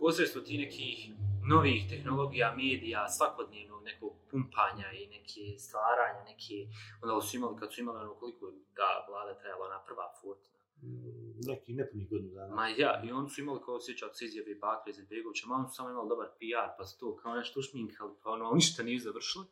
posredstvo 0.00 0.40
ti 0.40 0.58
nekih 0.58 1.10
novih 1.44 1.88
tehnologija, 1.90 2.54
medija, 2.56 3.08
svakodnevnog 3.08 3.82
nekog 3.84 4.12
pumpanja 4.30 4.88
i 5.00 5.06
neke 5.06 5.58
stvaranja, 5.58 6.22
neke, 6.30 6.56
onda 7.02 7.20
su 7.20 7.36
imali, 7.36 7.56
kad 7.60 7.74
su 7.74 7.80
imali 7.80 7.98
ono 7.98 8.14
koliko 8.14 8.50
da 8.78 9.06
vlada 9.08 9.38
trebala 9.38 9.68
na 9.68 9.84
prva 9.86 10.12
furt, 10.20 10.42
Mm, 10.82 11.40
neki 11.50 11.72
nepunih 11.72 12.10
godinu 12.10 12.34
dana. 12.34 12.54
Ma 12.54 12.68
ja, 12.68 13.02
i 13.04 13.12
oni 13.12 13.30
su 13.30 13.40
imali 13.40 13.60
kao 13.64 13.74
osjećat 13.74 14.16
se 14.16 14.24
izjave 14.24 14.54
Bakre 14.54 14.90
iz 14.90 15.00
Begovića, 15.10 15.46
ma 15.46 15.54
oni 15.54 15.68
su 15.68 15.74
samo 15.74 15.90
imali 15.90 16.08
dobar 16.08 16.28
PR, 16.38 16.68
pa 16.78 16.86
su 16.86 16.98
to 17.00 17.16
kao 17.16 17.34
nešto 17.34 17.60
ušminkali, 17.60 18.12
pa 18.22 18.30
ono, 18.30 18.52
ništa 18.60 18.82
nije 18.82 18.98
završili. 18.98 19.46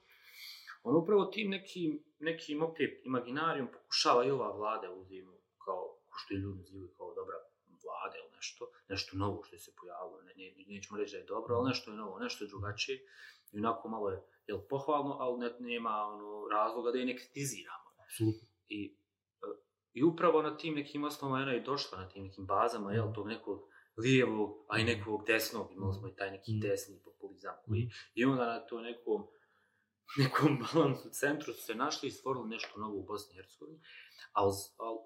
On 0.82 0.96
upravo 0.96 1.24
tim 1.24 1.50
nekim, 1.50 2.04
nekim 2.18 2.62
opet 2.62 3.00
imaginarijom 3.04 3.68
pokušava 3.72 4.24
i 4.24 4.30
ova 4.30 4.56
vlada 4.56 4.92
uzimati 4.92 5.44
kao, 5.64 5.82
ko 6.08 6.16
što 6.18 6.34
je 6.34 6.38
ljudi 6.38 6.58
nazivaju 6.58 6.90
kao 6.96 7.14
dobra 7.14 7.36
vlade 7.84 8.18
ili 8.18 8.36
nešto, 8.36 8.70
nešto 8.88 9.16
novo 9.16 9.42
što 9.44 9.56
je 9.56 9.60
se 9.60 9.72
pojavilo, 9.80 10.22
ne, 10.22 10.32
ne, 10.36 10.64
nećemo 10.74 10.98
reći 10.98 11.12
da 11.12 11.18
je 11.18 11.24
dobro, 11.24 11.54
ali 11.56 11.68
nešto 11.68 11.90
je 11.90 11.96
novo, 11.96 12.18
nešto 12.18 12.44
je 12.44 12.48
drugačije, 12.48 12.96
i 13.52 13.58
onako 13.58 13.88
malo 13.88 14.10
je 14.10 14.22
jel, 14.46 14.60
pohvalno, 14.68 15.16
ali 15.20 15.38
ne, 15.38 15.50
nema 15.58 15.90
ono, 15.90 16.48
razloga 16.48 16.90
da 16.90 16.98
je 16.98 17.06
ne 17.06 17.16
kritiziramo. 17.16 17.88
Absolutno. 18.04 18.48
I, 18.68 18.94
I 19.92 20.02
upravo 20.02 20.42
na 20.42 20.56
tim 20.56 20.74
nekim 20.74 21.04
osnovama 21.04 21.42
ona 21.42 21.52
je 21.52 21.60
došla, 21.60 21.98
na 21.98 22.08
tim 22.08 22.24
nekim 22.24 22.46
bazama, 22.46 22.92
jel, 22.92 23.12
tog 23.14 23.26
nekog 23.26 23.60
lijevog, 23.96 24.64
a 24.68 24.78
i 24.78 24.84
nekog 24.84 25.26
desnog, 25.26 25.72
imali 25.72 25.94
smo 25.94 26.08
i 26.08 26.16
taj 26.16 26.30
neki 26.30 26.52
mm. 26.52 26.60
desni 26.60 27.00
populizam 27.04 27.54
koji, 27.66 27.82
mm. 27.82 27.90
i 28.14 28.24
onda 28.24 28.46
na 28.46 28.60
to 28.60 28.80
nekom, 28.80 29.26
nekom 30.22 30.58
balansu 30.58 31.10
centru 31.10 31.52
su 31.52 31.62
se 31.62 31.74
našli 31.74 32.08
i 32.08 32.12
stvorili 32.12 32.48
nešto 32.48 32.80
novo 32.80 32.96
u 32.96 33.04
Bosni 33.04 33.34
i 33.34 33.36
Hercegovini, 33.36 33.80
ali, 34.32 34.54
ali 34.76 34.98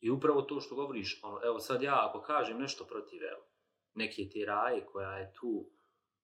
I 0.00 0.10
upravo 0.10 0.42
to 0.42 0.60
što 0.60 0.74
govoriš, 0.74 1.20
ono, 1.22 1.40
evo 1.44 1.58
sad 1.58 1.82
ja 1.82 2.08
ako 2.08 2.22
kažem 2.22 2.58
nešto 2.58 2.84
protiv, 2.84 3.22
evo, 3.22 3.44
neke 3.94 4.28
te 4.32 4.44
raje 4.46 4.86
koja 4.86 5.18
je 5.18 5.32
tu, 5.32 5.70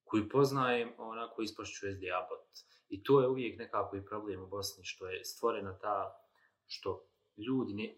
koju 0.05 0.29
poznajem, 0.29 0.93
onako 0.99 1.43
ispašću 1.43 1.87
SDA 1.87 2.27
bot. 2.31 2.47
I 2.89 3.03
to 3.03 3.21
je 3.21 3.29
uvijek 3.29 3.59
nekako 3.59 3.97
i 3.97 4.05
problem 4.05 4.43
u 4.43 4.47
Bosni, 4.47 4.85
što 4.85 5.09
je 5.09 5.25
stvorena 5.25 5.79
ta, 5.79 6.27
što 6.67 7.10
ljudi 7.37 7.75
ne, 7.75 7.97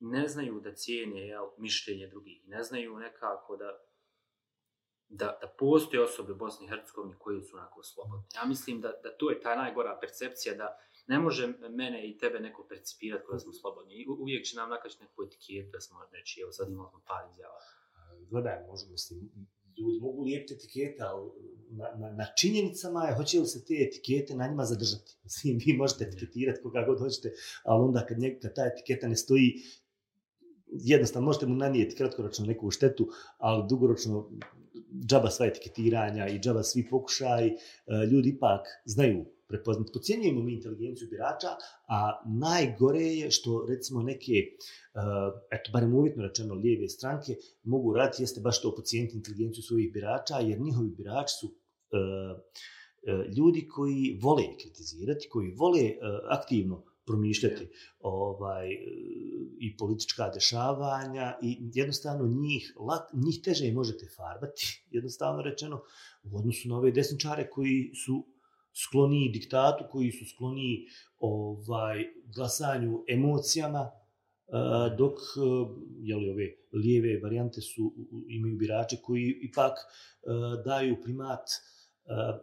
ne 0.00 0.28
znaju 0.28 0.60
da 0.60 0.74
cijene 0.74 1.26
jel, 1.26 1.46
mišljenje 1.58 2.06
drugih, 2.06 2.42
ne 2.46 2.62
znaju 2.62 2.98
nekako 2.98 3.56
da, 3.56 3.78
da, 5.08 5.38
da 5.40 5.54
postoje 5.58 6.02
osobe 6.02 6.32
u 6.32 6.36
Bosni 6.36 6.66
i 6.66 6.68
Hercegovini 6.68 7.14
koje 7.18 7.42
su 7.42 7.56
onako 7.56 7.82
slobodne. 7.82 8.26
Ja 8.34 8.44
mislim 8.44 8.80
da, 8.80 8.88
da 9.02 9.16
to 9.16 9.30
je 9.30 9.40
ta 9.40 9.56
najgora 9.56 9.98
percepcija 10.00 10.54
da 10.54 10.78
ne 11.06 11.18
može 11.18 11.54
mene 11.70 12.08
i 12.08 12.18
tebe 12.18 12.40
neko 12.40 12.66
percipirati 12.68 13.24
kada 13.26 13.38
smo 13.38 13.52
slobodni. 13.52 14.06
U, 14.08 14.12
uvijek 14.22 14.46
će 14.46 14.56
nam 14.56 14.70
nakaći 14.70 14.98
neku 15.00 15.22
etiketu 15.22 15.70
da 15.72 15.80
smo 15.80 15.98
neči, 16.12 16.40
evo 16.40 16.52
sad 16.52 16.68
imamo 16.68 17.02
par 17.06 17.30
izjava. 17.32 17.60
Gledaj, 18.30 18.66
možemo 18.66 18.92
mislim, 18.92 19.30
ljudi 19.80 20.00
mogu 20.00 20.22
lijepiti 20.22 20.54
etikete, 20.54 21.02
ali 21.02 21.30
na, 21.70 21.84
na, 21.98 22.12
na 22.12 22.26
činjenicama 22.36 23.04
je 23.04 23.14
hoće 23.14 23.40
li 23.40 23.46
se 23.46 23.64
te 23.64 23.74
etikete 23.74 24.34
na 24.34 24.48
njima 24.48 24.64
zadržati. 24.64 25.16
Mislim, 25.24 25.58
vi 25.66 25.72
možete 25.72 26.04
etiketirati 26.04 26.62
koga 26.62 26.84
god 26.86 26.98
hoćete, 26.98 27.32
ali 27.64 27.84
onda 27.84 28.06
kad, 28.06 28.18
njeg, 28.18 28.38
kad 28.42 28.54
ta 28.54 28.66
etiketa 28.66 29.08
ne 29.08 29.16
stoji, 29.16 29.54
jednostavno 30.66 31.26
možete 31.26 31.46
mu 31.46 31.54
nanijeti 31.54 31.96
kratkoročno 31.96 32.46
neku 32.46 32.70
štetu, 32.70 33.08
ali 33.38 33.64
dugoročno 33.68 34.30
džaba 35.06 35.30
sva 35.30 35.46
etiketiranja 35.46 36.28
i 36.28 36.38
džaba 36.38 36.62
svi 36.62 36.86
pokušaj, 36.90 37.46
e, 37.46 37.54
ljudi 38.10 38.28
ipak 38.28 38.66
znaju 38.84 39.24
prepoznati. 39.48 39.92
Pocijenjujemo 39.92 40.42
mi 40.42 40.54
inteligenciju 40.54 41.08
birača, 41.10 41.48
a 41.88 42.22
najgore 42.40 43.06
je 43.20 43.30
što 43.30 43.66
recimo 43.68 44.02
neke, 44.02 44.32
e, 44.32 44.48
eto, 45.50 45.70
barem 45.72 45.94
uvjetno 45.94 46.22
rečeno, 46.22 46.54
lijeve 46.54 46.88
stranke 46.88 47.36
mogu 47.62 47.94
raditi, 47.94 48.22
jeste 48.22 48.40
baš 48.40 48.62
to 48.62 48.74
pocijeniti 48.74 49.16
inteligenciju 49.16 49.62
svojih 49.62 49.92
birača, 49.92 50.38
jer 50.38 50.60
njihovi 50.60 50.90
birači 50.90 51.34
su 51.40 51.54
ljudi 53.36 53.68
koji 53.68 54.18
vole 54.22 54.42
kritizirati, 54.60 55.28
koji 55.28 55.54
vole 55.56 55.84
aktivno 56.28 56.84
promišljati 57.08 57.68
ovaj, 58.00 58.68
i 59.60 59.76
politička 59.76 60.28
dešavanja 60.34 61.38
i 61.42 61.56
jednostavno 61.74 62.26
njih, 62.26 62.72
njih 63.24 63.40
teže 63.44 63.72
možete 63.72 64.06
farbati, 64.16 64.62
jednostavno 64.96 65.42
rečeno, 65.42 65.82
u 66.22 66.38
odnosu 66.38 66.68
na 66.68 66.76
ove 66.76 66.90
desničare 66.90 67.48
koji 67.50 67.90
su 68.04 68.26
skloni 68.86 69.30
diktatu, 69.32 69.84
koji 69.90 70.12
su 70.12 70.24
skloni 70.34 70.86
ovaj, 71.18 72.04
glasanju 72.34 73.04
emocijama, 73.08 73.90
dok 74.98 75.18
e, 75.18 75.40
jeli, 76.00 76.30
ove 76.30 76.46
lijeve 76.72 77.20
varijante 77.20 77.60
su, 77.60 77.94
imaju 78.28 78.56
birače 78.56 78.96
koji 79.02 79.38
ipak 79.42 79.72
e, 79.78 79.84
daju 80.64 80.96
primat 81.02 81.40
e, 81.48 81.54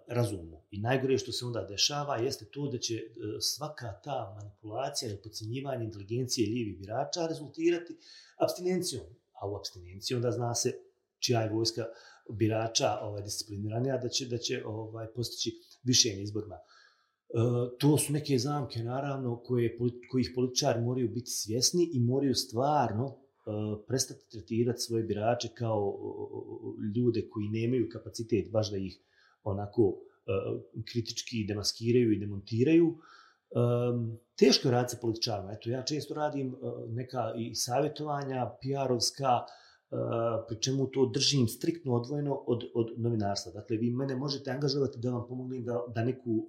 razumu. 0.07 0.61
I 0.71 0.79
najgore 0.79 1.17
što 1.17 1.31
se 1.31 1.45
onda 1.45 1.63
dešava 1.69 2.17
jeste 2.17 2.45
to 2.45 2.67
da 2.67 2.77
će 2.77 3.01
svaka 3.39 3.99
ta 4.03 4.35
manipulacija 4.37 5.11
i 5.11 5.21
podcjenjivanje 5.23 5.85
inteligencije 5.85 6.49
lijevih 6.49 6.79
birača 6.79 7.27
rezultirati 7.27 7.97
abstinencijom. 8.39 9.05
A 9.41 9.49
u 9.49 9.55
abstinenciji 9.55 10.15
onda 10.15 10.31
zna 10.31 10.55
se 10.55 10.73
čija 11.19 11.41
je 11.41 11.49
vojska 11.49 11.85
birača 12.29 12.99
ovaj, 13.01 13.21
discipliniranija 13.21 13.97
da 13.97 14.09
će, 14.09 14.25
da 14.25 14.37
će 14.37 14.65
ovaj, 14.65 15.07
postići 15.15 15.51
više 15.85 16.21
izborima. 16.21 16.55
E, 16.55 16.61
to 17.79 17.97
su 17.97 18.13
neke 18.13 18.37
zamke, 18.37 18.79
naravno, 18.79 19.37
koje, 19.45 19.77
kojih 20.11 20.31
političari 20.35 20.81
moraju 20.81 21.09
biti 21.09 21.29
svjesni 21.29 21.89
i 21.93 21.99
moraju 21.99 22.35
stvarno 22.35 23.05
e, 23.07 23.15
prestati 23.87 24.29
tretirati 24.31 24.81
svoje 24.81 25.03
birače 25.03 25.47
kao 25.57 25.97
ljude 26.95 27.27
koji 27.29 27.47
nemaju 27.49 27.89
kapacitet 27.91 28.51
baš 28.51 28.71
da 28.71 28.77
ih 28.77 28.99
onako 29.43 29.93
e, 29.93 30.31
kritički 30.91 31.45
demaskiraju 31.47 32.13
i 32.13 32.19
demontiraju. 32.19 32.97
Um, 33.55 34.17
teško 34.35 34.67
je 34.67 34.71
raditi 34.71 34.95
sa 34.95 35.01
političarima. 35.01 35.51
Eto, 35.51 35.69
ja 35.69 35.83
često 35.83 36.13
radim 36.13 36.47
e, 36.47 36.55
neka 36.87 37.33
i 37.37 37.55
savjetovanja, 37.55 38.51
PR-ovska, 38.61 39.35
uh, 39.37 39.64
pri 40.47 40.57
čemu 40.61 40.87
to 40.87 41.05
držim 41.13 41.47
striktno 41.47 41.93
odvojeno 41.95 42.33
od, 42.47 42.63
od 42.73 42.93
novinarstva. 42.97 43.51
Dakle, 43.51 43.77
vi 43.77 43.89
mene 43.89 44.15
možete 44.15 44.51
angažovati 44.51 44.99
da 44.99 45.11
vam 45.11 45.27
pomognem 45.27 45.63
da, 45.65 45.83
da 45.95 46.03
neku 46.03 46.31
uh, 46.31 46.47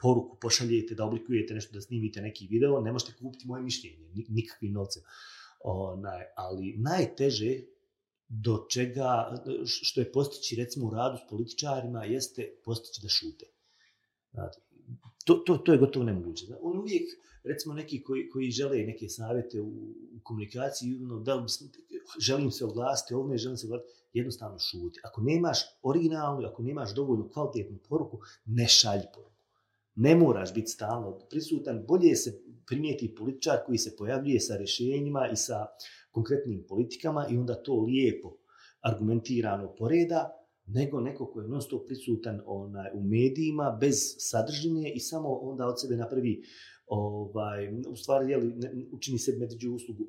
poruku 0.00 0.38
pošaljete, 0.40 0.94
da 0.94 1.04
oblikujete 1.04 1.54
nešto, 1.54 1.74
da 1.74 1.80
snimite 1.80 2.22
neki 2.22 2.46
video, 2.50 2.80
ne 2.80 2.92
možete 2.92 3.12
kupiti 3.18 3.46
moje 3.46 3.62
mišljenje, 3.62 3.98
nikakvim 4.28 4.72
novcem. 4.72 5.02
Onaj, 5.64 6.22
ali 6.36 6.74
najteže 6.78 7.60
do 8.28 8.66
čega, 8.70 9.34
što 9.66 10.00
je 10.00 10.12
postići 10.12 10.56
recimo 10.56 10.86
u 10.86 10.90
radu 10.90 11.18
s 11.26 11.30
političarima, 11.30 12.04
jeste 12.04 12.50
postići 12.64 13.02
da 13.02 13.08
šute. 13.08 13.46
To, 15.24 15.34
to, 15.34 15.56
to 15.56 15.72
je 15.72 15.78
gotovo 15.78 16.04
nemoguće. 16.04 16.46
On 16.60 16.78
uvijek, 16.78 17.08
recimo 17.44 17.74
neki 17.74 18.02
koji, 18.02 18.28
koji 18.28 18.50
žele 18.50 18.76
neke 18.76 19.08
savjete 19.08 19.60
u, 19.60 19.68
u 20.16 20.20
komunikaciji, 20.22 20.96
ono, 21.02 21.20
da 21.20 21.34
li 21.34 21.42
želim 22.20 22.50
se 22.50 22.64
oglasiti, 22.64 23.14
ovome 23.14 23.38
želim 23.38 23.56
se 23.56 23.66
oglasiti, 23.66 23.92
jednostavno 24.12 24.58
šuti. 24.58 25.00
Ako 25.04 25.20
nemaš 25.20 25.58
originalnu, 25.82 26.46
ako 26.48 26.62
nemaš 26.62 26.94
dovoljno 26.94 27.28
kvalitetnu 27.28 27.78
poruku, 27.88 28.18
ne 28.44 28.68
šalj 28.68 29.02
poruku. 29.14 29.36
Ne 29.94 30.16
moraš 30.16 30.54
biti 30.54 30.66
stalno 30.66 31.18
prisutan, 31.30 31.84
bolje 31.88 32.16
se 32.16 32.42
primijeti 32.66 33.14
političar 33.14 33.58
koji 33.66 33.78
se 33.78 33.96
pojavljuje 33.96 34.40
sa 34.40 34.56
rješenjima 34.56 35.28
i 35.32 35.36
sa 35.36 35.66
konkretnim 36.10 36.64
politikama 36.68 37.26
i 37.30 37.36
onda 37.36 37.62
to 37.62 37.80
lijepo 37.80 38.36
argumentirano 38.80 39.74
poreda, 39.78 40.30
nego 40.66 41.00
neko 41.00 41.26
ko 41.26 41.40
je 41.40 41.48
non 41.48 41.62
stop 41.62 41.86
prisutan 41.86 42.40
onaj, 42.46 42.90
u 42.94 43.02
medijima 43.02 43.78
bez 43.80 43.96
sadržine 44.18 44.92
i 44.94 45.00
samo 45.00 45.28
onda 45.28 45.66
od 45.66 45.80
sebe 45.80 45.96
napravi 45.96 46.42
ovaj, 46.86 47.68
u 47.88 47.96
stvari 47.96 48.30
jeli, 48.30 48.52
učini 48.92 49.18
se 49.18 49.36
među 49.38 49.74
uslugu 49.74 50.06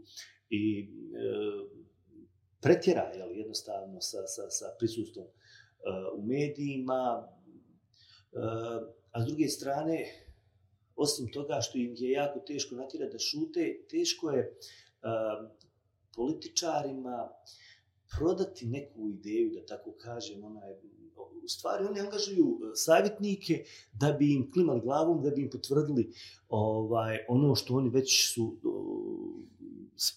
i 0.50 0.82
e, 0.82 1.77
pretjera 2.68 3.12
jel, 3.16 3.32
jednostavno 3.32 4.02
sa, 4.02 4.28
sa, 4.28 4.50
sa 4.50 4.66
prisustvom 4.80 5.26
uh, 5.26 6.20
u 6.20 6.22
medijima, 6.26 7.28
Uh, 8.32 8.84
a 9.12 9.22
s 9.22 9.26
druge 9.26 9.48
strane, 9.48 10.06
osim 10.96 11.32
toga 11.32 11.62
što 11.62 11.78
im 11.78 11.94
je 11.98 12.12
jako 12.12 12.40
teško 12.40 12.76
natjerati 12.76 13.14
da 13.14 13.20
šute, 13.20 13.86
teško 13.90 14.32
je 14.32 14.42
uh, 14.52 15.50
političarima 16.16 17.30
prodati 18.18 18.66
neku 18.66 19.10
ideju, 19.10 19.52
da 19.54 19.66
tako 19.66 19.92
kažem, 19.92 20.44
je 20.44 20.82
u 21.44 21.48
stvari 21.48 21.86
oni 21.86 22.00
angažuju 22.00 22.60
savjetnike 22.76 23.64
da 23.94 24.12
bi 24.12 24.34
im 24.34 24.52
klimali 24.52 24.82
glavom, 24.82 25.24
da 25.24 25.30
bi 25.30 25.42
im 25.42 25.50
potvrdili 25.50 26.14
ovaj 26.50 27.18
ono 27.28 27.56
što 27.56 27.76
oni 27.76 27.90
već 27.90 28.34
su 28.34 28.58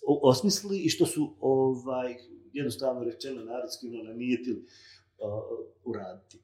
o, 0.06 0.20
osmislili 0.22 0.78
i 0.78 0.88
što 0.88 1.06
su 1.06 1.36
ovaj 1.40 2.16
jednostavno 2.52 3.04
rečeno 3.04 3.44
narodski 3.44 3.88
ono 3.88 4.02
nanijetili 4.02 4.58
uh, 4.58 5.66
uraditi. 5.84 6.38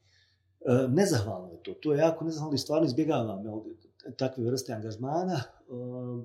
Uh, 0.60 0.92
nezahvalno 0.92 1.52
je 1.52 1.62
to. 1.62 1.74
To 1.74 1.92
je 1.92 1.98
jako 1.98 2.24
nezahvalno 2.24 2.54
i 2.54 2.58
stvarno 2.58 2.86
izbjegavam 2.86 3.46
ovdje 3.46 3.74
takve 4.18 4.44
vrste 4.44 4.72
angažmana. 4.72 5.40
Uh, 5.68 6.24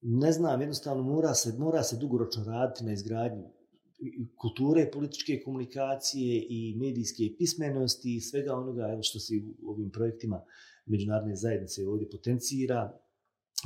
ne 0.00 0.32
znam, 0.32 0.60
jednostavno 0.60 1.02
mora 1.02 1.34
se, 1.34 1.52
mora 1.58 1.82
se 1.82 1.96
dugoročno 1.96 2.44
raditi 2.44 2.84
na 2.84 2.92
izgradnju 2.92 3.44
kulture 4.36 4.90
političke 4.90 5.40
komunikacije 5.44 6.46
i 6.48 6.74
medijske 6.76 7.24
pismenosti 7.38 8.16
i 8.16 8.20
svega 8.20 8.54
onoga 8.54 8.98
što 9.02 9.18
se 9.18 9.34
u 9.62 9.70
ovim 9.70 9.90
projektima 9.90 10.44
međunarodne 10.86 11.36
zajednice 11.36 11.88
ovdje 11.88 12.10
potencira, 12.10 12.98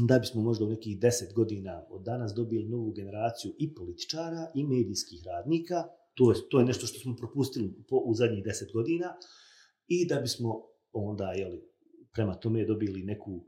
da 0.07 0.19
bismo 0.19 0.43
možda 0.43 0.65
u 0.65 0.69
nekih 0.69 1.01
deset 1.01 1.33
godina 1.35 1.87
od 1.91 2.03
danas 2.03 2.33
dobili 2.35 2.69
novu 2.69 2.93
generaciju 2.93 3.53
i 3.59 3.75
političara 3.75 4.51
i 4.55 4.65
medijskih 4.65 5.23
radnika, 5.27 5.85
to 6.15 6.33
je, 6.33 6.37
to 6.51 6.59
je 6.59 6.65
nešto 6.65 6.87
što 6.87 6.99
smo 6.99 7.17
propustili 7.17 7.85
po, 7.89 7.97
u 7.97 8.15
zadnjih 8.15 8.45
deset 8.45 8.73
godina, 8.73 9.15
i 9.87 10.07
da 10.07 10.21
bismo 10.21 10.63
onda 10.93 11.33
jeli, 11.33 11.63
prema 12.13 12.35
tome 12.35 12.65
dobili 12.65 13.03
neku 13.03 13.31
e, 13.37 13.43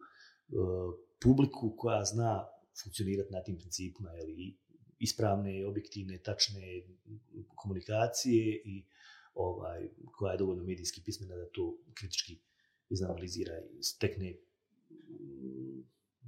publiku 1.23 1.75
koja 1.77 2.05
zna 2.05 2.45
funkcionirati 2.83 3.33
na 3.33 3.43
tim 3.43 3.59
principima, 3.59 4.11
jeli, 4.11 4.59
ispravne, 4.99 5.67
objektivne, 5.67 6.19
tačne 6.19 6.63
komunikacije 7.55 8.63
i 8.65 8.85
ovaj 9.35 9.89
koja 10.13 10.33
je 10.33 10.39
dovoljno 10.39 10.65
medijski 10.65 11.03
pismena 11.05 11.37
da 11.37 11.51
to 11.51 11.79
kritički 11.95 12.39
izanalizira 12.91 13.53
i 13.79 13.83
stekne 13.83 14.37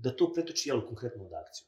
da 0.05 0.11
to 0.19 0.33
pretoči 0.35 0.69
jel, 0.69 0.81
konkretno 0.87 1.25
od 1.25 1.33
akciju. 1.43 1.67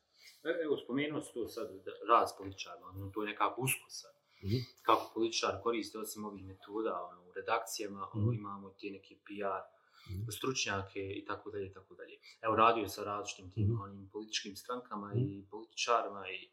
E, 0.48 0.50
evo, 0.64 0.76
spomenuo 0.76 1.20
se 1.20 1.32
to 1.34 1.48
sad 1.48 1.68
rad 2.10 2.26
s 2.30 2.36
političarima, 2.38 2.86
ono, 2.86 3.10
to 3.14 3.22
je 3.22 3.28
nekako 3.32 3.62
usko 3.62 3.90
sad. 3.90 4.14
Mm 4.42 4.48
-hmm. 4.48 4.62
Kako 4.82 5.10
političar 5.14 5.62
koriste 5.62 5.98
osim 5.98 6.24
ovih 6.24 6.44
metoda 6.44 6.92
ono, 7.10 7.20
u 7.28 7.32
redakcijama, 7.32 8.00
mm 8.00 8.08
-hmm. 8.08 8.22
ono, 8.22 8.32
imamo 8.32 8.70
ti 8.70 8.90
neki 8.90 9.14
PR, 9.26 9.62
mm. 10.10 10.30
stručnjake 10.36 11.02
i 11.18 11.24
tako 11.24 11.50
dalje 11.50 11.66
i 11.66 11.72
tako 11.72 11.94
dalje. 11.94 12.16
Evo 12.42 12.56
radio 12.56 12.88
sa 12.88 13.04
različitim 13.04 13.50
tim 13.50 13.68
mm. 13.68 13.80
onim 13.80 14.08
političkim 14.12 14.56
strankama 14.56 15.08
mm. 15.14 15.18
i 15.18 15.46
političarima 15.50 16.22
i 16.28 16.50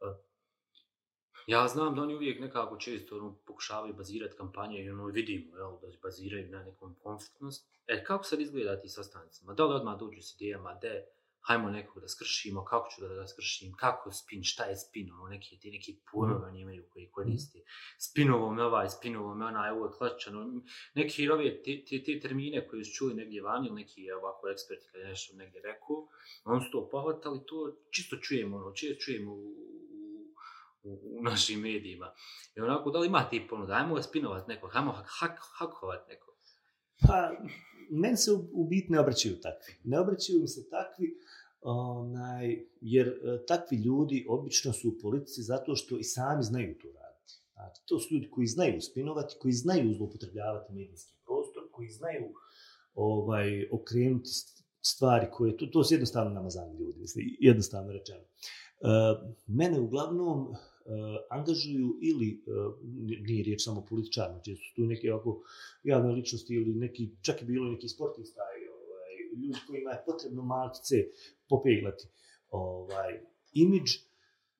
uh, 0.00 0.16
ja 1.46 1.68
znam 1.68 1.94
da 1.94 2.02
oni 2.02 2.14
uvijek 2.14 2.40
nekako 2.40 2.76
često 2.76 3.16
ono, 3.16 3.36
pokušavaju 3.46 3.94
bazirati 3.94 4.36
kampanje 4.36 4.84
i 4.84 4.90
ono 4.90 5.06
vidimo 5.06 5.56
jel, 5.56 5.70
da 5.80 5.88
baziraju 6.02 6.50
na 6.50 6.62
nekom 6.64 6.94
konfliktnost. 7.02 7.68
E, 7.86 8.04
kako 8.04 8.24
sad 8.24 8.40
izgleda 8.40 8.80
ti 8.80 8.88
sastancima? 8.88 9.54
Da 9.54 9.64
li 9.64 9.74
odmah 9.74 9.98
dođu 9.98 10.22
s 10.22 10.34
idejama, 10.34 10.74
de, 10.74 11.06
hajmo 11.40 11.70
nekog 11.70 12.02
da 12.02 12.08
skršimo, 12.08 12.64
kako 12.64 12.90
ću 12.90 13.00
da 13.00 13.14
ga 13.14 13.26
skršim, 13.26 13.72
kako 13.72 14.12
spin, 14.12 14.44
šta 14.44 14.64
je 14.64 14.76
spin, 14.76 15.12
ono 15.12 15.28
neki, 15.28 15.58
ti 15.58 15.70
neki 15.70 15.96
pojmova 16.12 16.48
oni 16.48 16.60
imaju 16.60 16.84
koji 16.92 17.10
koriste. 17.10 17.58
Spinovo 17.98 18.52
me 18.54 18.64
ovaj, 18.64 18.88
spinovo 18.88 19.34
me 19.34 19.46
onaj, 19.46 19.70
ovo 19.70 19.86
je 19.86 19.92
klačano. 19.92 20.62
Neki 20.94 21.28
ove, 21.28 21.62
te, 21.62 21.84
te, 21.88 22.02
te 22.04 22.20
termine 22.20 22.68
koje 22.68 22.84
su 22.84 22.92
čuli 22.94 23.14
negdje 23.14 23.42
vani, 23.42 23.66
ili 23.66 23.76
neki 23.76 24.12
ovako 24.12 24.48
eksperti 24.48 24.86
kada 24.92 25.04
nešto 25.04 25.36
negdje 25.36 25.60
rekao, 25.62 26.06
on 26.44 26.60
su 26.60 26.70
to 26.70 26.88
pohvatali, 26.88 27.40
to 27.46 27.76
čisto 27.90 28.16
čujemo, 28.16 28.56
ono, 28.56 28.72
čisto 28.72 29.04
čujemo 29.04 29.32
u, 29.32 29.79
u, 30.82 31.18
u 31.18 31.22
našim 31.22 31.60
medijima. 31.60 32.12
I 32.56 32.60
onako, 32.60 32.90
da 32.90 32.98
li 32.98 33.06
ima 33.06 33.28
ti 33.30 33.46
ponuda, 33.50 33.72
ajmo 33.72 33.94
ga 33.94 34.02
spinovat 34.02 34.48
neko, 34.48 34.70
ajmo 34.72 34.92
hak, 34.92 35.06
hak, 35.08 35.38
hakovat 35.58 36.08
neko. 36.08 36.36
Pa, 37.00 37.30
meni 37.90 38.16
se 38.16 38.32
u, 38.32 38.48
u 38.52 38.68
bit 38.68 38.88
ne 38.88 39.00
obraćaju 39.00 39.40
takvi. 39.40 39.74
Ne 39.84 40.00
obraćaju 40.00 40.40
mi 40.40 40.48
se 40.48 40.68
takvi, 40.70 41.16
onaj, 41.62 42.66
jer 42.80 43.08
e, 43.08 43.46
takvi 43.46 43.76
ljudi 43.76 44.26
obično 44.28 44.72
su 44.72 44.88
u 44.88 44.98
politici 45.02 45.42
zato 45.42 45.76
što 45.76 45.98
i 45.98 46.04
sami 46.04 46.42
znaju 46.42 46.78
to 46.78 46.88
raditi. 46.88 47.34
Znači, 47.52 47.82
to 47.86 47.98
su 47.98 48.14
ljudi 48.14 48.30
koji 48.30 48.46
znaju 48.46 48.80
spinovati, 48.80 49.34
koji 49.40 49.52
znaju 49.52 49.94
zloupotrebljavati 49.94 50.72
medijski 50.72 51.14
prostor, 51.24 51.62
koji 51.72 51.88
znaju 51.88 52.24
ovaj, 52.94 53.68
okrenuti 53.72 54.30
stvari 54.82 55.26
koje, 55.32 55.56
to, 55.56 55.66
to 55.66 55.84
su 55.84 55.94
jednostavno 55.94 56.30
namazani 56.30 56.78
ljudi, 56.78 57.00
mislim, 57.00 57.36
jednostavno 57.40 57.92
rečeno. 57.92 58.20
E, 58.20 58.26
mene 59.46 59.80
uglavnom 59.80 60.54
Eh, 60.90 61.18
angažuju 61.30 61.98
ili, 62.02 62.42
uh, 62.46 62.74
nije 63.26 63.44
riječ 63.44 63.64
samo 63.64 63.84
političarno, 63.88 64.34
znači 64.34 64.50
često 64.50 64.64
su 64.64 64.74
tu 64.76 64.86
neke 64.86 65.12
ovako 65.12 65.42
javne 65.82 66.12
ličnosti 66.12 66.54
ili 66.54 66.74
neki, 66.74 67.10
čak 67.22 67.40
je 67.40 67.46
bilo 67.46 67.70
neki 67.70 67.88
sportista 67.88 68.40
i 68.60 68.68
ovaj, 68.68 69.42
ljudi 69.42 69.58
kojima 69.66 69.90
je 69.90 70.02
potrebno 70.06 70.42
malkice 70.42 70.96
popeglati 71.48 72.08
ovaj, 72.48 73.20
imidž, 73.52 73.90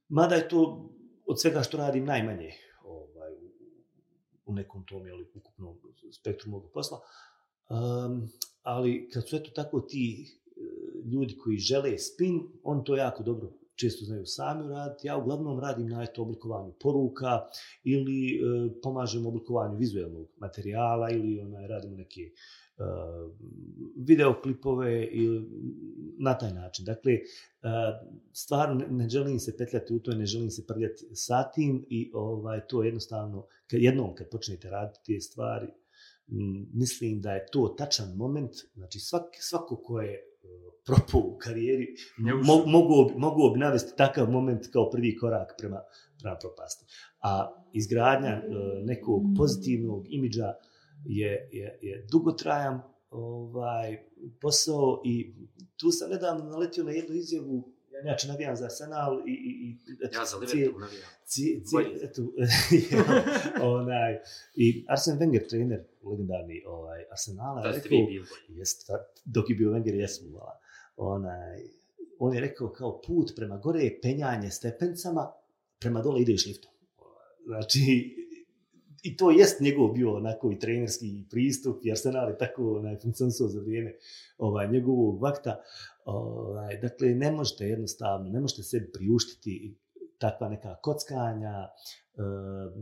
mada 0.09 0.35
je 0.35 0.49
to 0.49 0.91
od 1.26 1.41
svega 1.41 1.62
što 1.62 1.78
radim 1.78 2.05
najmanje 2.05 2.53
ovaj, 2.85 3.33
u 4.47 4.55
nekom 4.55 4.87
tom 4.87 5.07
jeli, 5.07 5.26
ukupnom 5.35 5.78
spektru 6.12 6.51
mog 6.51 6.70
posla. 6.74 7.01
Um, 7.70 8.28
ali 8.62 9.09
kad 9.12 9.28
su 9.28 9.37
eto 9.37 9.51
tako 9.51 9.81
ti 9.81 10.26
eh, 10.26 10.61
ljudi 11.12 11.37
koji 11.37 11.57
žele 11.57 11.99
spin, 11.99 12.49
on 12.62 12.85
to 12.85 12.97
jako 12.97 13.22
dobro 13.22 13.53
često 13.81 14.05
znaju 14.05 14.26
sami 14.26 14.68
raditi. 14.68 15.07
Ja 15.07 15.16
uglavnom 15.16 15.61
radim 15.61 15.89
na 15.89 16.03
eto 16.03 16.22
oblikovanju 16.22 16.72
poruka 16.81 17.49
ili 17.85 18.28
e, 18.28 18.41
pomažem 18.83 19.26
oblikovanju 19.26 19.76
vizualnog 19.76 20.28
materijala 20.37 21.11
ili 21.11 21.41
onaj, 21.41 21.66
radimo 21.66 21.97
neke 21.97 22.20
e, 22.20 22.31
videoklipove 23.97 25.05
i 25.05 25.28
na 26.18 26.39
taj 26.39 26.53
način. 26.53 26.85
Dakle, 26.85 27.12
e, 27.12 27.20
stvarno 28.33 28.87
ne 28.91 29.09
želim 29.09 29.39
se 29.39 29.57
petljati 29.57 29.95
u 29.95 29.99
to, 29.99 30.12
ne 30.12 30.26
želim 30.26 30.51
se 30.51 30.66
prljati 30.66 31.05
sa 31.12 31.51
tim 31.51 31.87
i 31.89 32.11
ovaj, 32.14 32.61
to 32.68 32.83
jednostavno, 32.83 33.47
kad, 33.70 33.83
jednom 33.83 34.14
kad 34.14 34.31
počnete 34.31 34.70
raditi 34.70 35.01
te 35.07 35.20
stvari, 35.20 35.66
mislim 36.72 37.20
da 37.20 37.33
je 37.33 37.47
to 37.53 37.74
tačan 37.78 38.16
moment, 38.16 38.53
znači 38.74 38.99
svak, 39.01 39.24
svako 39.41 39.76
ko 39.76 40.01
je 40.01 40.30
propao 40.86 41.20
u 41.20 41.38
karijeri, 41.38 41.86
mo, 42.47 42.57
mogu, 42.66 43.18
mogu 43.18 43.51
bi 43.53 43.59
navesti 43.61 43.97
takav 43.97 44.30
moment 44.30 44.66
kao 44.72 44.91
prvi 44.91 45.16
korak 45.16 45.55
prema, 45.59 45.80
prema 46.22 46.36
propasti. 46.41 46.84
A 47.22 47.49
izgradnja 47.72 48.43
nekog 48.84 49.22
pozitivnog 49.36 50.05
imidža 50.09 50.55
je, 51.05 51.49
je, 51.53 51.78
je 51.82 52.07
dugotrajan 52.12 52.80
ovaj, 53.11 53.97
posao 54.41 55.03
i 55.05 55.34
tu 55.80 55.91
sam 55.91 56.11
nedavno 56.11 56.45
naletio 56.45 56.84
na 56.84 56.91
jednu 56.91 57.14
izjavu 57.16 57.72
Inače, 58.05 58.28
navijam 58.28 58.57
za 58.57 58.64
Arsenal 58.64 59.22
i... 59.26 59.32
i, 59.32 59.51
i 59.61 60.14
ja 60.14 60.24
za 60.24 60.36
Liverpool 60.36 60.80
navijam. 60.80 61.09
Cijel, 61.24 61.86
eto, 62.03 62.22
onaj, 63.76 64.18
I 64.55 64.84
Arsene 64.88 65.18
Wenger, 65.18 65.48
trener, 65.48 65.84
legendarni 66.03 66.62
ovaj, 66.66 67.05
Arsenala, 67.11 67.62
da 67.62 67.72
ste 67.72 67.88
vi 67.88 68.07
bili 68.07 68.24
Jest, 68.48 68.90
dok 69.24 69.51
je 69.51 69.57
bio 69.57 69.70
Wenger, 69.70 69.94
jesmo. 69.94 70.40
Onaj, 70.96 71.62
on 72.18 72.34
je 72.34 72.40
rekao 72.40 72.68
kao 72.72 73.01
put 73.07 73.32
prema 73.36 73.57
gore 73.57 73.80
je 73.80 74.01
penjanje 74.01 74.51
stepencama, 74.51 75.32
prema 75.78 76.03
dole 76.03 76.20
ideš 76.20 76.46
liftom. 76.46 76.70
Znači, 77.46 77.80
i 79.03 79.16
to 79.16 79.30
jest 79.30 79.61
njegov 79.61 79.92
bio 79.92 80.14
onako 80.14 80.53
i 80.53 80.59
trenerski 80.59 81.24
pristup, 81.30 81.80
jer 81.82 81.98
se 81.98 82.12
nali 82.12 82.34
tako 82.38 82.76
onaj, 82.78 82.96
funkcionisao 83.03 83.48
za 83.48 83.61
vrijeme 83.61 83.94
ovaj, 84.38 84.68
njegovog 84.68 85.22
vakta. 85.22 85.61
Ovaj, 86.05 86.76
dakle, 86.80 87.09
ne 87.09 87.30
možete 87.30 87.64
jednostavno, 87.64 88.30
ne 88.30 88.40
možete 88.40 88.62
sebi 88.62 88.92
priuštiti 88.92 89.78
takva 90.18 90.48
neka 90.48 90.76
kockanja, 90.82 91.68
eh, 92.14 92.72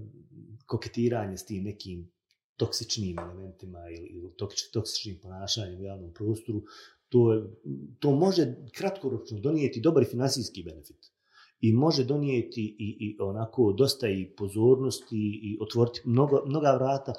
koketiranje 0.67 1.37
s 1.37 1.45
tim 1.45 1.65
nekim 1.65 2.11
toksičnim 2.57 3.19
elementima 3.19 3.79
ili 3.91 4.33
toksičnim 4.73 5.19
ponašanjem 5.23 5.81
u 5.81 5.85
javnom 5.85 6.15
prostoru, 6.15 6.63
to, 7.09 7.51
to 7.99 8.11
može 8.13 8.55
kratkoročno 8.75 9.41
donijeti 9.41 9.81
dobar 9.81 10.05
finansijski 10.05 10.63
benefit 10.63 11.13
i 11.61 11.73
može 11.73 12.05
donijeti 12.05 12.77
i, 12.79 12.97
i 13.01 13.17
onako 13.21 13.75
dosta 13.79 14.09
i 14.09 14.35
pozornosti 14.37 15.41
i 15.43 15.59
otvoriti 15.61 16.01
mnogo, 16.05 16.43
mnoga 16.47 16.73
vrata, 16.75 17.13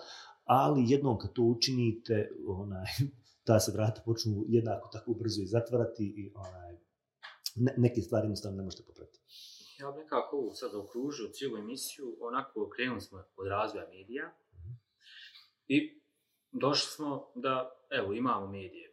ali 0.46 0.86
jednom 0.88 1.18
kad 1.18 1.34
to 1.34 1.42
učinite, 1.42 2.30
onaj, 2.48 2.86
ta 3.48 3.60
se 3.60 3.72
vrata 3.72 4.02
počnu 4.06 4.46
jednako 4.48 4.90
tako 4.94 5.14
brzo 5.14 5.42
i 5.42 5.48
zatvarati 5.48 6.04
i 6.18 6.32
onaj, 6.36 6.78
ne, 7.56 7.74
neke 7.78 8.02
stvari 8.02 8.26
jednostavno 8.26 8.58
ne 8.58 8.64
možete 8.64 8.84
popratiti. 8.84 9.20
Ja 9.80 9.92
bih 9.92 10.04
nekako 10.04 10.38
ovo 10.38 10.54
sad 10.54 10.76
okružio 10.76 11.30
cijelu 11.34 11.58
emisiju, 11.58 12.18
onako 12.22 12.70
krenuli 12.76 13.02
smo 13.02 13.18
od 13.18 13.48
razvoja 13.48 13.88
medija 13.90 14.26
-hmm. 14.54 14.76
i 15.68 16.02
došli 16.52 16.88
smo 16.96 17.32
da, 17.36 17.70
evo, 17.90 18.14
imamo 18.14 18.48
medije 18.48 18.89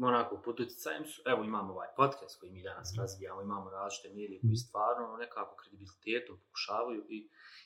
onako 0.00 0.42
pod 0.44 0.60
utjecajem 0.60 1.04
su, 1.06 1.22
evo 1.26 1.44
imamo 1.44 1.72
ovaj 1.72 1.88
podcast 1.96 2.40
koji 2.40 2.52
mi 2.52 2.62
danas 2.62 2.88
mm. 2.92 3.00
razvijamo, 3.00 3.42
imamo 3.42 3.70
različite 3.70 4.08
medije 4.08 4.40
koji 4.40 4.56
mhm. 4.56 4.64
stvarno 4.64 5.16
nekako 5.16 5.56
kredibilitetom 5.56 6.36
pokušavaju 6.44 7.00
i, 7.08 7.18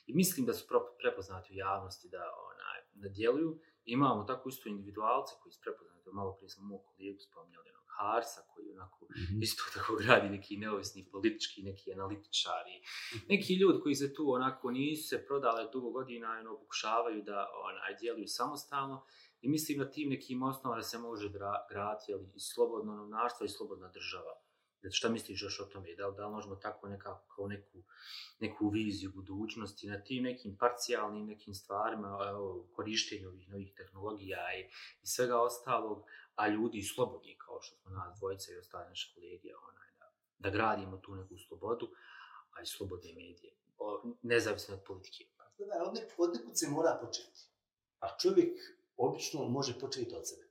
i 0.07 0.13
mislim 0.13 0.45
da 0.45 0.53
su 0.53 0.67
prepoznati 1.01 1.53
u 1.53 1.57
javnosti 1.57 2.09
da 2.09 2.23
onaj, 2.51 2.79
da 2.93 3.09
djeluju. 3.09 3.59
Imamo 3.85 4.23
tako 4.23 4.49
isto 4.49 4.69
individualce 4.69 5.33
koji 5.41 5.51
su 5.53 5.59
prepoznati, 5.61 6.09
malo 6.13 6.35
prije 6.35 6.49
smo 6.49 6.63
mog 6.63 6.81
kolegu 6.85 7.19
spominjali 7.19 7.69
onog 7.69 7.87
Harsa 7.97 8.41
koji 8.53 8.71
onako 8.71 9.05
mm 9.05 9.07
-hmm. 9.13 9.43
isto 9.43 9.63
tako 9.75 9.95
gradi 10.01 10.29
neki 10.29 10.57
neovisni 10.57 11.09
politički, 11.11 11.63
neki 11.63 11.93
analitičari, 11.93 12.75
mhm. 13.15 13.25
neki 13.29 13.53
ljudi 13.61 13.79
koji 13.83 13.95
se 13.95 14.13
tu 14.13 14.23
onako 14.31 14.71
nisu 14.71 15.07
se 15.09 15.25
prodali 15.27 15.69
dugo 15.73 15.89
godina 15.91 16.27
ono, 16.39 16.59
pokušavaju 16.59 17.23
da 17.23 17.47
onaj, 17.69 17.95
djeluju 18.01 18.27
samostalno. 18.27 19.05
I 19.41 19.49
mislim 19.49 19.79
na 19.79 19.91
tim 19.91 20.09
nekim 20.09 20.43
osnovama 20.43 20.81
da 20.81 20.83
se 20.83 20.97
može 20.97 21.29
graditi 21.69 22.11
i 22.35 22.39
slobodno 22.39 22.95
novinarstvo 22.95 23.45
i 23.45 23.49
slobodna 23.49 23.87
država. 23.87 24.41
Znači, 24.81 24.97
šta 24.97 25.09
misliš 25.09 25.43
još 25.43 25.59
o 25.59 25.65
tome? 25.65 25.95
Da 25.95 26.07
li, 26.07 26.15
da 26.15 26.25
li 26.25 26.31
možemo 26.31 26.55
tako 26.55 26.87
nekako, 26.87 27.35
kao 27.35 27.47
neku, 27.47 27.83
neku 28.39 28.69
viziju 28.69 29.11
budućnosti 29.15 29.87
na 29.87 30.03
tim 30.03 30.23
nekim 30.23 30.57
parcijalnim 30.59 31.25
nekim 31.25 31.53
stvarima, 31.53 32.19
evo, 32.29 32.67
korištenju 32.73 33.27
ovih 33.27 33.49
novih 33.49 33.73
tehnologija 33.77 34.37
i, 34.59 34.61
i 35.03 35.07
svega 35.07 35.41
ostalog, 35.41 36.03
a 36.35 36.47
ljudi 36.47 36.81
slobodni, 36.81 37.37
kao 37.37 37.61
što 37.61 37.75
smo 37.75 37.91
nas 37.91 38.17
dvojica 38.19 38.51
i 38.51 38.57
ostale 38.57 38.89
naše 38.89 39.13
kolegije, 39.15 39.55
onaj, 39.57 39.89
da, 39.99 40.11
da 40.37 40.49
gradimo 40.49 40.97
tu 40.97 41.15
neku 41.15 41.37
slobodu, 41.47 41.87
a 42.49 42.61
i 42.61 42.65
slobodne 42.65 43.13
medije, 43.13 43.55
o, 43.77 44.15
nezavisno 44.21 44.75
od 44.75 44.83
politike. 44.83 45.25
Pa 45.37 45.43
da, 45.65 45.83
od, 45.87 45.93
nek, 45.93 46.13
od 46.17 46.35
nekud 46.35 46.59
se 46.59 46.69
mora 46.69 46.99
početi. 47.01 47.41
A 47.99 48.17
čovjek 48.21 48.76
obično 48.97 49.47
može 49.47 49.79
početi 49.79 50.15
od 50.15 50.27
sebe. 50.27 50.47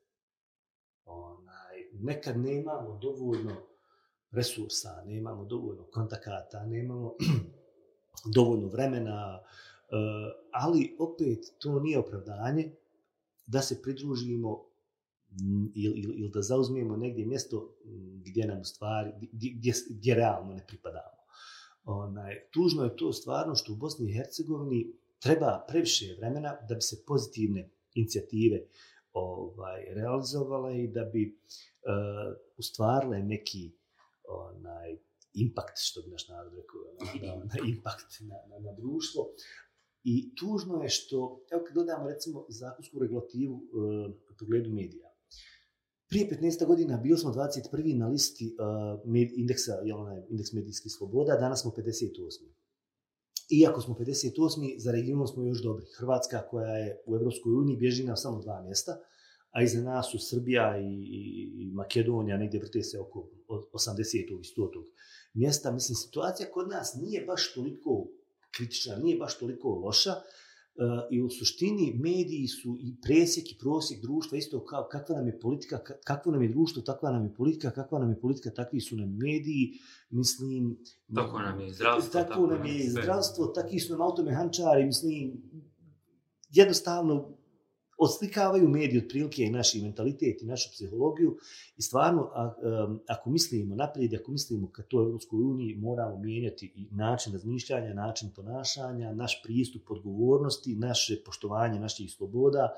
Onaj, 1.05 1.77
nekad 1.93 2.39
nemamo 2.39 2.99
dovoljno 3.03 3.57
resursa, 4.31 5.03
nemamo 5.07 5.45
dovoljno 5.45 5.85
kontakata, 5.93 6.67
nemamo 6.67 7.15
dovoljno 8.37 8.69
vremena, 8.69 9.41
e, 9.41 9.97
ali 10.53 10.97
opet 10.99 11.39
to 11.59 11.81
nije 11.81 11.99
opravdanje 11.99 12.73
da 13.47 13.63
se 13.63 13.83
pridružimo 13.83 14.65
mm, 15.31 15.67
ili, 15.75 16.01
ili, 16.01 16.15
il 16.17 16.31
da 16.31 16.43
zauzmijemo 16.43 16.97
negdje 16.97 17.27
mjesto 17.27 17.77
mm, 17.85 18.23
gdje 18.25 18.47
nam 18.47 18.65
stvari, 18.65 19.13
gdje, 19.33 19.51
gdje, 19.55 19.73
gdje 19.91 20.15
realno 20.15 20.55
ne 20.55 20.67
pripadamo. 20.67 21.17
Onaj, 21.85 22.35
tužno 22.51 22.85
je 22.85 22.97
to 22.97 23.13
stvarno 23.13 23.55
što 23.55 23.73
u 23.73 23.77
Bosni 23.77 24.11
i 24.11 24.15
Hercegovini 24.15 24.93
treba 25.19 25.65
previše 25.69 26.15
vremena 26.19 26.57
da 26.69 26.75
bi 26.75 26.81
se 26.81 27.05
pozitivne 27.07 27.71
inicijative 27.97 28.59
ovaj, 29.13 29.85
realizovala 29.95 30.73
i 30.73 30.89
da 30.89 31.05
bi 31.05 31.23
uh, 31.27 32.37
ustvarile 32.57 33.19
neki 33.23 33.73
onaj, 34.29 34.99
impact, 35.35 35.77
što 35.77 36.03
bi 36.03 36.11
naš 36.11 36.29
narod 36.29 36.53
rekao, 36.55 36.81
na, 37.23 37.45
na 37.45 37.69
impact 37.69 38.21
na, 38.21 38.37
na, 38.51 38.59
na 38.59 38.73
društvo. 38.73 39.29
I 40.05 40.35
tužno 40.35 40.83
je 40.83 40.89
što, 40.89 41.45
evo 41.53 41.63
kad 41.67 41.75
dodamo 41.75 42.09
recimo 42.09 42.47
zakonsku 42.49 42.99
regulativu 42.99 43.55
uh, 43.55 44.11
u 44.31 44.37
pogledu 44.39 44.71
medija, 44.71 45.17
Prije 46.09 46.29
15 46.31 46.67
godina 46.67 46.97
bili 46.97 47.19
smo 47.19 47.33
21. 47.33 47.97
na 47.99 48.09
listi 48.09 48.57
uh, 48.59 49.01
med, 49.05 49.29
indeksa, 49.37 49.73
jel 49.85 49.99
onaj, 50.01 50.23
indeks 50.31 50.53
medijskih 50.53 50.93
sloboda, 50.93 51.37
danas 51.37 51.63
smo 51.63 51.71
58. 51.71 52.45
Iako 53.51 53.81
smo 53.81 53.95
58. 53.95 54.79
za 54.79 54.93
regionom 54.93 55.27
smo 55.27 55.45
još 55.45 55.63
dobri. 55.63 55.87
Hrvatska 55.99 56.49
koja 56.51 56.77
je 56.77 57.03
u 57.07 57.17
Evropskoj 57.17 57.53
uniji 57.53 57.77
bježi 57.77 58.05
na 58.05 58.17
samo 58.17 58.41
dva 58.41 58.63
mjesta, 58.63 58.99
a 59.51 59.63
iza 59.63 59.83
nas 59.83 60.11
su 60.11 60.19
Srbija 60.19 60.79
i, 60.79 61.03
i 61.63 61.71
Makedonija, 61.73 62.37
negdje 62.37 62.61
vrte 62.61 62.83
se 62.83 63.01
oko 63.01 63.29
80. 63.49 64.17
i 64.41 64.61
100. 64.61 64.85
mjesta. 65.35 65.73
Mislim, 65.73 65.97
situacija 65.97 66.51
kod 66.51 66.69
nas 66.69 66.95
nije 66.95 67.25
baš 67.25 67.55
toliko 67.55 68.07
kritična, 68.57 68.97
nije 68.97 69.17
baš 69.17 69.39
toliko 69.39 69.69
loša, 69.69 70.15
i 71.11 71.22
u 71.22 71.31
suštini 71.31 71.95
mediji 71.95 72.47
su 72.49 72.77
i 72.81 72.95
presjek 73.03 73.53
i 73.53 73.59
prosjek 73.59 74.01
društva 74.01 74.39
isto 74.39 74.64
kao 74.64 74.89
kakva 74.91 75.16
nam 75.16 75.27
je 75.27 75.41
politika, 75.41 75.79
kakvo 76.05 76.33
nam 76.33 76.43
je 76.43 76.49
društvo, 76.49 76.83
takva 76.83 77.11
nam 77.11 77.24
je 77.24 77.35
politika, 77.35 77.70
kakva 77.70 77.99
nam 77.99 78.11
je 78.11 78.20
politika, 78.20 78.51
takvi 78.51 78.81
su 78.81 78.97
nam 78.97 79.16
mediji, 79.16 79.72
mislim... 80.11 80.79
Tako 81.14 81.39
nam 81.39 81.61
je 81.61 81.72
zdravstvo. 81.72 82.12
Tako, 82.12 82.31
tako 82.31 82.47
nam 82.47 82.66
je 82.66 82.91
zdravstvo, 82.91 83.47
takvi 83.47 83.81
su 83.81 83.93
nam 83.93 84.01
automehančari, 84.01 84.87
mislim, 84.87 85.43
jednostavno 86.51 87.37
oslikavaju 87.99 88.69
mediji 88.69 88.99
otprilike 88.99 89.43
i 89.43 89.51
naši 89.51 89.83
mentalitet 89.83 90.43
i 90.43 90.47
našu 90.47 90.71
psihologiju 90.73 91.37
i 91.77 91.83
stvarno 91.83 92.31
a, 92.35 92.43
a, 92.43 92.97
ako 93.09 93.31
mislimo 93.31 93.75
naprijed, 93.75 94.15
ako 94.15 94.33
mislimo 94.33 94.71
ka 94.71 94.83
to 94.83 95.03
Evropskoj 95.03 95.43
uniji, 95.43 95.75
moramo 95.75 96.19
mijenjati 96.19 96.73
i 96.77 96.89
način 96.91 97.33
razmišljanja, 97.33 97.95
način 97.95 98.31
ponašanja, 98.37 99.15
naš 99.15 99.43
pristup 99.43 99.91
odgovornosti, 99.91 100.77
naše 100.77 101.23
poštovanje 101.25 101.81
naših 101.81 102.13
sloboda. 102.13 102.75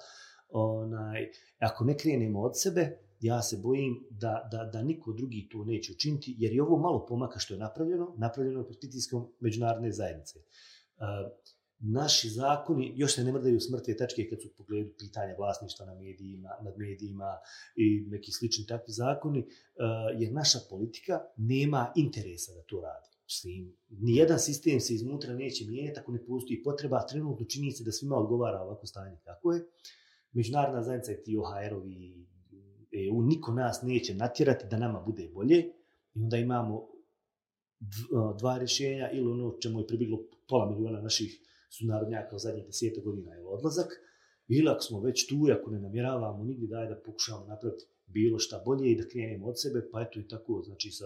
Onaj, 0.50 1.30
ako 1.58 1.84
ne 1.84 1.98
krenemo 1.98 2.40
od 2.40 2.60
sebe, 2.60 2.98
ja 3.20 3.42
se 3.42 3.56
bojim 3.56 4.06
da, 4.10 4.48
da, 4.52 4.64
da 4.64 4.82
niko 4.82 5.12
drugi 5.12 5.48
to 5.52 5.64
neće 5.64 5.92
učiniti, 5.92 6.34
jer 6.38 6.52
je 6.52 6.62
ovo 6.62 6.78
malo 6.78 7.06
pomaka 7.06 7.38
što 7.38 7.54
je 7.54 7.60
napravljeno, 7.60 8.14
napravljeno 8.16 8.60
je 8.60 8.66
pod 8.66 8.78
pritiskom 8.80 9.28
međunarodne 9.40 9.92
zajednice. 9.92 10.38
Uh, 10.38 11.04
naši 11.80 12.28
zakoni 12.28 12.92
još 12.96 13.14
se 13.14 13.24
ne 13.24 13.32
mrdaju 13.32 13.60
smrte 13.60 13.96
tačke 13.96 14.28
kad 14.30 14.42
su 14.42 14.48
pogledu 14.56 14.90
pitanja 14.98 15.34
vlasništva 15.38 15.86
na 15.86 15.94
medijima, 15.94 16.50
nad 16.62 16.78
medijima 16.78 17.38
i 17.76 18.06
neki 18.08 18.32
slični 18.32 18.66
takvi 18.66 18.92
zakoni, 18.92 19.40
eh, 19.40 19.44
jer 20.18 20.32
naša 20.32 20.58
politika 20.70 21.20
nema 21.36 21.92
interesa 21.96 22.52
da 22.54 22.62
to 22.62 22.80
radi. 22.80 23.08
Mislim, 23.24 23.76
nijedan 23.88 24.38
sistem 24.38 24.80
se 24.80 24.94
iznutra 24.94 25.34
neće 25.34 25.64
mijenjati 25.64 26.00
ako 26.00 26.12
ne 26.12 26.24
postoji 26.26 26.62
potreba, 26.62 27.06
trenutno 27.06 27.46
čini 27.46 27.72
se 27.72 27.84
da 27.84 27.92
svima 27.92 28.16
odgovara 28.16 28.60
ovako 28.60 28.86
stanje 28.86 29.16
kako 29.24 29.52
je. 29.52 29.66
Međunarodna 30.32 30.82
zajednica 30.82 31.12
i 31.12 31.22
ti 31.24 31.36
OHR-ovi 31.36 32.26
EU, 32.92 33.22
niko 33.22 33.52
nas 33.52 33.82
neće 33.82 34.14
natjerati 34.14 34.66
da 34.70 34.78
nama 34.78 35.00
bude 35.00 35.28
bolje 35.34 35.58
i 36.14 36.22
onda 36.22 36.36
imamo 36.36 36.88
eh, 37.80 37.84
dva 38.38 38.58
rješenja 38.58 39.10
ili 39.10 39.30
ono 39.30 39.58
čemu 39.62 39.80
je 39.80 39.86
pribiglo 39.86 40.18
pola 40.48 40.70
miliona 40.70 41.00
naših 41.00 41.40
su 41.70 41.86
narodnjaka 41.86 42.36
u 42.36 42.38
zadnjih 42.38 42.66
deseta 42.66 43.00
godina 43.00 43.34
je 43.34 43.46
odlazak, 43.46 43.92
ili 44.48 44.68
ako 44.68 44.82
smo 44.82 45.00
već 45.00 45.26
tu 45.28 45.36
ako 45.60 45.70
ne 45.70 45.80
namjeravamo 45.80 46.44
nigdje 46.44 46.68
daj 46.68 46.88
da 46.88 47.00
pokušamo 47.06 47.46
napraviti 47.46 47.84
bilo 48.06 48.38
šta 48.38 48.62
bolje 48.64 48.90
i 48.90 48.96
da 48.96 49.08
krenemo 49.08 49.46
od 49.46 49.60
sebe, 49.60 49.88
pa 49.92 50.02
eto 50.02 50.20
i 50.20 50.28
tako, 50.28 50.62
znači 50.66 50.90
sa 50.90 51.04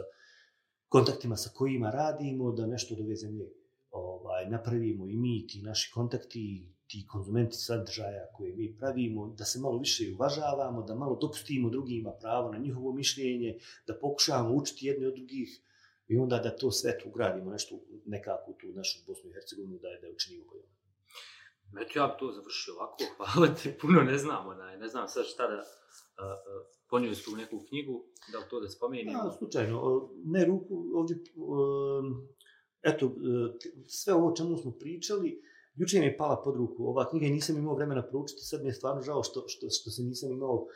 kontaktima 0.88 1.36
sa 1.36 1.50
kojima 1.54 1.90
radimo, 1.90 2.52
da 2.52 2.66
nešto 2.66 2.94
od 2.94 3.00
ove 3.00 3.16
zemlje 3.16 3.52
ovaj, 3.90 4.50
napravimo 4.50 5.08
i 5.08 5.16
mi, 5.16 5.46
ti 5.46 5.62
naši 5.62 5.92
kontakti, 5.94 6.68
ti 6.86 7.06
konzumenti 7.08 7.56
sadržaja 7.56 8.26
koje 8.36 8.56
mi 8.56 8.76
pravimo, 8.78 9.34
da 9.38 9.44
se 9.44 9.60
malo 9.60 9.78
više 9.78 10.12
uvažavamo, 10.14 10.82
da 10.82 10.94
malo 10.94 11.18
dopustimo 11.20 11.70
drugima 11.70 12.12
pravo 12.20 12.52
na 12.52 12.58
njihovo 12.58 12.92
mišljenje, 12.92 13.58
da 13.86 13.98
pokušavamo 14.00 14.54
učiti 14.54 14.86
jedni 14.86 15.06
od 15.06 15.14
drugih, 15.14 15.60
i 16.12 16.16
onda 16.16 16.38
da 16.38 16.56
to 16.56 16.70
sve 16.70 16.98
tu 16.98 17.08
ugradimo 17.08 17.50
nešto 17.50 17.74
nekako 18.06 18.52
tu 18.60 18.66
našu 18.72 18.98
Bosnu 19.06 19.30
i 19.30 19.32
Hercegovinu 19.32 19.78
da 19.78 19.88
je 19.88 20.00
da 20.00 20.06
je 20.06 20.12
učinimo 20.12 20.44
bolje. 20.44 20.68
Eto 21.82 21.98
ja 21.98 22.06
bi 22.06 22.14
to 22.18 22.32
završio 22.32 22.74
ovako, 22.74 23.04
hvala 23.18 23.54
ti, 23.54 23.74
puno 23.80 24.02
ne 24.02 24.18
znamo, 24.18 24.54
ne, 24.54 24.76
ne 24.76 24.88
znam 24.88 25.08
sad 25.08 25.24
šta 25.26 25.48
da 25.48 25.58
uh, 25.58 25.64
ponio 26.90 27.14
tu 27.24 27.36
neku 27.36 27.64
knjigu, 27.68 28.04
da 28.32 28.38
li 28.38 28.44
to 28.50 28.60
da 28.60 28.68
spomenim? 28.68 29.12
Ja, 29.12 29.30
slučajno, 29.38 30.10
ne 30.24 30.44
ruku, 30.44 30.84
ovdje, 30.94 31.16
eto, 32.82 33.14
sve 33.86 34.14
ovo 34.14 34.36
čemu 34.36 34.56
smo 34.56 34.72
pričali, 34.78 35.42
Juče 35.74 36.00
mi 36.00 36.06
je 36.06 36.16
pala 36.16 36.42
pod 36.44 36.56
ruku 36.56 36.84
ova 36.84 37.10
knjiga 37.10 37.26
i 37.26 37.30
nisam 37.30 37.56
imao 37.56 37.74
vremena 37.74 38.02
proučiti, 38.02 38.40
sad 38.40 38.62
mi 38.62 38.68
je 38.68 38.72
stvarno 38.72 39.02
žao 39.02 39.22
što, 39.22 39.44
što, 39.48 39.70
što 39.70 39.90
se 39.90 40.02
nisam 40.02 40.30
imao 40.30 40.54
uh, 40.54 40.66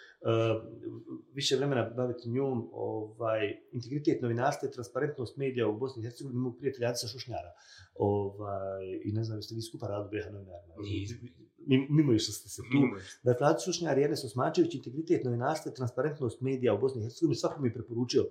više 1.32 1.57
vremena 1.57 1.90
baviti 1.97 2.30
njom, 2.30 2.68
ovaj, 2.72 3.40
integritet 3.72 4.22
novinarstva 4.22 4.68
i 4.68 4.72
transparentnost 4.72 5.36
medija 5.36 5.68
u 5.68 5.78
Bosni 5.78 6.03
i 6.03 6.05
Hercegovini, 6.05 6.40
mog 6.40 6.57
prijatelja 6.59 6.88
Adisa 6.88 7.07
Šušnjara. 7.07 7.53
Ovaj, 7.94 9.01
I 9.05 9.12
ne 9.12 9.24
znam, 9.24 9.38
jeste 9.38 9.55
vi 9.55 9.62
skupa 9.62 9.86
radili 9.86 10.20
BH 10.20 10.32
novinarima? 10.32 10.74
Mimo 11.88 12.18
što 12.18 12.32
ste 12.32 12.49
se 12.49 12.62
tu. 12.62 12.78
Dakle, 13.22 13.47
Adis 13.47 13.64
Šušnjar 13.64 13.99
i 13.99 14.05
Enes 14.05 14.24
Osmančević, 14.24 14.74
integritet 14.74 15.24
novinarstva 15.24 15.72
i 15.72 15.74
transparentnost 15.74 16.40
medija 16.40 16.74
u 16.74 16.78
Bosni 16.78 17.01
i 17.01 17.05
Hercegovini, 17.05 17.36
svako 17.36 17.61
mi 17.61 17.68
je 17.68 17.74
preporučio 17.74 18.24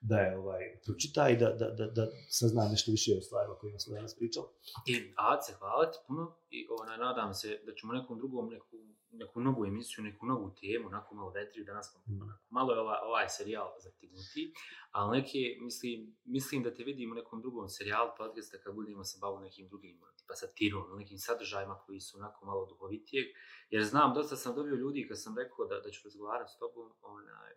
da 0.00 0.16
je 0.16 0.38
ovaj 0.38 0.80
pročita 0.84 1.28
i 1.28 1.36
da, 1.36 1.50
da, 1.50 1.70
da, 1.70 1.86
da 1.86 2.06
sazna 2.28 2.68
nešto 2.70 2.90
više 2.90 3.10
o 3.18 3.20
stvarima 3.20 3.54
kojima 3.54 3.78
smo 3.78 3.94
danas 3.94 4.16
pričali. 4.16 4.46
I 4.86 5.12
Ace, 5.16 5.52
hvala 5.58 5.90
ti 5.90 5.98
puno 6.06 6.36
i 6.50 6.66
ona, 6.80 6.96
nadam 6.96 7.34
se 7.34 7.60
da 7.66 7.74
ćemo 7.74 7.92
nekom 7.92 8.18
drugom 8.18 8.48
neku, 8.48 8.76
neku 9.10 9.40
novu 9.40 9.66
emisiju, 9.66 10.04
neku 10.04 10.26
novu 10.26 10.54
temu, 10.60 10.86
onako 10.86 11.14
malo 11.14 11.30
vetriju, 11.30 11.64
danas 11.64 11.96
mm. 12.06 12.22
onako, 12.22 12.44
malo 12.50 12.72
je 12.72 12.80
ovaj, 12.80 12.98
ovaj 13.02 13.28
serijal 13.28 13.68
zatignuti, 13.82 14.52
ali 14.90 15.18
neke, 15.18 15.38
mislim, 15.60 16.16
mislim 16.24 16.62
da 16.62 16.74
te 16.74 16.84
vidimo 16.84 17.12
u 17.12 17.20
nekom 17.20 17.40
drugom 17.40 17.68
serijalu 17.68 18.10
podcasta 18.18 18.58
kad 18.58 18.74
budemo 18.74 19.04
se 19.04 19.18
bavili 19.20 19.42
nekim 19.42 19.68
drugim 19.68 20.00
tipa 20.16 20.34
satirom, 20.34 20.98
nekim 20.98 21.18
sadržajima 21.18 21.78
koji 21.86 22.00
su 22.00 22.18
onako 22.18 22.46
malo 22.46 22.66
duhovitijeg, 22.66 23.26
jer 23.70 23.84
znam, 23.84 24.14
dosta 24.14 24.36
sam 24.36 24.54
dobio 24.54 24.74
ljudi 24.74 25.06
kad 25.08 25.22
sam 25.22 25.38
rekao 25.38 25.66
da, 25.66 25.80
da 25.80 25.90
ću 25.90 26.00
razgovarati 26.04 26.52
s 26.52 26.58
tobom, 26.58 26.92
onaj, 27.02 27.52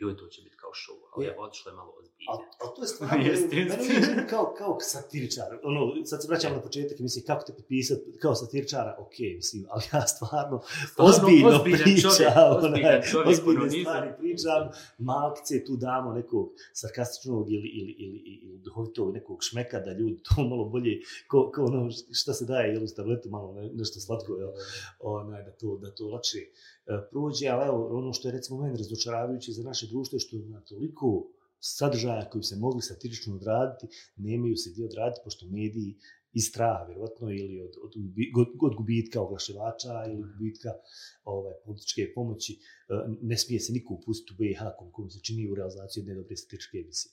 joj, 0.00 0.16
to 0.16 0.26
će 0.26 0.42
biti 0.42 0.56
kao 0.56 0.70
show, 0.82 0.98
ali 1.12 1.26
je. 1.26 1.36
otišlo 1.38 1.70
je 1.70 1.76
malo 1.76 1.92
ozbiljno. 2.00 2.32
A, 2.32 2.34
a 2.64 2.74
to 2.74 2.82
je 2.82 2.88
stvarno, 2.92 3.16
meni 3.16 4.28
kao, 4.30 4.54
kao 4.58 4.78
satiričar, 4.80 5.58
ono, 5.62 5.80
sad 6.04 6.22
se 6.22 6.28
vraćamo 6.28 6.56
na 6.56 6.62
početak 6.62 7.00
i 7.00 7.02
mislim, 7.02 7.24
kako 7.26 7.44
te 7.44 7.52
potpisati 7.52 8.18
kao 8.22 8.34
satiričara, 8.34 8.96
ok, 8.98 9.18
mislim, 9.36 9.66
ali 9.70 9.82
ja 9.92 10.06
stvarno, 10.06 10.60
stvarno 10.92 11.10
ozbiljno 11.10 11.62
pričam, 11.62 12.10
ozbiljno 13.26 13.64
ozbiljne 13.64 13.84
stvari 13.84 14.10
pričam, 14.18 14.62
malkice 14.98 15.64
tu 15.64 15.76
damo 15.76 16.12
nekog 16.12 16.52
sarkastičnog 16.72 17.52
ili, 17.52 17.68
ili, 17.68 17.92
ili, 17.98 18.18
ili 18.42 18.58
duhovitog 18.58 19.14
nekog 19.14 19.38
šmeka 19.42 19.80
da 19.80 19.92
ljudi 19.92 20.22
to 20.22 20.42
malo 20.42 20.64
bolje, 20.64 21.00
ko, 21.28 21.50
ko 21.54 21.64
ono 21.64 21.90
šta 22.12 22.32
se 22.32 22.44
daje, 22.44 22.72
jel, 22.72 22.84
u 22.84 22.86
tabletu 22.96 23.30
malo 23.30 23.52
ne, 23.52 23.70
nešto 23.72 24.00
slatko, 24.00 24.36
jel, 24.36 24.50
onaj, 25.00 25.42
da 25.42 25.50
to, 25.50 25.76
da 25.76 25.94
to 25.94 26.08
lakše 26.08 26.38
prođe, 27.10 27.48
ali 27.48 27.68
evo, 27.68 27.98
ono 27.98 28.12
što 28.12 28.28
je 28.28 28.32
recimo 28.32 28.60
meni 28.60 28.76
razočaravajuće 28.76 29.52
za 29.52 29.62
naše 29.62 29.86
društvo 29.86 30.16
je 30.16 30.20
što 30.20 30.36
na 30.36 30.60
toliko 30.60 31.30
sadržaja 31.60 32.30
koji 32.30 32.42
se 32.42 32.56
mogli 32.56 32.82
satirično 32.82 33.34
odraditi, 33.34 33.86
nemaju 34.16 34.56
se 34.56 34.70
dio 34.70 34.86
odraditi, 34.86 35.20
pošto 35.24 35.46
mediji 35.46 35.96
iz 36.32 36.44
straha, 36.48 36.84
vjerovatno, 36.84 37.30
ili 37.30 37.60
od, 37.60 37.74
od, 37.84 37.92
od, 38.62 38.74
gubitka 38.76 39.20
oglaševača 39.20 40.04
ili 40.06 40.32
gubitka 40.32 40.68
ovaj, 41.24 41.54
političke 41.64 42.12
pomoći, 42.14 42.52
e, 42.52 42.58
ne 43.22 43.36
smije 43.36 43.60
se 43.60 43.72
niko 43.72 43.94
upustiti 43.94 44.32
u 44.32 44.36
BiH, 44.36 44.60
koliko 44.76 45.10
se 45.10 45.20
čini 45.22 45.50
u 45.50 45.54
realizaciju 45.54 46.00
jedne 46.00 46.14
dobre 46.14 46.36
satiričke 46.36 46.78
emisije. 46.78 47.12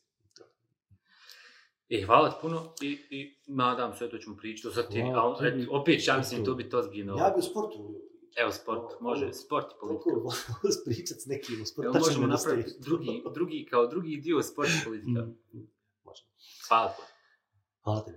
E, 1.89 2.01
hvala 2.05 2.29
ti 2.29 2.35
puno 2.41 2.73
i, 2.81 2.91
i 3.09 3.35
nadam 3.47 3.95
se, 3.95 4.09
to 4.09 4.17
ćemo 4.17 4.37
pričati 4.37 4.67
o 4.67 4.71
satiri, 4.71 5.01
ali 5.01 5.67
opet, 5.71 6.07
ja 6.07 6.17
mislim, 6.17 6.45
to 6.45 6.55
bi 6.55 6.69
to 6.69 6.83
zbino. 6.83 7.17
Ja 7.17 7.29
bi 7.29 7.39
u 7.39 7.41
sportu 7.41 8.01
Evo, 8.37 8.51
sport, 8.51 8.99
može, 8.99 9.33
sport 9.33 9.65
i 9.71 9.75
politika. 9.81 10.09
Kako 10.47 10.67
pričati 10.85 11.19
s 11.21 11.25
nekim 11.25 11.61
o 11.61 11.65
sportu? 11.65 11.87
Evo, 11.87 11.99
možemo 11.99 12.27
napraviti 12.27 12.71
drugi, 12.79 13.23
drugi, 13.33 13.67
kao 13.69 13.87
drugi 13.87 14.17
dio 14.17 14.43
sport 14.43 14.69
i 14.69 14.85
politika. 14.85 15.27
Može. 16.05 16.23
Hvala. 16.67 16.95
Hvala 17.83 18.03
tebi. 18.03 18.15